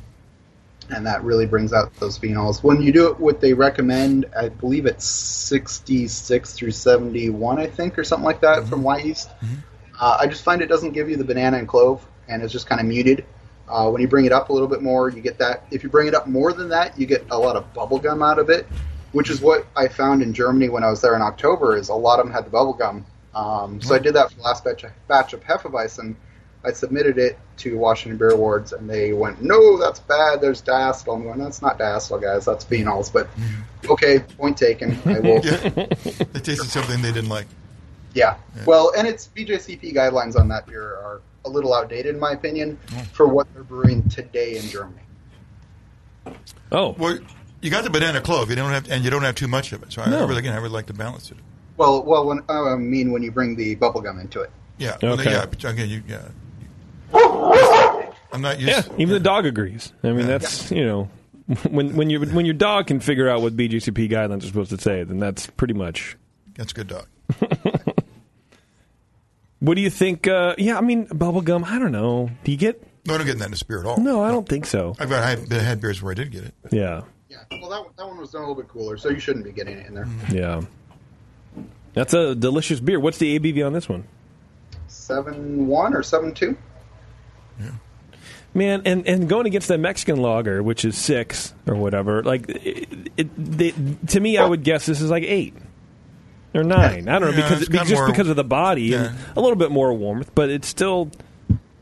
[0.91, 2.63] And that really brings out those phenols.
[2.63, 7.99] When you do it, what they recommend, I believe it's 66 through 71, I think,
[7.99, 9.31] or something like that from white yeast.
[10.01, 12.67] Uh, I just find it doesn't give you the banana and clove, and it's just
[12.67, 13.25] kind of muted.
[13.69, 15.65] Uh, when you bring it up a little bit more, you get that.
[15.71, 18.23] If you bring it up more than that, you get a lot of bubble gum
[18.23, 18.67] out of it,
[19.13, 21.77] which is what I found in Germany when I was there in October.
[21.77, 23.07] Is a lot of them had the bubble gum.
[23.35, 26.17] Um, so I did that for the last batch, batch of Hefeweizen.
[26.65, 30.41] I submitted it to Washington Beer Awards, and they went, "No, that's bad.
[30.41, 32.45] There's diacetyl." I'm going, "That's not diacetyl, guys.
[32.45, 33.91] That's phenols." But mm-hmm.
[33.93, 34.99] okay, point taken.
[35.05, 35.45] I will.
[35.45, 35.69] Yeah.
[35.69, 37.47] they tasted something they didn't like.
[38.15, 38.37] Yeah.
[38.67, 42.79] Well, and its BJCP guidelines on that beer are a little outdated, in my opinion,
[42.87, 43.07] mm.
[43.09, 45.01] for what they're brewing today in Germany.
[46.71, 47.19] Oh, well,
[47.61, 48.51] you got the banana clove.
[48.51, 49.93] You don't have, and you don't have too much of it.
[49.93, 50.27] So I, No.
[50.27, 51.39] really, again, I would like to balance it.
[51.77, 54.51] Well, well, when, I mean when you bring the bubblegum into it.
[54.79, 54.97] Yeah.
[55.03, 55.33] well, Okay.
[55.33, 55.47] yeah.
[55.47, 56.29] But again, you, yeah.
[57.15, 58.89] I'm not used.
[58.89, 59.93] Yeah, even the dog agrees.
[60.03, 61.11] I mean, that's you know,
[61.71, 64.79] when when you when your dog can figure out what BJCP guidelines are supposed to
[64.79, 66.17] say, then that's pretty much.
[66.57, 67.07] That's a good dog.
[69.63, 70.27] What do you think?
[70.27, 71.65] Uh, yeah, I mean, bubblegum.
[71.65, 72.29] I don't know.
[72.43, 72.83] Do you get?
[73.07, 73.97] No, I don't get that in the spirit at all.
[73.97, 74.97] No, I don't think so.
[74.99, 76.55] I've got I had, had beers where I did get it.
[76.73, 77.37] Yeah, Yeah.
[77.61, 79.79] Well, that, that one was done a little bit cooler, so you shouldn't be getting
[79.79, 80.09] it in there.
[80.33, 80.63] yeah.
[81.95, 82.99] That's a delicious beer.
[82.99, 84.03] What's the ABV on this one?
[84.89, 86.57] Seven one or seven two.
[88.55, 92.89] Man, and, and going against that Mexican lager, which is six or whatever, like it,
[93.17, 93.73] it, they,
[94.09, 95.55] to me, I would guess this is like eight
[96.55, 97.09] or nine.
[97.09, 99.05] I don't know Yeah, because it, got just more- because of the body Yeah.
[99.07, 101.11] and a little bit more warmth, but it's still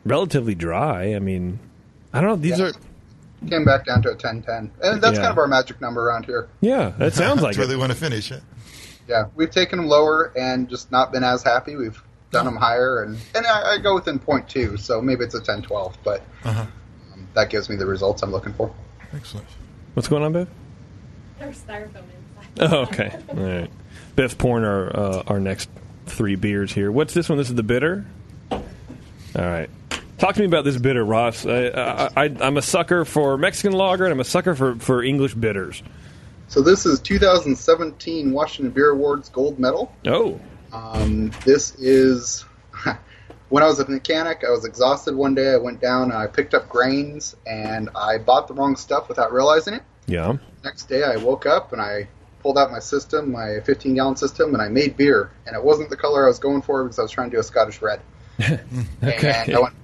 [0.04, 1.14] relatively dry.
[1.16, 1.58] I mean,
[2.12, 2.36] I don't know.
[2.36, 2.72] These are
[3.48, 4.70] Came back down to a 10-10.
[4.82, 5.22] and that's Yeah.
[5.22, 6.46] kind of our magic number around here.
[6.60, 6.92] yeah.
[6.98, 8.42] That sounds like That's where they want to finish it.
[9.08, 11.74] Yeah, we've taken them lower and just not been as happy.
[11.74, 12.00] We've
[12.30, 15.40] done them higher, and and I, I go within point two, so maybe it's a
[15.40, 16.60] 10-12, but Uh-huh.
[17.12, 18.72] um, that gives me the results I'm looking for.
[19.14, 19.46] Excellent.
[19.94, 20.48] What's going on, Bev?
[21.38, 22.02] There's styrofoam
[22.60, 23.16] Oh, okay.
[23.28, 23.70] All right.
[24.16, 25.68] Bev's pouring our uh, our next
[26.06, 26.90] three beers here.
[26.90, 27.38] What's this one?
[27.38, 28.04] This is the bitter.
[28.50, 28.60] All
[29.36, 29.70] right.
[30.18, 31.46] Talk to me about this bitter, Ross.
[31.46, 35.02] I, I, I, I'm a sucker for Mexican lager, and I'm a sucker for, for
[35.02, 35.82] English bitters.
[36.48, 39.94] So this is 2017 Washington Beer Awards gold medal.
[40.06, 40.38] Oh.
[40.72, 42.44] Um, this is
[43.48, 44.42] when I was a mechanic.
[44.46, 45.52] I was exhausted one day.
[45.52, 49.32] I went down and I picked up grains and I bought the wrong stuff without
[49.32, 49.82] realizing it.
[50.06, 50.36] Yeah.
[50.64, 52.08] Next day, I woke up and I
[52.42, 55.30] pulled out my system, my 15 gallon system, and I made beer.
[55.46, 57.40] And it wasn't the color I was going for because I was trying to do
[57.40, 58.00] a Scottish red.
[59.02, 59.44] Okay.
[59.46, 59.74] And I went,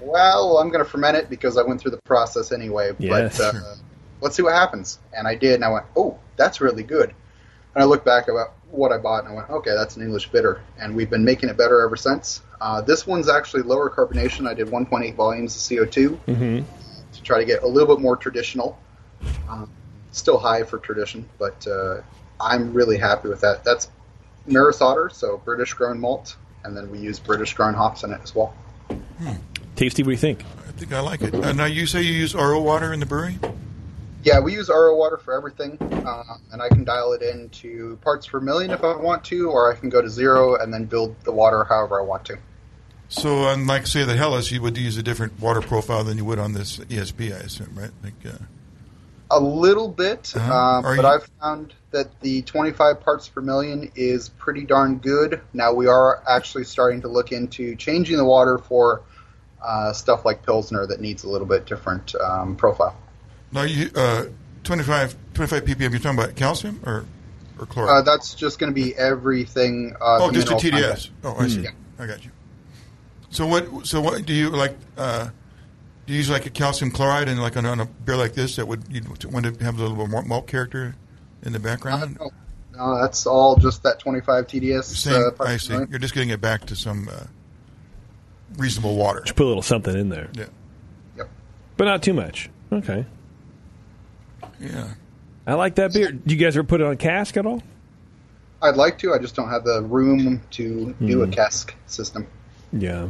[0.00, 2.92] well, I'm going to ferment it because I went through the process anyway.
[2.98, 3.38] Yes.
[3.38, 3.74] But uh,
[4.20, 4.98] let's see what happens.
[5.16, 7.14] And I did, and I went, oh, that's really good.
[7.74, 10.30] And I looked back about what I bought, and I went, okay, that's an English
[10.30, 10.60] bitter.
[10.78, 12.42] And we've been making it better ever since.
[12.60, 14.48] Uh, this one's actually lower carbonation.
[14.48, 17.12] I did 1.8 volumes of CO2 Mm-hmm.
[17.12, 18.78] to try to get a little bit more traditional.
[19.48, 19.70] Um,
[20.12, 22.00] still high for tradition, but uh,
[22.40, 23.64] I'm really happy with that.
[23.64, 23.88] That's
[24.46, 28.20] Maris Otter, so British grown malt, and then we use British grown hops in it
[28.22, 28.54] as well.
[29.76, 30.44] Tasty, what do you think?
[30.68, 31.34] I think I like it.
[31.34, 33.38] Uh, now, you say you use RO water in the brewery?
[34.22, 37.98] Yeah, we use RO water for everything, um, and I can dial it in to
[38.02, 40.84] parts per million if I want to, or I can go to zero and then
[40.84, 42.36] build the water however I want to.
[43.08, 46.38] So, unlike say the Helles, you would use a different water profile than you would
[46.38, 47.90] on this ESB, I assume, right?
[48.04, 48.38] Like, uh,
[49.32, 50.52] A little bit, Uh-huh.
[50.52, 55.40] uh, but you- I've found that the 25 parts per million is pretty darn good.
[55.52, 59.02] Now we are actually starting to look into changing the water for
[59.62, 62.96] uh, stuff like Pilsner that needs a little bit different um, profile.
[63.52, 64.24] Now you uh,
[64.64, 65.80] 25, 25 ppm.
[65.90, 67.04] You're talking about calcium or
[67.58, 68.04] or Uh, chloride?
[68.04, 69.94] that's just going to be everything.
[70.00, 71.10] Uh, oh, just a TDS.
[71.24, 71.60] Oh, I see.
[71.62, 71.70] Yeah.
[71.98, 72.30] I got you.
[73.30, 73.86] So what?
[73.86, 74.76] So what do you like?
[74.96, 75.28] Uh,
[76.06, 78.56] do you use like a calcium chloride and like on, on a beer like this
[78.56, 80.96] that would you want to have a little more malt character
[81.42, 82.18] in the background?
[82.18, 82.30] No,
[82.76, 84.84] no, that's all just that 25 TDS.
[84.84, 85.70] Same, uh, I see.
[85.72, 85.90] million.
[85.90, 87.24] You're just getting it back to some uh,
[88.56, 89.20] reasonable water.
[89.20, 90.28] Just put a little something in there.
[90.32, 90.46] Yeah.
[91.18, 91.28] Yep.
[91.76, 92.50] But not too much.
[92.72, 93.04] Okay.
[94.60, 94.88] Yeah.
[95.46, 96.12] I like that beer.
[96.12, 97.62] Do you guys ever put it on cask at all?
[98.62, 99.14] I'd like to.
[99.14, 101.32] I just don't have the room to do a Hmm.
[101.32, 102.26] cask system.
[102.72, 103.08] Yeah.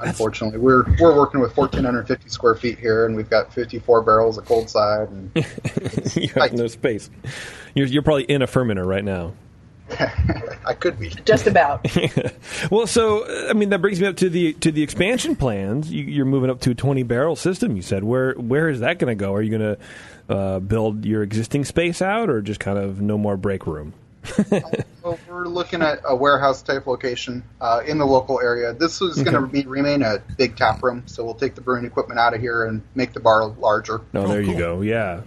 [0.00, 4.44] Unfortunately, we're we're working with 1,450 square feet here, and we've got 54 barrels of
[4.46, 5.08] cold side.
[5.10, 5.30] And
[6.16, 7.08] you have no space.
[7.74, 9.34] You're, you're probably in a fermenter right now.
[10.66, 11.86] I could be just about.
[12.70, 15.90] well, so I mean that brings me up to the to the expansion plans.
[15.92, 17.76] You, you're moving up to a 20 barrel system.
[17.76, 19.34] You said where where is that going to go?
[19.34, 23.18] Are you going to uh, build your existing space out, or just kind of no
[23.18, 23.92] more break room?
[25.02, 28.72] Well, we're looking at a warehouse type location uh, in the local area.
[28.72, 29.62] This is going to Okay.
[29.62, 32.64] be remain a big tap room, so we'll take the brewing equipment out of here
[32.66, 34.00] and make the bar larger.
[34.12, 34.80] No, there you go.
[34.80, 35.22] Yeah.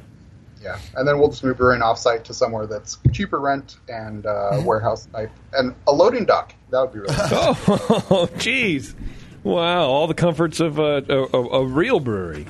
[0.65, 4.61] Yeah, and then we'll just move brewing offsite to somewhere that's cheaper rent and uh,
[4.65, 6.55] warehouse type and a loading dock.
[6.71, 7.31] That would be really nice.
[7.67, 8.95] Oh, jeez!
[9.43, 12.47] Wow, all the comforts of a, a, a, a real brewery.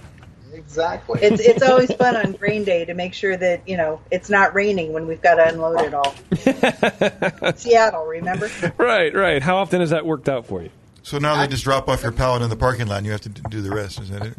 [0.54, 1.20] Exactly.
[1.22, 4.56] It's it's always fun on grain day to make sure that you know it's not
[4.56, 7.54] raining when we've got to unload it all.
[7.58, 8.50] Seattle, remember?
[8.78, 9.42] Right, right.
[9.42, 10.70] How often has that worked out for you?
[11.04, 13.22] So now they just drop off your pallet in the parking lot, and you have
[13.22, 14.00] to do the rest.
[14.00, 14.38] Is that it?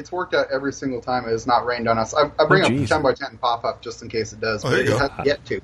[0.00, 1.24] It's worked out every single time.
[1.26, 2.14] It has not rained on us.
[2.14, 4.64] I, I bring Oh, up 10 by 10 pop up just in case it does,
[4.64, 4.98] Oh, but there it you go.
[4.98, 5.60] hasn't yet to.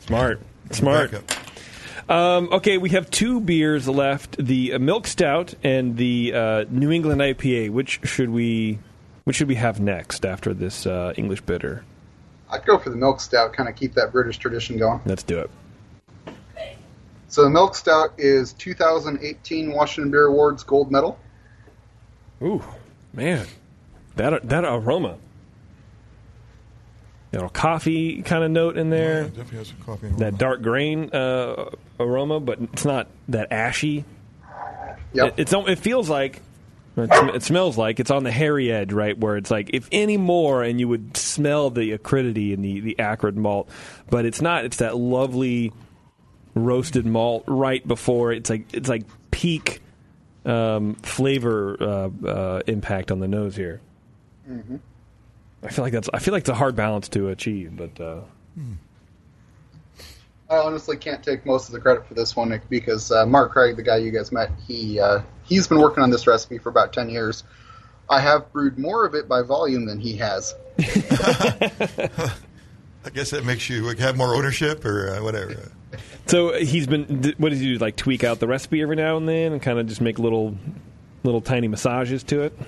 [0.00, 0.40] Smart,
[0.70, 1.12] smart.
[2.08, 6.90] Um, okay, we have two beers left: the uh, Milk Stout and the uh, New
[6.90, 7.70] England IPA.
[7.70, 8.78] Which should we,
[9.24, 11.84] which should we have next after this uh, English bitter?
[12.50, 15.00] I'd go for the milk stout, kind of keep that British tradition going.
[15.06, 15.50] Let's do it.
[17.28, 21.18] So the milk stout is 2018 Washington Beer Awards gold medal.
[22.42, 22.62] Ooh,
[23.14, 23.46] man,
[24.16, 25.18] that that aroma.
[27.32, 29.24] You know, coffee kind of note in there.
[29.24, 30.08] definitely has some coffee.
[30.18, 34.04] that dark grain uh, aroma, but it's not that ashy.
[35.14, 35.26] Yep.
[35.26, 36.42] It, it's it feels like
[36.96, 39.18] it, sm- it smells like it's on the hairy edge, right?
[39.18, 42.98] Where it's like if any more, and you would smell the acridity and the the
[43.00, 43.68] acrid malt,
[44.08, 44.64] but it's not.
[44.64, 45.72] It's that lovely
[46.54, 48.32] roasted malt right before.
[48.32, 49.82] It's like it's like peak
[50.44, 53.80] um, flavor uh, uh, impact on the nose here.
[54.48, 54.76] Mm-hmm.
[55.62, 58.00] I feel like that's I feel like it's a hard balance to achieve, but.
[58.00, 58.20] Uh,
[60.50, 63.76] I honestly can't take most of the credit for this one because uh, Mark Craig,
[63.76, 66.92] the guy you guys met, he uh, he's been working on this recipe for about
[66.92, 67.44] ten years.
[68.10, 70.54] I have brewed more of it by volume than he has.
[70.78, 71.70] I
[73.12, 75.70] guess that makes you have more ownership or uh, whatever.
[76.26, 77.34] So he's been.
[77.38, 77.78] What does he do?
[77.78, 80.56] Like tweak out the recipe every now and then, and kind of just make little,
[81.22, 82.58] little tiny massages to it.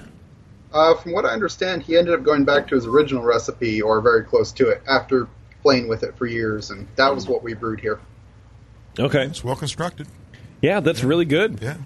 [0.76, 4.02] Uh, from what I understand, he ended up going back to his original recipe or
[4.02, 5.26] very close to it after
[5.62, 7.98] playing with it for years, and that was what we brewed here.
[8.98, 10.06] Okay, it's well constructed.
[10.60, 11.60] Yeah, that's really good.
[11.62, 11.78] Yeah,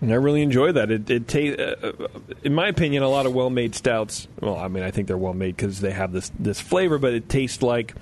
[0.00, 0.90] and I really enjoy that.
[0.90, 2.08] It, it ta- uh, uh,
[2.42, 4.28] in my opinion, a lot of well-made stouts.
[4.40, 7.28] Well, I mean, I think they're well-made because they have this this flavor, but it
[7.28, 7.94] tastes like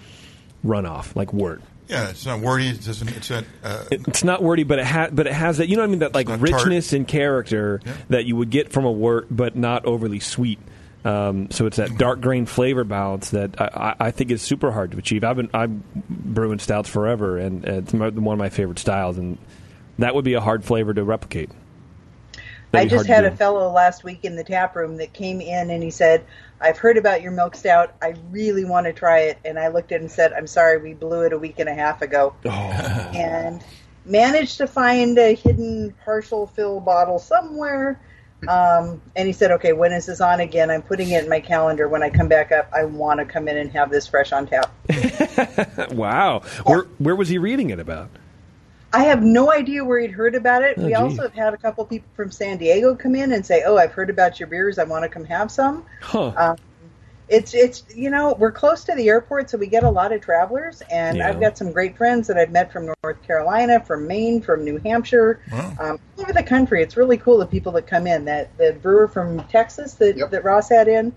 [0.64, 1.60] runoff, like wort.
[1.88, 2.68] Yeah, it's not wordy.
[2.68, 3.08] It doesn't.
[3.16, 3.44] It's not.
[3.64, 5.68] Uh, It's not wordy, but it has, but it has that.
[5.68, 5.98] You know what I mean?
[6.00, 6.50] That like not tart.
[6.50, 10.58] richness and character that you would get from a wort, but not overly sweet.
[11.04, 14.70] Um, so it's that dark grain flavor balance that I, I I think is super
[14.70, 15.24] hard to achieve.
[15.24, 19.38] I've been I'm brewing stouts forever, and it's my, one of my favorite styles, and
[19.98, 21.50] that would be a hard flavor to replicate.
[22.34, 22.40] I
[22.72, 25.70] That'd be just had a fellow last week in the tap room that came in
[25.70, 26.22] and he said,
[26.60, 27.94] "I've heard about your milk stout.
[28.02, 30.78] I really want to try it." And I looked at him and said, "I'm sorry,
[30.78, 32.50] we blew it a week and a half ago." Oh.
[32.50, 33.62] and
[34.04, 38.00] managed to find a hidden partial fill bottle somewhere.
[38.46, 40.70] Um, and he said, "Okay, when is this on again?
[40.70, 41.88] I'm putting it in my calendar.
[41.88, 44.46] When I come back up, I want to come in and have this fresh on
[44.46, 44.72] tap."
[45.92, 48.10] wow, where where was he reading it about?
[48.92, 50.76] I have no idea where he'd heard about it.
[50.78, 50.94] Oh, we gee.
[50.94, 53.92] also have had a couple people from San Diego come in and say, "Oh, I've
[53.92, 54.78] heard about your beers.
[54.78, 56.32] I want to come have some." Huh.
[56.36, 56.56] Um,
[57.30, 60.22] It's it's you know we're close to the airport, so we get a lot of
[60.22, 61.28] travelers, and Yeah.
[61.28, 64.78] I've got some great friends that I've met from North Carolina, from Maine, from New
[64.78, 65.40] Hampshire,
[65.78, 66.82] um, all over the country.
[66.82, 68.24] It's really cool the people that come in.
[68.24, 71.14] That the brewer from Texas that that Ross had in.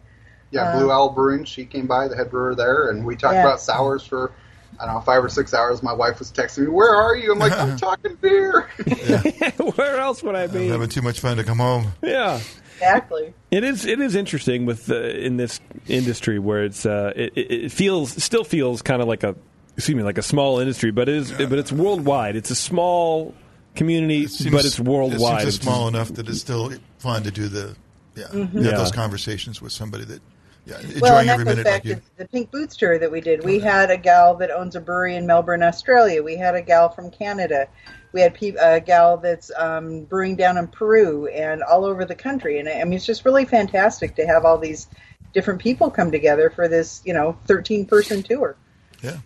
[0.50, 1.46] Yeah, Um, Blue Owl Brewing.
[1.46, 3.46] She came by, the head brewer there, and we talked Yeah.
[3.46, 4.34] about sours for
[4.80, 5.84] I don't know five or six hours.
[5.84, 8.70] My wife was texting me, "Where are you?" I'm like, "I'm talking beer."
[9.76, 10.68] Where else would I be?
[10.68, 11.92] having too much fun to come home.
[12.02, 12.40] Yeah.
[12.76, 13.34] Exactly.
[13.52, 13.86] It is.
[13.86, 18.24] It is interesting with uh, in this industry where it's uh, it, it it feels
[18.24, 19.36] still feels kind of like a
[19.78, 22.36] excuse me like a small industry, but it is but it's worldwide.
[22.36, 23.36] It's a small
[23.76, 25.42] community, Seems- but it's worldwide.
[25.42, 27.76] It seems which small is- enough that it's still fun to do the
[28.16, 28.54] yeah, Mhm.
[28.54, 28.72] have Yeah.
[28.78, 30.22] those conversations with somebody that
[30.66, 31.96] yeah enjoying well, and that every goes minute back like you.
[31.96, 33.44] to the Pink Boots tour that we did.
[33.44, 36.22] We had a gal that owns a brewery in Melbourne, Australia.
[36.22, 37.68] We had a gal from Canada.
[38.14, 42.16] We had pe- a gal that's um, brewing down in Peru and all over the
[42.16, 42.60] country.
[42.60, 44.88] And I mean, it's just really fantastic to have all these
[45.34, 48.56] different people come together for this, you know, 13 person tour.
[49.02, 49.18] Yeah.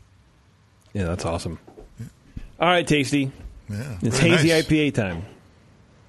[0.93, 1.59] Yeah, that's awesome.
[2.59, 3.31] All right, Tasty.
[3.69, 4.65] Yeah, It's hazy nice.
[4.67, 5.25] IPA time.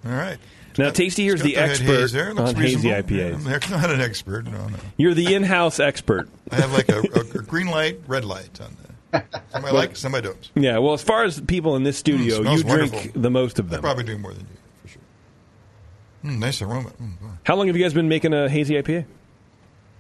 [0.05, 0.39] All right.
[0.79, 2.35] Now, Tasty, here's the expert haze there.
[2.35, 2.89] Looks on hazy.
[2.89, 3.45] IPAs.
[3.47, 4.45] Yeah, I'm not an expert.
[4.45, 4.77] No, no.
[4.97, 6.29] You're the in-house expert.
[6.51, 8.77] I have like a, a, a green light, red light on
[9.13, 9.43] that.
[9.53, 10.51] Some I like, some I don't.
[10.55, 13.23] Yeah, well, as far as people in this studio, smells you drink wonderful.
[13.23, 13.81] the most of I them.
[13.83, 15.03] probably do more than you, for sure.
[16.25, 16.91] Mm, nice aroma.
[16.91, 17.27] Mm, boy.
[17.45, 19.07] How long have you guys been making a hazy IPA?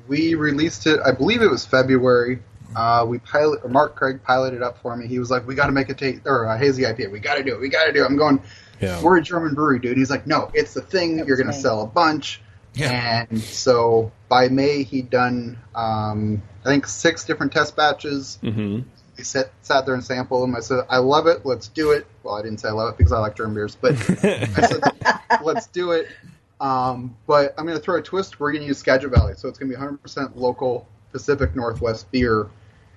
[0.08, 1.00] we released it.
[1.04, 2.40] I believe it was February.
[2.74, 3.60] Uh, we pilot.
[3.64, 5.06] Or Mark Craig piloted up for me.
[5.06, 7.10] He was like, "We got to make a taste or a hazy IPA.
[7.10, 7.60] We got to do it.
[7.60, 8.40] We got to do it." I'm going.
[8.80, 9.02] Yeah.
[9.02, 9.96] We're a German brewery, dude.
[9.96, 11.18] He's like, "No, it's the thing.
[11.26, 12.40] You're going to sell a bunch."
[12.76, 13.26] Yeah.
[13.30, 18.38] And so by May, he'd done, um, I think, six different test batches.
[18.42, 18.80] Mm-hmm.
[19.16, 20.54] We sat, sat there and sampled them.
[20.54, 21.46] I said, I love it.
[21.46, 22.06] Let's do it.
[22.22, 23.92] Well, I didn't say I love it because I like German beers, but
[24.22, 24.82] I said,
[25.42, 26.08] let's do it.
[26.60, 28.40] Um, but I'm going to throw a twist.
[28.40, 29.34] We're going to use Skagit Valley.
[29.36, 32.50] So it's going to be 100% local Pacific Northwest beer.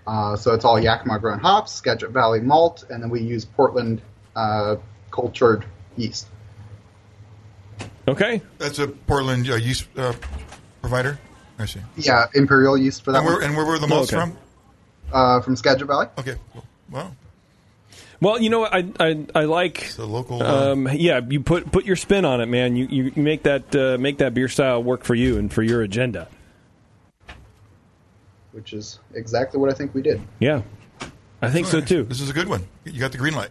[0.05, 4.01] Uh, so it's all Yakima grown hops, Skagit Valley malt, and then we use Portland
[4.35, 4.75] uh,
[5.19, 5.65] cultured
[5.97, 6.27] yeast.
[8.07, 8.41] Okay.
[8.57, 10.13] That's a Portland uh, yeast uh,
[10.81, 11.19] provider.
[11.59, 11.81] I see.
[11.97, 13.43] Yeah, Imperial yeast for that And where, one.
[13.43, 14.21] and where were the malts Okay.
[14.21, 14.37] from?
[15.11, 16.07] Uh, from Skagit Valley.
[16.17, 16.35] Okay.
[16.53, 16.63] Cool.
[16.89, 17.11] Wow.
[18.21, 20.41] Well, you know what I I, I like the local.
[20.43, 22.75] uh, Um, yeah, you put put your spin on it, man.
[22.75, 25.81] You you make that uh, make that beer style work for you and for your
[25.81, 26.27] agenda.
[28.51, 30.21] Which is exactly what I think we did.
[30.39, 30.61] Yeah,
[31.41, 32.03] I think so too.
[32.03, 32.67] This is a good one.
[32.85, 33.49] You got the green light.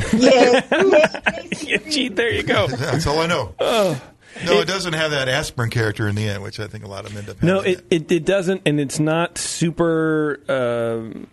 [1.90, 2.66] Gee, there you go.
[2.68, 3.54] That's all I know.
[3.58, 4.00] Oh.
[4.44, 7.04] no, it, doesn't have that aspirin character in the end, which I think a lot
[7.04, 7.42] of them end up.
[7.42, 11.26] No, it, it it doesn't, and it's not super um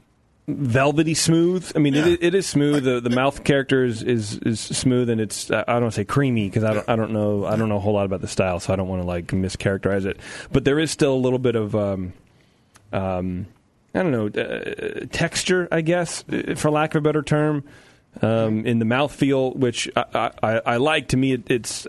[0.48, 1.72] velvety smooth.
[1.76, 2.84] I mean, it, it is smooth.
[2.84, 6.06] The the mouth character is, is, is smooth, and it's I don't want to say
[6.06, 8.27] creamy because I don't I don't know I don't know a whole lot about the
[8.27, 10.19] style, so I don't want to like mischaracterize it.
[10.52, 12.14] But there is still a little bit of um,
[12.94, 13.48] um,
[13.94, 17.64] I don't know uh, texture, I guess, uh, for lack of a better term,
[18.22, 21.10] um, in the mouthfeel, which I, I, I like.
[21.10, 21.88] To me, it, it's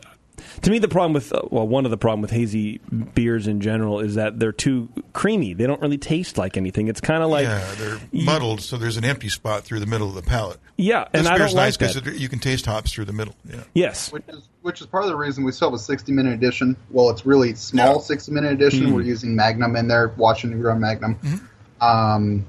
[0.63, 2.79] to me the problem with uh, well, one of the problem with hazy
[3.15, 5.55] beers in general is that they're too creamy.
[5.55, 6.89] They don't really taste like anything.
[6.89, 10.09] It's kind of like yeah, they're muddled, so there's an empty spot through the middle
[10.09, 10.59] of the palate.
[10.77, 13.13] Yeah, and this I beer's don't nice like because you can taste hops through the
[13.13, 13.35] middle.
[13.49, 13.65] Yeah.
[13.75, 14.13] Yes.
[14.13, 16.77] Which is which is part of the reason we still have a 60 minute edition.
[16.91, 18.87] Well, it's really small 60 minute edition.
[18.87, 18.93] Mhm.
[18.93, 21.49] We're using Magnum in there, Watching Washington Grown Magnum.
[21.81, 22.47] Um,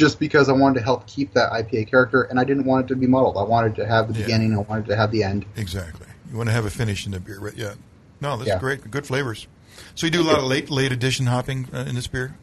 [0.00, 2.88] just because I wanted to help keep that IPA character, and I didn't want it
[2.88, 3.36] to be muddled.
[3.36, 4.24] I wanted to have the Yeah.
[4.24, 4.54] beginning.
[4.54, 5.44] I wanted to have the end.
[5.56, 6.06] Exactly.
[6.30, 7.54] You want to have a finish in the beer, right?
[7.54, 7.74] Yeah.
[8.20, 8.58] No, that's Yeah.
[8.58, 8.90] great.
[8.90, 9.46] Good flavors.
[9.94, 12.34] So you do a lot of late late edition hopping uh, in this beer.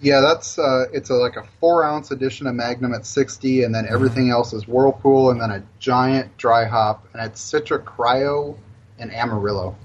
[0.00, 3.72] Yeah, that's uh, it's a, like a four ounce edition of Magnum at 60, and
[3.74, 8.56] then everything else is Whirlpool, and then a giant dry hop, and it's Citra Cryo
[8.98, 9.76] and Amarillo.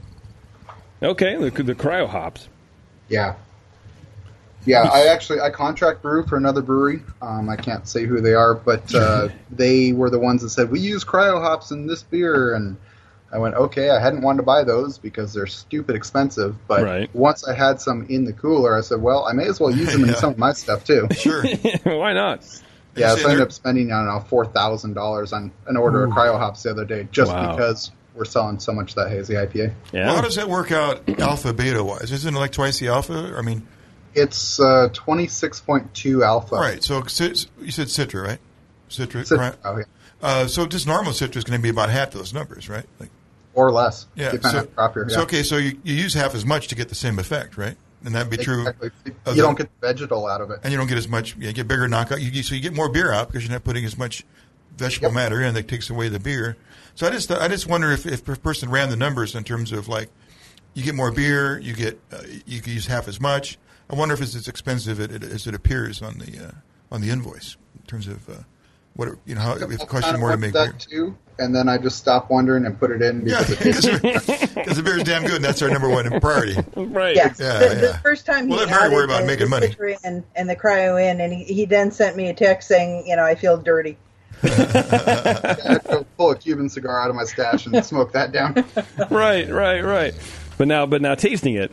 [1.03, 1.35] okay.
[1.37, 2.47] The, the cryo hops.
[3.09, 3.35] Yeah.
[4.65, 7.01] Yeah, I actually I contract brew for another brewery.
[7.21, 10.69] Um, I can't say who they are, but uh, they were the ones that said
[10.71, 12.77] we use cryo hops in this beer, and
[13.33, 13.89] I went okay.
[13.89, 17.09] I hadn't wanted to buy those because they're stupid expensive, but Right.
[17.15, 19.91] once I had some in the cooler, I said, well, I may as well use
[19.93, 20.15] them in Yeah.
[20.15, 21.07] some of my stuff too.
[21.15, 21.43] Sure.
[21.83, 22.45] Why not?
[22.95, 26.03] Yeah, so I ended up spending I don't know four thousand dollars on an order
[26.03, 26.13] of Ooh.
[26.13, 27.51] cryo hops the other day just Wow.
[27.55, 29.73] because we're selling so much of that hazy IPA.
[29.93, 32.11] Well, how does that work out alpha beta wise?
[32.11, 33.33] Isn't it like twice the alpha?
[33.37, 33.65] I mean,
[34.13, 36.55] It's uh, twenty six point two alpha.
[36.55, 36.83] right.
[36.83, 37.03] So you
[37.71, 38.39] said Citra, right?
[38.89, 39.23] Citra.
[39.23, 39.55] Citra, right?
[39.63, 39.83] oh, yeah.
[40.21, 42.85] Uh, so just normal Citra is going to be about half those numbers, right?
[42.99, 43.09] Like,
[43.53, 44.07] or less.
[44.15, 44.31] yeah.
[44.31, 46.75] So, on the crop year, so okay, so you, you use half as much to
[46.75, 47.75] get the same effect, right?
[48.03, 48.61] And that'd be true.
[48.61, 48.91] Exactly.
[49.25, 50.59] of You don't get the vegetal out of it.
[50.63, 51.35] and you don't get as much.
[51.37, 52.21] You get bigger knockout.
[52.21, 54.25] You, so you get more beer out because you're not putting as much
[54.77, 56.57] vegetable matter in that takes away the beer.
[56.95, 59.71] So I just I just wonder if if a person ran the numbers in terms
[59.71, 60.09] of like
[60.73, 61.59] you get more beer.
[61.59, 63.57] You get uh, you can use half as much.
[63.91, 66.51] I wonder if it's as expensive it, it, as it appears on the uh,
[66.91, 68.33] on the invoice in terms of uh,
[68.95, 70.71] what it, you know how if it costs you more to wondered make beer.
[70.71, 73.59] that too, and then I just stop wondering and put it in because it
[74.03, 76.55] tastes Because the beer is damn good, and that's our number one priority.
[76.75, 77.15] Right.
[77.15, 77.39] Yes.
[77.39, 77.73] Yeah, the, yeah.
[77.73, 79.97] the first time he Well, they're very added worried about the, making the money.
[80.03, 83.15] And, and the cryo in, and he, he then sent me a text saying, you
[83.15, 83.97] know, I feel dirty.
[84.43, 88.53] I'd go pull a Cuban cigar out of my stash and smoke that down.
[89.09, 90.13] right, right, right.
[90.57, 91.71] But now, but now tasting it,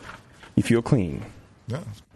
[0.55, 1.25] you feel clean.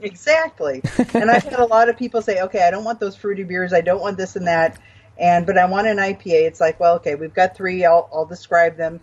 [0.01, 0.81] Exactly.
[1.13, 3.73] and I've had a lot of people say, okay, I don't want those fruity beers.
[3.73, 4.79] I don't want this and that.
[5.17, 6.47] And but I want an IPA.
[6.47, 7.85] It's like, well, okay, we've got three.
[7.85, 8.99] I'll, I'll describe them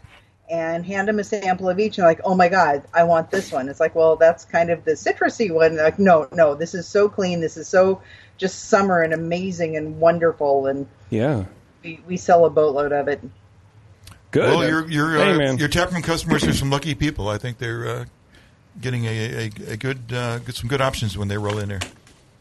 [0.51, 1.99] and hand them a sample of each.
[1.99, 3.69] And like, oh my god, I want this one.
[3.69, 5.77] It's like, well, that's kind of the citrusy one.
[5.77, 7.41] Like, no, no, this is so clean.
[7.41, 8.03] This is so
[8.37, 10.67] just summer and amazing and wonderful.
[10.67, 11.45] And Yeah.
[11.85, 13.21] we, we sell a boatload of it.
[14.33, 14.45] Good.
[14.57, 15.59] Well, your your Hey, uh, man.
[15.59, 17.29] your taproom customers are some lucky people.
[17.29, 18.05] I think they're uh,
[18.81, 21.81] getting a, a, a good, uh, good some good options when they roll in there.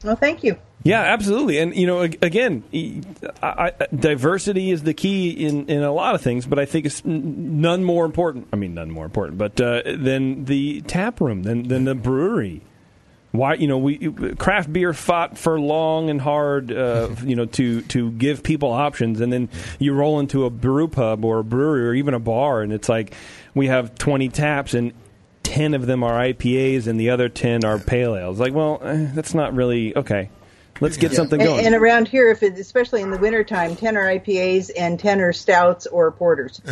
[0.04, 0.58] Well, thank you.
[0.84, 1.58] Yeah, absolutely.
[1.58, 3.02] And you know, ag- again, e-
[3.44, 6.86] I, I, diversity is the key in, in a lot of things, but I think
[6.86, 8.48] it's none more important.
[8.54, 12.62] I mean, none more important, but uh, than the tap room, than than the brewery.
[13.32, 17.82] Why you know we craft beer fought for long and hard, uh, you know, to
[17.82, 19.50] to give people options, and then
[19.80, 22.88] you roll into a brew pub or a brewery or even a bar, and it's
[22.88, 23.14] like
[23.54, 24.94] we have twenty taps and.
[25.50, 28.40] 10 of them are IPAs and the other 10 are pale ales.
[28.40, 30.30] Like, well, eh, that's not really okay.
[30.82, 31.66] Let's get something going.
[31.66, 35.34] and around here, if it, especially in the wintertime, 10 are IPAs and 10 are
[35.34, 36.62] stouts or porters.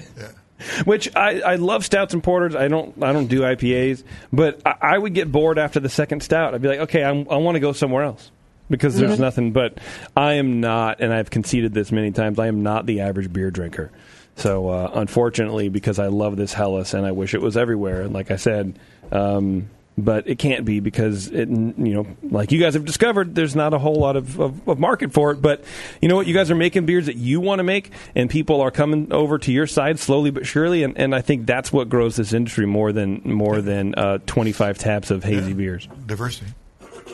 [0.84, 2.54] Which I, I love stouts and porters.
[2.54, 6.22] I don't I don't do IPAs, but I, I would get bored after the second
[6.22, 6.54] stout.
[6.54, 8.30] I'd be like, okay, I'm, I want to go somewhere else
[8.70, 9.20] because there's Mhm.
[9.20, 9.52] nothing.
[9.52, 9.78] But
[10.16, 12.38] I am not, and I've conceded this many times.
[12.38, 13.90] I am not the average beer drinker.
[14.36, 18.30] So uh, unfortunately, because I love this Helles and I wish it was everywhere, like
[18.30, 18.78] I said,
[19.12, 23.54] um, but it can't be because it, you know, like you guys have discovered, there's
[23.54, 25.40] not a whole lot of, of, of market for it.
[25.40, 25.64] But
[26.02, 26.26] you know what?
[26.26, 29.38] You guys are making beers that you want to make, and people are coming over
[29.38, 30.82] to your side slowly but surely.
[30.82, 34.78] And, and I think that's what grows this industry more than more than uh, 25
[34.78, 35.88] taps of hazy beers.
[36.06, 36.52] Diversity.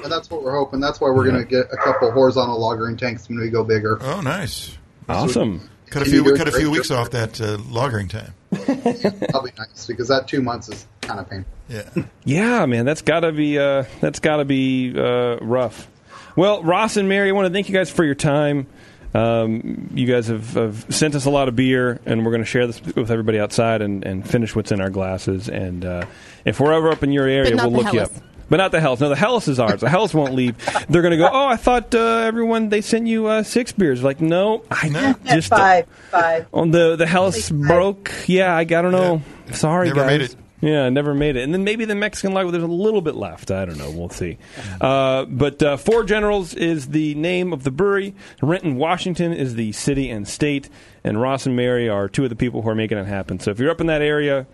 [0.03, 0.81] And that's what we're hoping.
[0.81, 3.99] That's why we're going to get a couple horizontal lagering tanks when we go bigger.
[4.01, 4.79] Oh, nice.
[5.07, 5.70] Awesome.
[5.91, 6.79] Cut a few cut a few great?
[6.79, 8.33] weeks off that uh, lagering time.
[8.51, 11.53] That'll be nice because that two months is kind of painful.
[11.69, 11.89] Yeah.
[12.25, 15.89] Yeah, man, that's gotta be uh, that's gotta be uh, rough.
[16.37, 18.67] Well, Ross and Mary, I want to thank you guys for your time.
[19.13, 22.49] Um, you guys have, have sent us a lot of beer, and we're going to
[22.49, 25.49] share this with everybody outside and, and finish what's in our glasses.
[25.49, 26.07] And uh,
[26.45, 28.13] if we're ever up in your area, we'll look you up.
[28.51, 28.57] Helles.
[28.57, 29.01] But not the Hells.
[29.01, 29.81] No, the Helles is ours.
[29.81, 30.57] The Helles won't leave.
[30.89, 31.29] They're going to go.
[31.33, 34.03] Oh, I thought uh, everyone they sent you uh, six beers.
[34.03, 36.47] Like, no, I know just five, five.
[36.53, 38.13] on the the Helles broke.
[38.27, 39.23] Yeah, I, I don't know.
[39.53, 40.07] Sorry, Never guys.
[40.07, 40.37] made it.
[40.63, 41.43] Yeah, never made it.
[41.45, 42.51] And then maybe the Mexican lager.
[42.51, 43.51] There's a little bit left.
[43.51, 43.91] I don't know.
[43.91, 44.37] We'll see.
[44.79, 48.15] Uh, but uh, Four Generals is the name of the brewery.
[48.43, 50.69] Renton, Washington is the city and state.
[51.03, 53.41] And Ross and Mary are two of the people who are making it happen.
[53.41, 54.47] So if you're up in that area,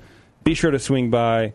[0.44, 1.55] be sure to swing by,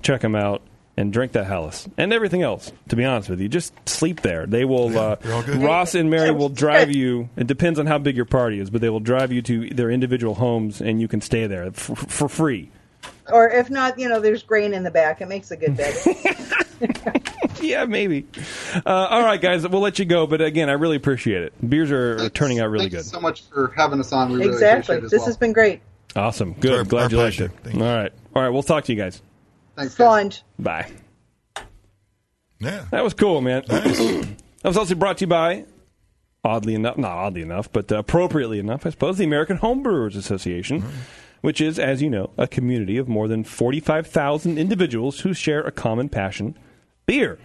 [0.00, 0.62] check them out.
[1.00, 2.70] And drink that Helles and everything else.
[2.90, 4.44] To be honest with you, just sleep there.
[4.44, 4.98] They will.
[4.98, 5.16] uh,
[5.56, 7.30] Ross and Mary will drive you.
[7.38, 9.90] It depends on how big your party is, but they will drive you to their
[9.90, 11.74] individual homes, and you can stay there f-
[12.08, 12.70] for free.
[13.32, 15.22] Or if not, you know, there's grain in the back.
[15.22, 15.94] It makes a good bed.
[17.62, 18.26] yeah, maybe.
[18.74, 20.26] Uh, all right, guys, we'll let you go.
[20.26, 21.70] But again, I really appreciate it.
[21.70, 23.06] Beers are, are turning out really Thank you good.
[23.06, 24.30] so much for having us on.
[24.32, 24.96] We really exactly.
[24.96, 25.26] appreciate it as This well.
[25.28, 25.80] has been great.
[26.16, 26.52] Awesome.
[26.54, 26.72] Good.
[26.74, 27.52] Our- Glad our you liked pleasure.
[27.64, 27.74] it.
[27.74, 28.12] All right.
[28.34, 28.48] All right.
[28.50, 29.22] We'll talk to you guys.
[29.80, 30.42] Thanks, Sponge.
[30.58, 30.92] Bye.
[32.58, 32.84] Yeah.
[32.90, 33.64] That was cool, man.
[33.66, 35.64] that was also brought to you by,
[36.44, 40.84] oddly enough, not oddly enough, but appropriately enough, I suppose, the American Homebrewers Association,
[41.40, 45.72] which is, as you know, a community of more than 45,000 individuals who share a
[45.72, 46.58] common passion
[47.06, 47.38] beer.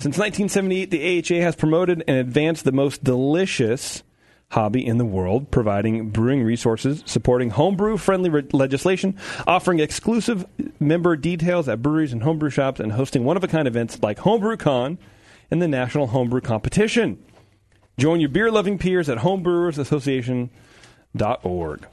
[0.00, 4.02] Since 1978, the AHA has promoted and advanced the most delicious
[4.50, 9.16] hobby in the world, providing brewing resources, supporting homebrew friendly re- legislation,
[9.46, 10.44] offering exclusive
[10.78, 14.18] member details at breweries and homebrew shops, and hosting one of a kind events like
[14.20, 14.98] Homebrew Con
[15.50, 17.18] and the National Homebrew Competition.
[17.98, 21.86] Join your beer loving peers at homebrewersassociation.org.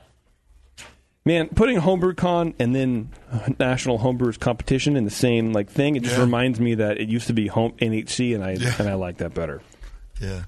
[1.25, 3.09] Man, putting Homebrew Con and then
[3.59, 6.21] National Homebrewers Competition in the same like thing, it just Yeah.
[6.23, 9.33] reminds me that it used to be home NHC, and I and I like that
[9.33, 9.61] better.
[10.21, 10.43] Yeah.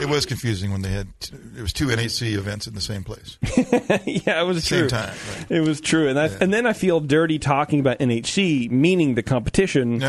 [0.00, 3.04] It was confusing when they had t- it was two NHC events in the same
[3.04, 3.38] place.
[4.04, 4.88] yeah, it was Same true.
[4.88, 5.14] time,
[5.48, 9.22] It was true, and that, and then I feel dirty talking about NHC, meaning the
[9.22, 10.02] competition,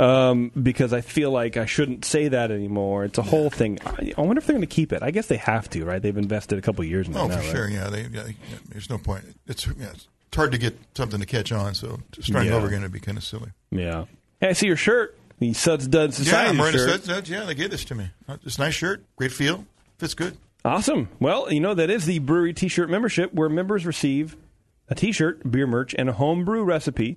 [0.00, 3.04] um, because I feel like I shouldn't say that anymore.
[3.04, 3.78] It's a whole thing.
[3.84, 5.02] I, I wonder if they're going to keep it.
[5.02, 6.00] I guess they have to, right?
[6.00, 7.50] They've invested a couple years in it Oh, now, for right?
[7.50, 7.68] sure.
[7.68, 9.24] Yeah, they, yeah, yeah, there's no point.
[9.46, 11.74] It's, yeah, it's hard to get something to catch on.
[11.74, 12.56] So starting Yeah.
[12.58, 13.50] over again would be kind of silly.
[13.70, 14.04] Yeah.
[14.40, 15.17] Hey, I see your shirt.
[15.38, 16.90] The Suds Duds yeah, Society I'm wearing shirt.
[16.90, 17.30] Suds Duds.
[17.30, 18.10] Yeah, they gave this to me.
[18.44, 19.66] It's a nice shirt, great feel,
[19.98, 20.36] fits good.
[20.64, 21.08] Awesome.
[21.20, 24.36] Well, you know, that is the brewery t shirt membership where members receive
[24.88, 27.16] a t shirt, beer merch, and a homebrew recipe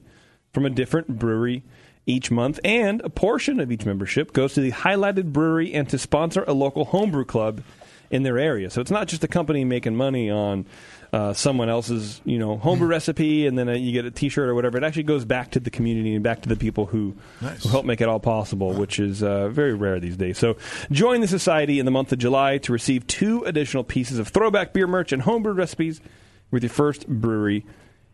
[0.53, 1.63] from a different brewery
[2.05, 2.59] each month.
[2.63, 6.53] And a portion of each membership goes to the highlighted brewery and to sponsor a
[6.53, 7.63] local homebrew club
[8.09, 8.69] in their area.
[8.69, 10.65] So it's not just a company making money on
[11.13, 14.55] uh, someone else's, you know, homebrew recipe and then uh, you get a T-shirt or
[14.55, 14.77] whatever.
[14.77, 17.63] It actually goes back to the community and back to the people who, Nice.
[17.63, 20.37] who help make it all possible, which is uh, very rare these days.
[20.37, 20.55] So
[20.89, 24.71] join the society in the month of July to receive two additional pieces of throwback
[24.71, 25.99] beer merch and homebrew recipes
[26.49, 27.65] with your first brewery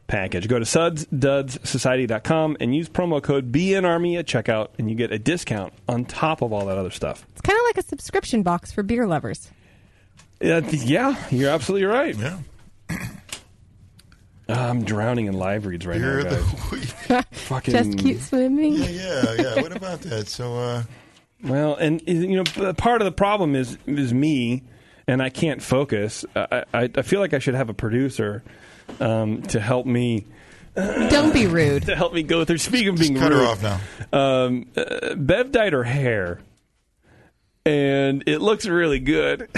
[0.07, 0.47] package.
[0.47, 5.73] Go to sudsdudssociety.com and use promo code BNARMY at checkout, and you get a discount
[5.87, 7.25] on top of all that other stuff.
[7.33, 9.51] It's kind of like a subscription box for beer lovers.
[10.43, 12.15] Uh, yeah, you're absolutely right.
[12.15, 12.39] Yeah.
[14.49, 16.93] I'm drowning in live reads right Beer now, of guys.
[17.07, 18.73] the Fucking Just keep swimming.
[18.73, 19.61] Yeah, yeah, yeah.
[19.61, 20.27] What about that?
[20.27, 20.83] So, uh,
[21.43, 24.63] Well, and you know, part of the problem is is me,
[25.07, 26.25] and I can't focus.
[26.35, 28.43] I, I, I feel like I should have a producer
[28.99, 30.25] um, to help me.
[30.75, 31.83] Don't be rude.
[31.87, 32.59] to help me go through.
[32.59, 33.79] Speaking of being cut her off now.
[34.17, 36.39] Um, uh, Bev dyed her hair,
[37.65, 39.49] and it looks really good.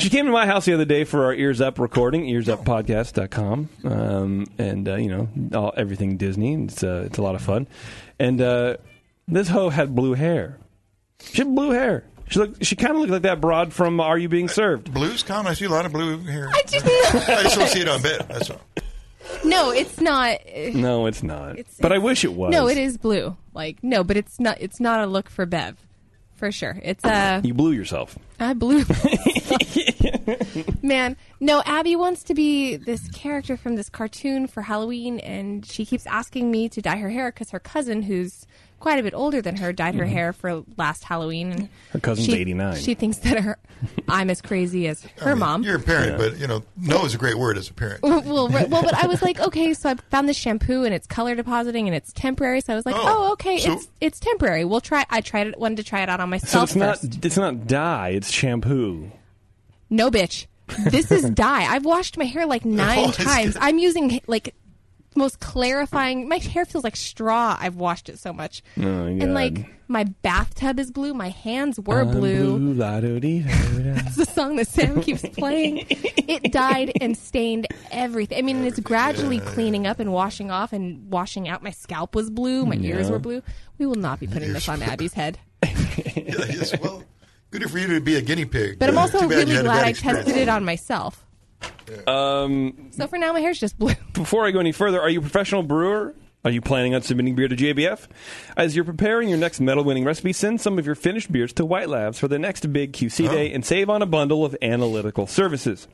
[0.00, 4.46] She came to my house the other day for our Ears Up recording, earsuppodcast.com, um,
[4.58, 6.54] and, uh, you know, all, everything Disney.
[6.64, 7.66] It's, uh, it's a lot of fun.
[8.18, 8.78] And uh,
[9.28, 10.56] this hoe had blue hair.
[11.22, 12.04] She had blue hair.
[12.30, 12.64] She looked.
[12.64, 14.94] She kind of looked like that broad from Are You Being Served?
[14.94, 15.50] blues common.
[15.50, 16.48] I see a lot of blue hair.
[16.48, 16.86] I just
[17.28, 18.26] I just don't see it on Bev.
[18.28, 18.60] That's all.
[19.44, 20.38] No, it's not.
[20.72, 21.58] No, it's not.
[21.58, 22.52] It's- but I wish it was.
[22.52, 23.36] No, it is blue.
[23.52, 24.58] Like no, but it's not.
[24.60, 25.76] It's not a look for Bev,
[26.36, 26.78] for sure.
[26.82, 28.16] It's uh, You blew yourself.
[28.38, 28.84] I blew.
[30.82, 31.62] Man, no.
[31.66, 36.50] Abby wants to be this character from this cartoon for Halloween, and she keeps asking
[36.50, 38.46] me to dye her hair because her cousin, who's
[38.78, 40.12] quite a bit older than her, dyed her Mhm.
[40.12, 41.52] hair for last Halloween.
[41.52, 42.76] And Her cousin's she- 89.
[42.80, 43.58] She thinks that her,
[44.08, 45.62] I'm as crazy as her I mean, mom.
[45.64, 48.02] You're a parent, but you know, no is a great word as a parent.
[48.02, 51.06] well, right, well, but I was like, okay, so I found this shampoo and it's
[51.06, 52.62] color depositing and it's temporary.
[52.62, 54.64] So I was like, Oh, oh, okay, so- it's it's temporary.
[54.64, 55.04] We'll try.
[55.10, 56.70] I tried it, wanted to try it out on myself.
[56.70, 57.24] So myself it's not.
[57.26, 58.08] It's not dye.
[58.14, 59.10] It's shampoo.
[59.90, 60.46] No, bitch,
[60.90, 61.64] this is dye.
[61.64, 63.56] I've washed my hair like nine Oh, it's times.
[63.60, 64.54] I'm using like
[65.16, 66.28] most clarifying.
[66.28, 67.56] My hair feels like straw.
[67.60, 71.12] I've washed it so much, Oh, and like my bathtub is blue.
[71.12, 72.74] My hands were I'm blue.
[72.74, 73.94] la-do-dee-da-da.
[73.94, 75.84] That's the song that Sam keeps playing.
[75.90, 78.38] It dyed and stained everything.
[78.38, 81.64] I mean, it's gradually cleaning up and washing off and washing out.
[81.64, 82.64] My scalp was blue.
[82.64, 83.12] My ears Yeah.
[83.14, 83.42] were blue.
[83.78, 85.38] We will not be putting this on Abby's head.
[86.16, 87.02] Yeah, yes, well,
[87.50, 88.78] good for you to be a guinea pig.
[88.78, 91.24] But I'm also too bad you really glad I tested it on myself.
[92.06, 93.94] Um, So for now, my hair's just blue.
[94.12, 96.14] before I go any further, are you a professional brewer?
[96.42, 98.06] Are you planning on submitting beer to GABF?
[98.56, 101.66] As you're preparing your next medal winning recipe, send some of your finished beers to
[101.66, 105.26] White Labs for the next big QC day and save on a bundle of analytical
[105.26, 105.86] services.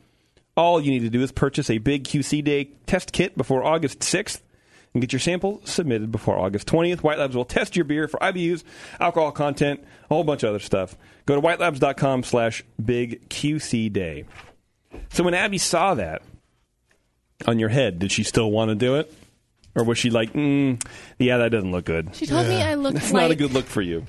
[0.57, 3.99] All you need to do is purchase a big QC day test kit before August
[4.01, 4.41] 6th
[4.95, 7.03] and get your sample submitted before August 20th.
[7.03, 8.63] White Labs will test your beer for IBUs,
[9.01, 10.97] alcohol content, a whole bunch of other stuff.
[11.27, 14.25] Go to whitelabs.com slash big QC day.
[15.11, 16.23] So when Abby saw that
[17.47, 19.13] on your head, did she still want to do it?
[19.75, 20.83] Or was she like, mm,
[21.19, 22.15] yeah, that doesn't look good?
[22.15, 24.07] She told me I looked That's not a good look for you.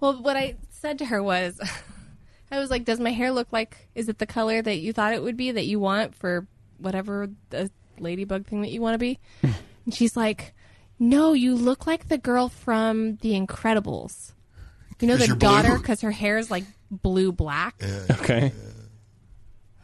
[0.00, 1.60] Well, what I said to her was,
[2.50, 3.88] I was like, "Does my hair look like?
[3.94, 6.48] Is it the color that you thought it would be that you want for
[6.78, 10.52] whatever the ladybug thing that you want to be?" and she's like,
[10.98, 14.32] "No, you look like the girl from The Incredibles.
[15.00, 18.52] You know Is the daughter because her hair is like blue black." Okay.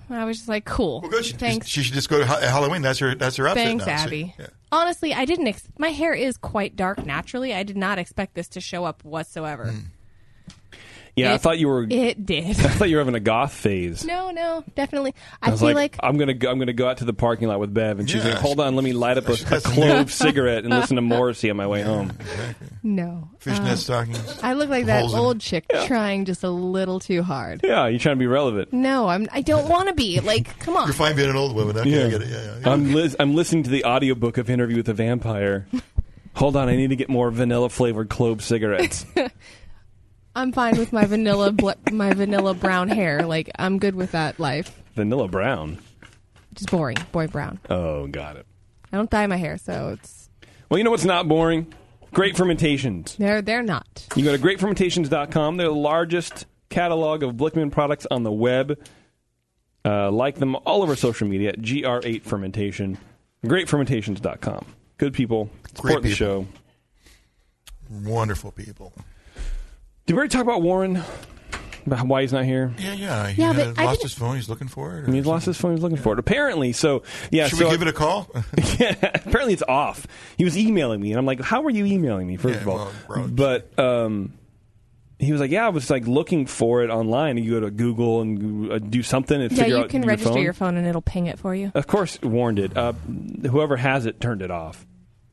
[0.09, 1.25] And I was just like, "Cool, Well, good.
[1.25, 2.83] She, thanks." she should just go to Ha- Halloween.
[2.83, 3.15] That's her.
[3.15, 3.65] That's her outfit.
[3.65, 4.03] Thanks, now, see?
[4.05, 4.35] Abby.
[4.39, 4.47] Yeah.
[4.71, 5.49] Honestly, I didn't.
[5.49, 7.53] Ex- my hair is quite dark naturally.
[7.55, 9.73] I did not expect this to show up whatsoever.
[9.73, 9.79] Hmm.
[11.17, 11.87] Yeah, I thought you were.
[11.89, 12.45] It did.
[12.49, 14.05] I thought you were having a goth phase.
[14.05, 15.15] No, no, definitely.
[15.41, 17.15] I, I was feel like, like, I'm gonna go, I'm gonna go out to the
[17.15, 18.33] parking lot with Bev, and she's Yeah.
[18.33, 21.49] like, "Hold on, let me light up a, a clove cigarette and listen to Morrissey
[21.49, 22.13] on my way home."
[22.83, 23.31] no.
[23.39, 24.41] Fishnet Uh, stockings.
[24.43, 27.61] I look like that old chick trying just a little too hard.
[27.65, 28.73] Yeah, you're trying to be relevant.
[28.75, 29.27] No, I'm.
[29.33, 30.21] I don't want to be.
[30.21, 30.87] Like, come on.
[30.87, 31.79] You're fine being an old woman.
[31.79, 32.29] Okay, I get it.
[32.29, 32.71] Yeah, yeah.
[32.71, 35.67] I'm lis- I'm listening to the audiobook of Interview with a Vampire.
[36.35, 39.07] Hold on, I need to get more vanilla flavored clove cigarettes.
[40.37, 43.27] I'm fine with my vanilla, bl- my vanilla brown hair.
[43.27, 44.83] Like, I'm good with that life.
[44.95, 45.79] vanilla brown.
[46.55, 47.59] Just boring, boy brown.
[47.71, 48.47] Oh, got it.
[48.93, 50.29] I don't dye my hair, so it's
[50.71, 51.73] Well, you know what's not boring?
[52.13, 53.17] Great fermentations.
[53.17, 54.07] they're they're not.
[54.15, 55.57] You go to greatfermentations.com.
[55.57, 58.79] They're the largest catalog of Blickman products on the web.
[59.85, 62.99] Uh, like them all over social media at GR8 Fermentation,
[63.45, 64.65] greatfermentations.com.
[64.99, 65.51] Good people.
[65.69, 66.47] Support Great the show.
[67.89, 68.13] people.
[68.13, 68.93] Wonderful people.
[70.07, 71.03] Did we already talk about Warren?
[71.85, 72.73] About why he's not here?
[72.79, 73.29] Yeah, yeah.
[73.29, 74.37] He Yeah, had but lost his phone.
[74.37, 75.01] He's looking for it.
[75.03, 75.73] He mean, he's lost his phone.
[75.73, 76.19] He's looking for it.
[76.19, 77.47] Apparently, so yeah.
[77.49, 78.29] Should so we give it a call?
[78.79, 80.07] yeah, apparently it's off.
[80.37, 82.69] He was emailing me, and I'm like, "How are you emailing me?" First Yeah, of
[82.69, 84.33] all, well, but um,
[85.21, 87.37] he was like, "Yeah, I was like looking for it online.
[87.39, 90.09] You go to Google and uh, do something and Yeah, figure you out can your
[90.09, 90.43] register phone.
[90.43, 91.71] your phone and it'll ping it for you.
[91.75, 92.77] Of course, warned it.
[92.77, 92.93] Uh,
[93.49, 94.85] whoever has it turned it off.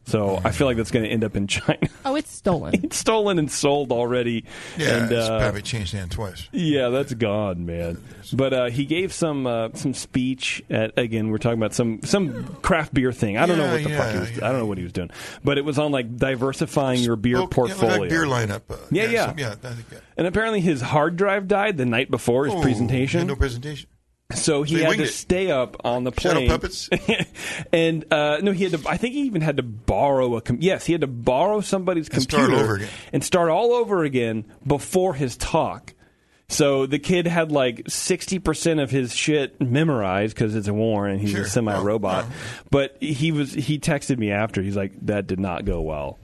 [0.05, 1.79] So I feel like that's going to end up in China.
[2.05, 2.73] Oh, it's stolen.
[2.83, 4.43] it's stolen and sold already.
[4.77, 6.49] Yeah, and, it's uh, probably changed hand twice.
[6.51, 8.03] yeah, that's gone, man.
[8.33, 11.29] But uh, he gave some uh, some speech at again.
[11.29, 13.37] We're talking about some some craft beer thing.
[13.37, 14.29] I don't know what the fuck he yeah, was.
[14.41, 15.11] I don't know what he was doing.
[15.45, 17.97] But it was on like diversifying your beer Spoke- yeah, portfolio.
[18.01, 18.61] like beer lineup.
[18.69, 19.99] Uh, yeah, yeah, some- yeah, I think, yeah.
[20.17, 23.21] And apparently his hard drive died the night before his Oh, presentation.
[23.21, 23.89] he no presentation.
[24.35, 25.07] So he he had to it.
[25.07, 26.49] stay up on the Shadow plane.
[26.49, 26.89] puppets?
[27.71, 28.89] and uh, no, he had to.
[28.89, 30.41] I think he even had to borrow a.
[30.41, 32.89] Com- yes, he had to borrow somebody's And start computer over again.
[33.13, 35.93] and start all over again before his talk.
[36.49, 41.07] So the kid had like sixty percent of his shit memorized because it's a war
[41.07, 41.41] and He's Sure.
[41.43, 42.25] a semi-robot.
[42.27, 42.33] Oh,
[42.69, 43.53] But he was.
[43.53, 44.61] He texted me after.
[44.61, 46.19] He's like, "That did not go well."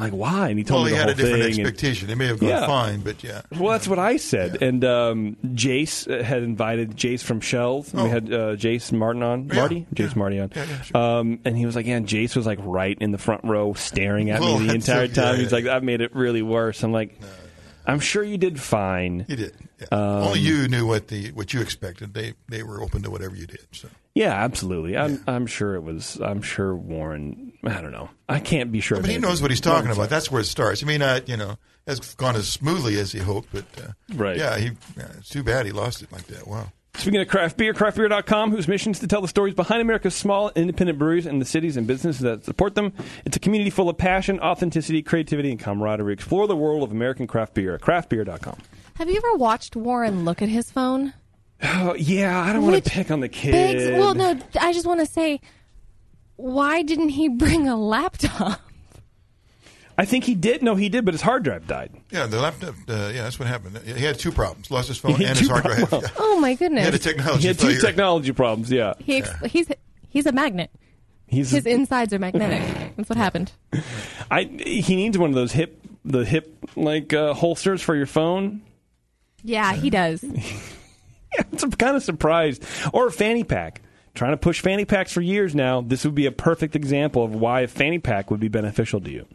[0.00, 0.48] Like, why?
[0.48, 2.10] And he told Well, me he the had whole a different thing, and- expectation.
[2.10, 2.66] It may have gone Yeah.
[2.66, 3.42] fine, but yeah.
[3.58, 4.62] well, that's what I said.
[4.62, 7.92] And um, Jace uh, had invited Jace from Schell's.
[7.92, 8.12] and We Oh.
[8.12, 9.48] had uh, Jace Martin on.
[9.48, 9.86] Yeah, Marti?
[9.94, 10.50] Jace Marti on.
[10.56, 13.18] Yeah, yeah, um, and he was like, yeah, and Jace was like right in the
[13.18, 15.34] front row staring at Well, me the entire so- time.
[15.36, 15.56] yeah, He's yeah.
[15.56, 16.82] like, that made it really worse.
[16.82, 17.20] I'm like,
[17.86, 19.24] I'm sure you did fine.
[19.28, 19.54] You did.
[19.80, 19.86] Yeah.
[19.90, 22.12] Um, Only you knew what the what you expected.
[22.14, 23.66] They they were open to whatever you did.
[23.72, 24.96] So Yeah, absolutely.
[24.98, 26.20] I'm, I'm sure it was.
[26.22, 27.49] I'm sure Warren.
[27.62, 28.08] I don't know.
[28.28, 28.98] I can't be sure.
[28.98, 30.10] but of he knows what he's talking Warren's about.
[30.10, 30.82] That's where it starts.
[30.82, 31.56] It may not, you know,
[31.86, 34.36] has gone as smoothly as he hoped, but uh, Right.
[34.36, 34.70] Yeah, he.
[34.96, 36.46] Yeah, it's too bad he lost it like that.
[36.46, 36.72] Wow.
[36.94, 40.50] Speaking of craft beer, craftbeer.com, whose mission is to tell the stories behind America's small
[40.56, 42.92] independent breweries and the cities and businesses that support them.
[43.24, 46.12] It's a community full of passion, authenticity, creativity, and camaraderie.
[46.12, 48.58] Explore the world of American craft beer at craftbeer.com.
[48.96, 51.14] Have you ever watched Warren look at his phone?
[51.62, 53.52] Oh, yeah, I don't want to pick on the kid.
[53.52, 55.40] Begs, well, no, I just want to say,
[56.40, 58.60] why didn't he bring a laptop?
[59.98, 60.62] I think he did.
[60.62, 61.92] No, he did, but his hard drive died.
[62.10, 62.74] Yeah, the laptop.
[62.88, 63.78] Uh, yeah, that's what happened.
[63.84, 65.92] He had two problems: lost his phone and his two hard drive.
[65.92, 66.08] Yeah.
[66.18, 66.84] Oh my He goodness!
[66.84, 67.80] had a technology He had two failure.
[67.80, 68.94] technology problems, yeah.
[68.98, 69.68] He ex- he's
[70.08, 70.70] he's a magnet.
[71.26, 72.96] He's His insides are magnetic.
[72.96, 73.52] That's what happened.
[74.30, 78.62] I he needs one of those hip the hip like uh, holsters for your phone.
[79.44, 80.24] Yeah, he does.
[80.24, 82.64] I'm kind of surprised.
[82.94, 83.82] Or a fanny pack.
[84.14, 85.80] Trying to push fanny packs for years now.
[85.80, 89.10] This would be a perfect example of why a fanny pack would be beneficial to
[89.10, 89.26] you.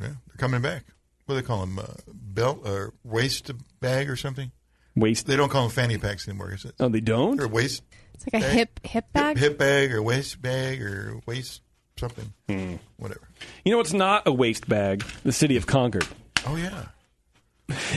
[0.00, 0.84] Yeah, they're coming back.
[1.26, 1.78] What do they call them?
[1.78, 3.50] Uh, belt or waist
[3.80, 4.50] bag or something?
[4.96, 5.26] Waist.
[5.26, 6.52] They don't call them fanny packs anymore.
[6.52, 6.74] Is it?
[6.80, 7.40] Oh, they don't.
[7.40, 7.82] Or waist.
[8.14, 8.56] It's like a bag?
[8.56, 9.38] hip hip bag.
[9.38, 11.62] Hip, hip bag or waist bag or waist
[11.96, 12.32] something.
[12.48, 12.76] Hmm.
[12.96, 13.28] Whatever.
[13.64, 15.04] You know what's not a waste bag?
[15.22, 16.08] The city of Concord.
[16.46, 16.86] Oh yeah.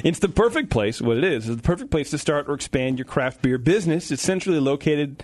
[0.04, 1.02] It's the perfect place.
[1.02, 4.12] What it is is the perfect place to start or expand your craft beer business.
[4.12, 5.24] It's centrally located,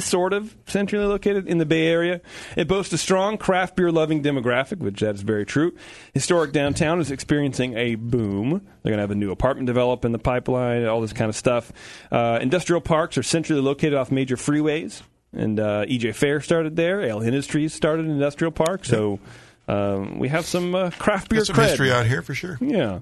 [0.00, 2.20] sort of centrally located in the Bay Area.
[2.56, 5.74] It boasts a strong craft beer loving demographic, which that's very true.
[6.14, 8.50] Historic downtown is experiencing a boom.
[8.82, 11.36] They're going to have a new apartment develop in the pipeline, all this kind of
[11.36, 11.72] stuff.
[12.10, 15.02] Uh, industrial parks are centrally located off major freeways,
[15.32, 17.02] and uh, EJ Phair started there.
[17.02, 19.20] Ale Industries started an industrial park, so.
[19.68, 21.68] Um, we have some uh, craft beer some cred.
[21.68, 22.58] history out here for sure.
[22.60, 22.98] Yeah.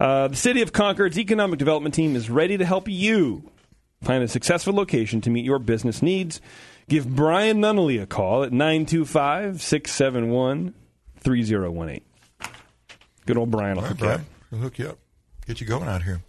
[0.00, 3.44] Uh, the City of Concord's economic development team is ready to help you
[4.02, 6.40] find a successful location to meet your business needs.
[6.88, 10.74] Give Brian Nunnally a call at 925 671
[11.18, 12.00] 3018.
[13.26, 14.14] Good old Brian will All right, hook you up.
[14.16, 14.26] Brian.
[14.50, 14.98] We'll hook you up.
[15.46, 16.20] Get you going out here.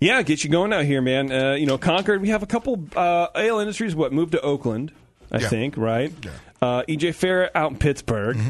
[0.00, 1.30] Yeah, get you going out here, man.
[1.32, 2.84] Uh, you know, Concord, we have a couple.
[2.94, 4.92] Uh, Ale Industries, what, moved to Oakland,
[5.30, 5.48] I Yeah.
[5.48, 6.12] think, right?
[6.60, 8.36] Uh, EJ Phair out in Pittsburg.
[8.36, 8.48] Mm-hmm.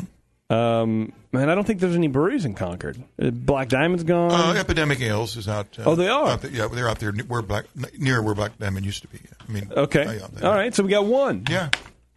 [0.53, 3.03] Um, man, I don't think there's any breweries in Concord.
[3.21, 4.33] Uh, Black Diamond's gone.
[4.33, 5.79] Uh, Epidemic Ales is out.
[5.79, 6.29] Uh, Oh, they are?
[6.29, 7.65] out there- yeah, they're out there where Black
[7.99, 9.19] near where Black Diamond used to be.
[9.49, 10.05] I mean, Okay.
[10.05, 10.75] uh, yeah, All right.
[10.75, 11.45] So we got one.
[11.51, 11.71] Yeah.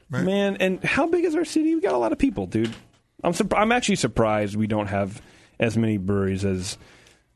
[0.09, 1.73] Man, and how big is our city?
[1.75, 2.73] We got a lot of people, dude.
[3.23, 5.21] I'm surp- I'm actually surprised we don't have
[5.59, 6.77] as many breweries as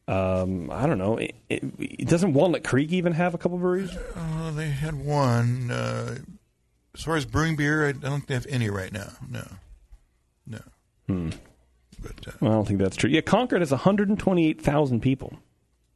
[0.08, 1.18] um, I don't know.
[1.18, 3.96] It, it, it- doesn't Walnut Creek even have a couple breweries?
[4.16, 5.72] Uh, they had one.
[5.72, 6.18] Uh,
[6.96, 9.12] as far as brewing beer, I don't think they have any right now.
[9.30, 9.48] No, no.
[11.10, 11.30] Hmm.
[12.02, 13.10] But uh, Well, I don't think that's true.
[13.10, 15.34] Yeah, Concord has 128,000 people.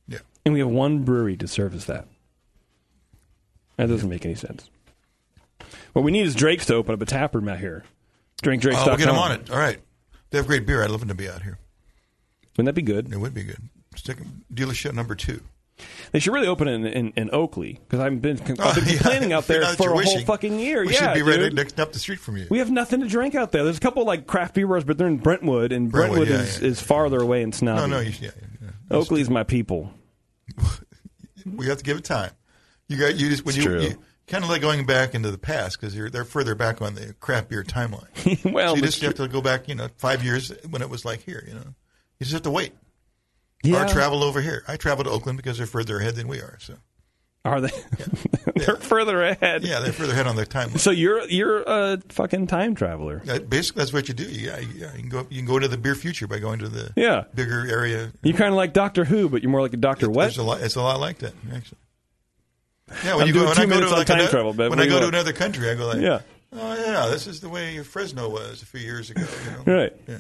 [0.08, 0.20] Yeah.
[0.46, 2.08] And we have one brewery to service that.
[3.78, 4.70] That doesn't make any sense.
[5.94, 7.84] What we need is Drake's to open up a tap room out here.
[8.42, 8.82] Drinkdrakes.com.
[8.82, 9.50] uh, we'll get them on it.
[9.52, 9.80] All right.
[10.30, 10.84] They have great beer.
[10.84, 11.58] I'd love them to be out here.
[12.58, 13.12] Wouldn't that be good?
[13.14, 13.70] It would be good.
[13.96, 15.42] Stick 'em- dealership number two.
[16.12, 18.74] They should really open it in, in, in Oakley because I've been, I've been Oh,
[18.86, 18.98] yeah.
[18.98, 20.86] complaining out there for a wishing, whole fucking year.
[20.86, 21.54] We yeah, should be right dude.
[21.56, 22.48] next up the street from you.
[22.50, 23.64] We have nothing to drink out there.
[23.64, 26.46] There's a couple like craft beer bars, but they're in Brentwood, and Brentwood, Brentwood, yeah,
[26.46, 26.68] is, yeah.
[26.68, 27.82] is farther away in Snobby.
[27.82, 28.32] No, no, you, yeah.
[28.92, 29.92] Oakley's my people.
[31.46, 32.32] we have to give it time.
[32.88, 33.98] You got you just when It's you, you
[34.28, 37.14] kind of like going back into the past because you're they're further back on the
[37.20, 38.52] craft beer timeline.
[38.52, 41.06] well, so you just have to go back, you know, five years when it was
[41.06, 41.44] like here.
[41.48, 41.64] You know,
[42.20, 42.74] you just have to wait.
[43.64, 43.86] Yeah.
[43.86, 44.64] Or travel over here.
[44.68, 46.58] I travel to Oakland because they're further ahead than we are.
[46.60, 46.76] So
[47.46, 47.72] Are they?
[48.56, 49.64] they're further ahead.
[49.64, 50.80] yeah, they're further ahead on their timeline.
[50.80, 53.22] So you're you're a fucking time traveler.
[53.28, 54.24] Uh, Basically, that's what you do.
[54.26, 55.28] Yeah, you, yeah, you can go.
[55.30, 57.24] You can go to the beer future by going to the Yeah.
[57.34, 58.12] bigger area.
[58.22, 60.28] You're kind of like Doctor Who, but you're more like a Doctor What?
[60.28, 60.62] It's a lot.
[60.62, 61.78] It's a lot like that, actually.
[63.04, 64.80] Yeah, I'm when you go, when I go to like time ano- travel, but when
[64.80, 66.20] I go to another country, I go like, Yeah.
[66.52, 69.22] oh yeah, this is the way Fresno was a few years ago.
[69.22, 69.80] You know?
[69.80, 69.94] Right.
[70.08, 70.18] Yeah.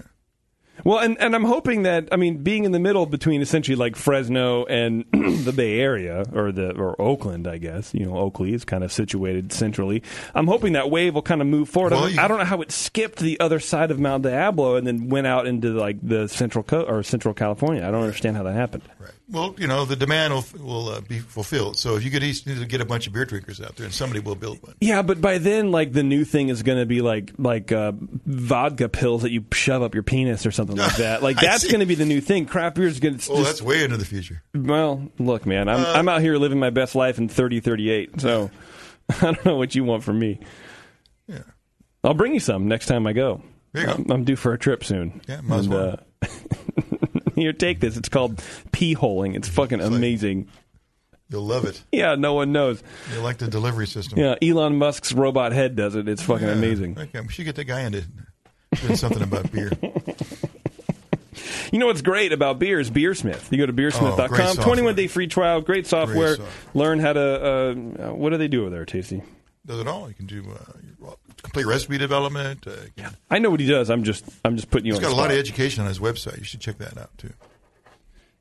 [0.84, 3.96] Well, and, and I'm hoping that I mean being in the middle between essentially like
[3.96, 8.66] Fresno and the Bay Area or the or Oakland, I guess you know Oakley is
[8.66, 10.04] kind of situated centrally.
[10.36, 11.94] I'm hoping that wave will kind of move forward.
[11.94, 14.76] I, Well, don't, I don't know how it skipped the other side of Mount Diablo
[14.76, 17.86] and then went out into like the central co- or Central California.
[17.88, 18.84] I don't understand how that happened.
[19.34, 21.76] Well, you know, the demand will will uh, be fulfilled.
[21.78, 23.86] So if you could each need to get a bunch of beer drinkers out there,
[23.86, 24.76] and somebody will build one.
[24.80, 27.94] Yeah, but by then, like the new thing is going to be like like uh,
[27.98, 31.24] vodka pills that you shove up your penis or something like that.
[31.24, 32.46] Like that's going to be the new thing.
[32.46, 33.32] Craft beer is going to.
[33.32, 34.44] Oh, that's way into the future.
[34.54, 38.22] Well, look, man, I'm Uh, I'm out here living my best life in 30, 38.
[38.22, 38.52] So
[39.10, 40.40] I don't know what you want from me.
[41.28, 41.40] Yeah.
[42.04, 43.42] I'll bring you some next time I go.
[43.72, 43.94] There you go.
[43.94, 45.22] I'm, I'm due for a trip soon.
[45.28, 46.00] Yeah, might And, well.
[47.34, 47.98] uh, here, take this.
[47.98, 49.36] It's called pee holing.
[49.36, 50.48] It's fucking amazing.
[51.30, 51.82] You'll love it.
[51.92, 52.84] Yeah, no one knows.
[53.14, 54.20] You like the delivery system.
[54.20, 56.08] Yeah, Elon Musk's robot head does it.
[56.08, 56.54] It's fucking Yeah.
[56.54, 56.98] amazing.
[57.00, 58.04] Okay, we should get that guy into
[58.82, 59.72] doing something about beer.
[61.72, 63.52] You know what's great about beer is Beersmith.
[63.52, 64.64] You go to Oh, great beersmith.com, software.
[64.66, 66.36] 21 day free trial, great software.
[66.36, 66.50] software.
[66.76, 67.74] Learn how to, uh,
[68.14, 69.24] what do they do over there, Tasty?
[69.66, 70.08] Does it all.
[70.08, 72.65] You can do uh, complete recipe development.
[72.65, 73.90] Uh, can- I know what he does.
[73.90, 76.38] I'm just, I'm just putting you he's got a lot of education on his website.
[76.40, 77.34] You should check that out too.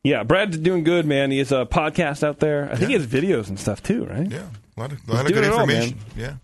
[0.04, 1.30] Yeah, Brad's doing good, man.
[1.30, 2.68] He has a podcast out there.
[2.72, 4.28] I think he has videos and stuff too, right?
[4.28, 4.46] Yeah,
[4.76, 5.98] a lot of, He's lot of good it all, information.
[6.16, 6.34] yeah.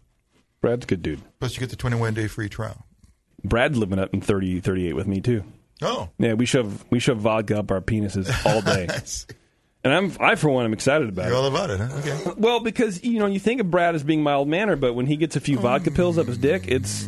[0.60, 1.20] Brad's a good dude.
[1.40, 2.85] Plus, you get the 21 day free trial.
[3.44, 5.43] Brad's living up in 30, 38 with me too.
[5.82, 6.09] Oh.
[6.18, 8.89] Yeah, we shove we shove vodka up our penises all day.
[9.84, 11.36] and I'm I for one am excited about You're it.
[11.38, 11.88] all about it, huh?
[11.98, 12.32] Okay.
[12.36, 15.16] Well, because you know you think of Brad as being mild mannered, but when he
[15.16, 17.06] gets a few vodka pills up his dick, it's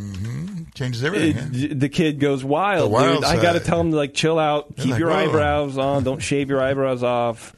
[0.74, 1.51] Changes everything.
[1.72, 3.24] it- the kid goes wild, The wild dude.
[3.24, 3.66] I got to side.
[3.66, 6.62] tell him to like chill out, keep like, your "Whoa." eyebrows on, don't shave your
[6.62, 7.55] eyebrows off.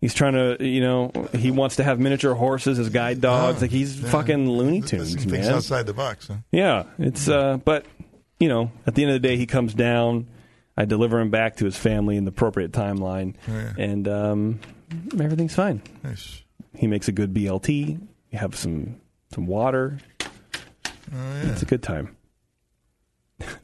[0.00, 3.58] He's trying to, you know, he wants to have miniature horses as guide dogs.
[3.58, 5.44] Oh, like he's fucking Looney Tunes, man.
[5.52, 6.28] outside the box.
[6.28, 6.34] Huh?
[6.52, 7.84] Yeah, it's uh, but
[8.38, 10.28] you know, at the end of the day, he comes down.
[10.76, 13.72] I deliver him back to his family in the appropriate timeline, Yeah.
[13.78, 14.60] and um,
[15.18, 15.80] everything's fine.
[16.04, 16.42] Nice.
[16.74, 17.98] He makes a good BLT.
[18.30, 19.00] You have some
[19.34, 19.98] some water.
[20.22, 20.26] Oh,
[21.14, 21.50] yeah.
[21.52, 22.16] It's a good time.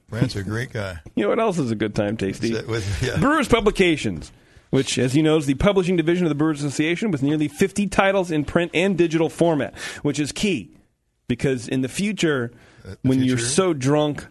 [0.08, 0.98] Brad's a great guy.
[1.14, 2.52] You know what else is a good time, Tasty?
[2.54, 3.18] With- yeah.
[3.18, 4.32] Brewers Publications,
[4.70, 7.86] which, as you know, is the publishing division of the Brewers Association with nearly 50
[7.88, 10.74] titles in print and digital format, which is key
[11.28, 12.50] because in the future,
[13.02, 14.26] when you're so drunk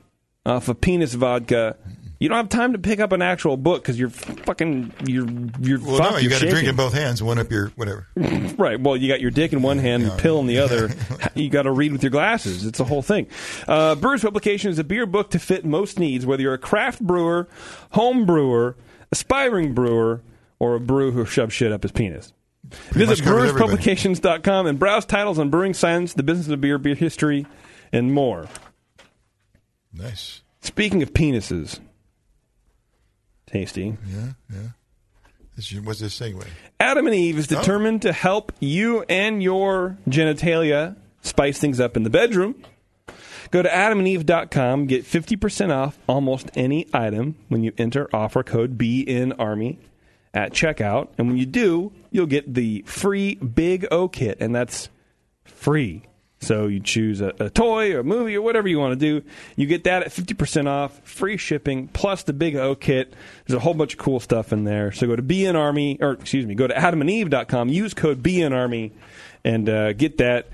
[0.45, 1.77] off of penis vodka,
[2.22, 5.27] you don't have time to pick up an actual book because you're fucking you're
[5.60, 8.07] you're Well, fucked, no, you got to drink in both hands, one up your whatever.
[8.57, 8.80] Right.
[8.80, 10.91] Well, you got your dick in one hand and pill in the other.
[11.35, 12.64] you got to read with your glasses.
[12.65, 13.26] It's a whole thing.
[13.68, 17.02] Uh, Brewers Publication is a beer book to fit most needs, whether you're a craft
[17.02, 17.48] brewer,
[17.91, 18.77] home brewer,
[19.11, 20.22] aspiring brewer,
[20.60, 22.34] or a brewer who shoves shit up his penis.
[22.69, 23.77] Pretty Visit much covers everybody.
[23.77, 27.48] brewerspublications.com and browse titles on brewing science, the business of beer, beer history,
[27.91, 28.48] and more.
[29.91, 30.43] Nice.
[30.61, 31.80] Speaking of penises,
[33.51, 33.97] tasty.
[34.07, 34.59] Yeah, yeah.
[35.55, 36.45] This what's this segue?
[36.79, 37.59] Adam and Eve is Oh.
[37.59, 42.55] determined to help you and your genitalia spice things up in the bedroom.
[43.51, 49.77] Go to adamandeve.com, get 50% off almost any item when you enter offer code BNARMY
[50.33, 51.09] at checkout.
[51.17, 54.87] And when you do, you'll get the free Big O kit, and that's
[55.43, 56.03] free.
[56.41, 59.26] So you choose a, a toy or a movie or whatever you want to do.
[59.55, 63.13] You get that at 50% off, free shipping, plus the Big O kit.
[63.45, 64.91] There's a whole bunch of cool stuff in there.
[64.91, 68.91] So go to BNArmy, or excuse me, go to adamandeve.com, use code BNArmy,
[69.45, 70.47] and uh, get that.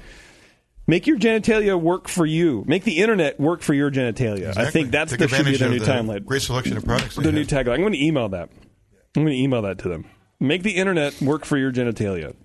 [0.90, 2.64] Make your genitalia work for you.
[2.68, 4.56] Make the internet work for your genitalia.
[4.56, 6.26] I think that's Take the should be advantage their of new the timeline.
[6.26, 7.16] Great selection of products.
[7.16, 7.74] The new tagline.
[7.76, 8.50] I'm going to email that.
[9.16, 10.06] I'm going to email that to them.
[10.40, 12.36] Make the internet work for your genitalia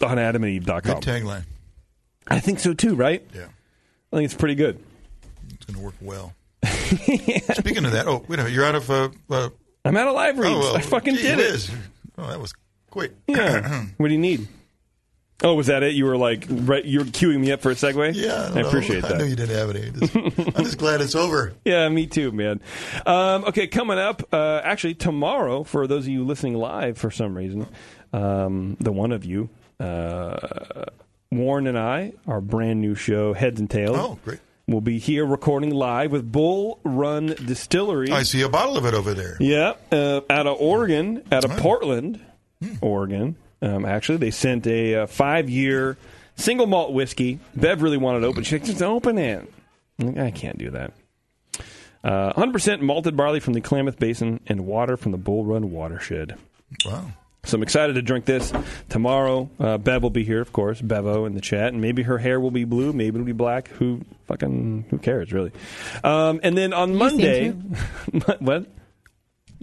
[0.00, 0.80] on adamandeve.com.
[0.82, 1.44] Good tagline.
[2.28, 3.26] I think so too, right?
[3.34, 3.46] Yeah.
[4.12, 4.82] I think it's pretty good.
[5.50, 6.34] It's going to work well.
[6.64, 8.90] Speaking of that, oh, wait a minute, you're out of.
[8.90, 9.48] Uh, uh,
[9.84, 10.54] I'm out of live reads.
[10.54, 11.70] Oh, well, I fucking did it.
[12.16, 12.52] Oh, that was
[12.90, 13.14] Quit.
[13.28, 13.86] Yeah.
[13.96, 14.46] what do you need?
[15.42, 15.94] Oh, was that it?
[15.94, 18.14] You were like, right, you were queuing me up for a segue.
[18.14, 19.18] Yeah, I appreciate I that.
[19.18, 19.90] knew you didn't have any.
[19.90, 20.16] Just-
[20.56, 21.52] I'm just glad it's over.
[21.64, 22.60] Yeah, me too, man.
[23.04, 27.36] Um, okay, coming up, uh, actually tomorrow, for those of you listening live for some
[27.36, 27.66] reason,
[28.12, 30.84] um, the one of you, uh,
[31.30, 33.96] Warren and I, our brand new show, Heads and Tails.
[33.98, 34.40] Oh, great.
[34.66, 38.10] We'll be here recording live with Bull Run Distillery.
[38.10, 39.36] I see a bottle of it over there.
[39.40, 41.56] Yeah, uh, out of Oregon, out of Oh.
[41.58, 42.20] Portland,
[42.80, 43.36] Oregon.
[43.60, 45.96] Um, actually, they sent a uh, five-year
[46.36, 47.40] single malt whiskey.
[47.54, 48.42] Bev really wanted to open.
[48.42, 49.52] She's like, just open it.
[49.98, 50.92] Like, I can't do that.
[52.02, 56.36] Uh, 100% malted barley from the Klamath Basin and water from the Bull Run watershed.
[56.86, 57.12] Wow.
[57.44, 58.52] So I'm excited to drink this
[58.88, 59.50] tomorrow.
[59.58, 60.80] Uh, Bev will be here, of course.
[60.80, 63.68] Bevo in the chat, and maybe her hair will be blue, maybe it'll be black.
[63.68, 65.52] Who fucking who cares, really?
[66.02, 67.50] Um, and then on Monday,
[68.38, 68.66] what?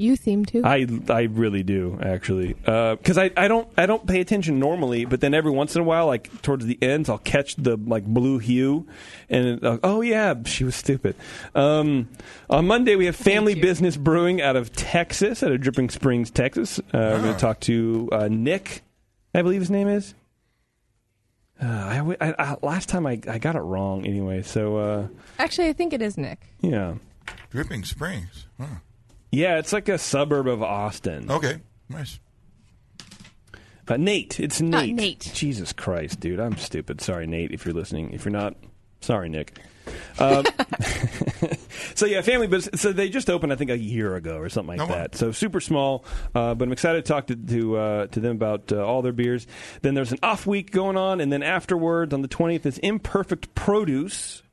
[0.02, 0.64] You seem to.
[0.66, 5.22] I I really do actually because I, I don't I don't pay attention normally, but
[5.22, 8.40] then every once in a while, like towards the ends, I'll catch the like blue
[8.40, 8.88] hue,
[9.30, 11.16] and uh, oh yeah, she was stupid.
[11.54, 12.10] Um,
[12.50, 16.80] on Monday we have Family Business Brewing out of Texas, out of Dripping Springs, Texas.
[16.80, 18.82] Uh, We're going to talk to uh, Nick,
[19.36, 20.16] I believe his name is.
[21.62, 21.66] Uh,
[22.20, 25.08] I, I, I, last time I, I got it wrong anyway, so uh,
[25.38, 26.40] Actually, I think it is Nick.
[26.62, 26.96] yeah.
[27.52, 28.48] Dripping Springs.
[28.60, 28.66] Huh.
[29.32, 31.32] Yeah, it's like a suburb of Austin.
[31.32, 31.60] Okay,
[31.90, 32.20] nice.
[33.88, 34.96] Uh, Nate, it's Not Nate.
[34.96, 35.32] Nate.
[35.34, 37.02] Jesus Christ, dude, I'm stupid.
[37.02, 38.12] Sorry, Nate, if you're listening.
[38.14, 38.56] If you're not,
[39.02, 39.60] sorry, Nick.
[40.20, 40.46] Um,
[41.96, 42.80] so yeah, family business.
[42.82, 45.00] So they just opened, I think, a year ago or something like Oh, wow.
[45.00, 45.16] that.
[45.16, 46.06] So super small,
[46.36, 49.12] uh, but I'm excited to talk to to, uh, to them about uh, all their
[49.12, 49.48] beers.
[49.82, 53.56] Then there's an off week going on, and then afterwards on the 20th is Imperfect
[53.56, 54.44] Produce,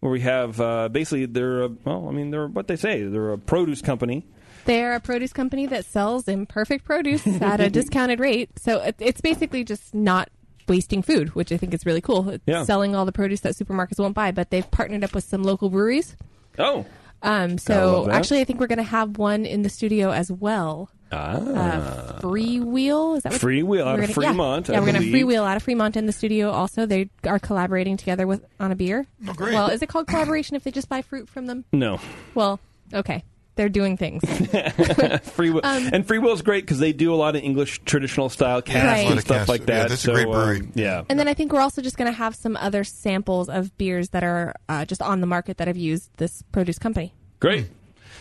[0.00, 3.32] where we have uh, basically they're a, well, I mean they're what they say they're
[3.32, 4.26] a produce company.
[4.64, 8.58] They're a produce company that sells imperfect produce at a discounted rate.
[8.58, 10.28] So it, it's basically just not
[10.68, 12.28] wasting food, which I think is really cool.
[12.28, 12.64] It's Yeah.
[12.64, 15.70] selling all the produce that supermarkets won't buy, but they've partnered up with some local
[15.70, 16.14] breweries.
[16.58, 16.84] Oh,
[17.22, 20.90] Um, so actually, I think we're going to have one in the studio as well.
[21.12, 21.36] Ah.
[21.36, 24.30] Uh, Free Wheel is that what Free Wheel out we're of gonna- yeah.
[24.32, 25.00] Fremont, I Yeah, we're gonna.
[25.00, 26.50] Free Wheel out of Fremont in the studio.
[26.50, 29.06] Also, they are collaborating together with on a beer.
[29.26, 29.54] Oh, great.
[29.54, 31.64] Well, is it called collaboration if they just buy fruit from them?
[31.72, 32.00] no.
[32.34, 32.60] Well,
[32.92, 33.24] okay,
[33.56, 34.22] they're doing things.
[35.32, 37.80] free will Um, and free will is great because they do a lot of English
[37.84, 38.98] traditional style casks Right.
[38.98, 39.48] and A lot of stuff casks.
[39.48, 39.72] like that.
[39.74, 40.68] Yeah, that's a so, great um, brewery.
[40.74, 43.76] yeah, And then I think we're also just going to have some other samples of
[43.76, 47.14] beers that are uh, just on the market that have used this produce company.
[47.40, 47.68] great.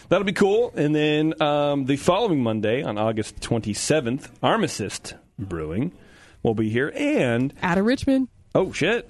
[0.09, 0.71] That'll be cool.
[0.75, 5.91] And then um, the following Monday on August 27th, Armistice Brewing
[6.43, 6.91] will be here.
[6.95, 8.29] And out of Richmond.
[8.55, 9.09] Oh shit.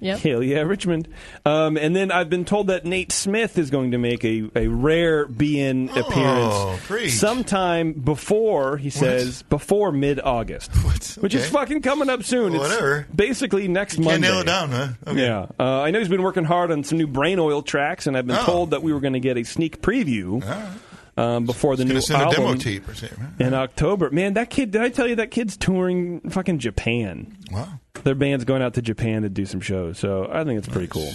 [0.00, 0.18] Yep.
[0.20, 1.08] Hell yeah, Richmond.
[1.44, 4.68] Um, and then I've been told that Nate Smith is going to make a, a
[4.68, 7.08] rare BN Oh, appearance great.
[7.10, 10.70] sometime before, he says, before mid August.
[11.20, 12.54] Which is fucking coming up soon.
[12.54, 13.06] It's Whatever.
[13.12, 14.28] basically next Can't Monday.
[14.28, 14.88] nail it down, huh?
[15.06, 15.20] Okay.
[15.20, 15.46] Yeah.
[15.58, 18.26] Uh, I know he's been working hard on some new brain oil tracks, and I've
[18.26, 18.44] been Oh.
[18.44, 20.44] told that we were going to get a sneak preview
[21.16, 23.44] um, before the He's new gonna send a album demo tape or something, huh?
[23.44, 24.10] in October.
[24.10, 24.70] Man, that kid!
[24.70, 27.36] Did I tell you that kid's touring fucking Japan?
[27.50, 27.80] Wow.
[28.04, 30.88] Their band's going out to Japan to do some shows, so I think it's pretty
[30.88, 31.10] cool.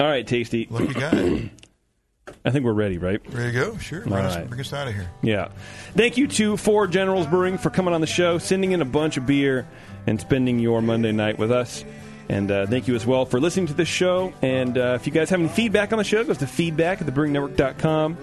[0.00, 0.66] All right, Tasty.
[0.70, 1.50] Lucky guy.
[2.44, 3.20] I think we're ready, right?
[3.32, 3.78] Ready to go?
[3.78, 4.00] Sure.
[4.00, 4.48] Bring, us, right.
[4.48, 5.08] bring us out of here.
[5.22, 5.48] Yeah.
[5.94, 9.16] Thank you to Four Generals Brewing for coming on the show, sending in a bunch
[9.16, 9.66] of beer,
[10.06, 11.84] and spending your Monday night with us.
[12.28, 14.32] And uh, thank you as well for listening to this show.
[14.40, 17.00] And uh, if you guys have any feedback on the show, it goes to feedback
[17.00, 18.16] at thebrewingnetwork.com.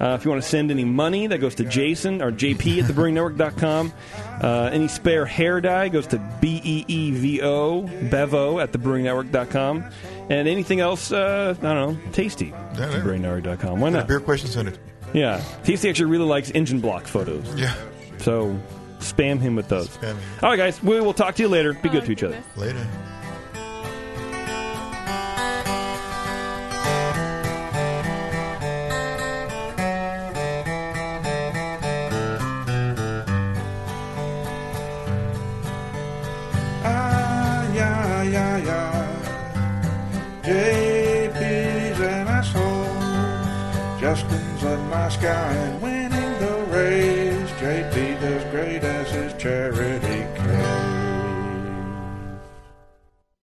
[0.00, 2.90] Uh, if you want to send any money, that goes to Jason or JP at
[2.90, 3.92] thebrewingnetwork.com.
[4.42, 9.84] Uh, any spare hair dye goes to B E E V O, Bevo at thebrewingnetwork.com.
[10.30, 12.46] And anything else, uh, I don't know, tasty.
[12.46, 12.74] Yeah.
[12.74, 13.80] Thebrewingnetwork.com.
[13.80, 14.08] Why not?
[14.08, 14.78] beer question, send it.
[15.12, 15.42] Yeah.
[15.64, 17.54] Tasty actually really likes engine block photos.
[17.54, 17.74] Yeah.
[18.18, 18.58] So
[18.98, 19.88] spam him with those.
[19.88, 20.18] Spam him.
[20.42, 20.82] All right, guys.
[20.82, 21.72] We will talk to you later.
[21.74, 22.42] Be good to each other.
[22.56, 22.84] Later.
[44.14, 47.50] A nice guy and winning the race.
[47.58, 50.13] JP does great as his charity.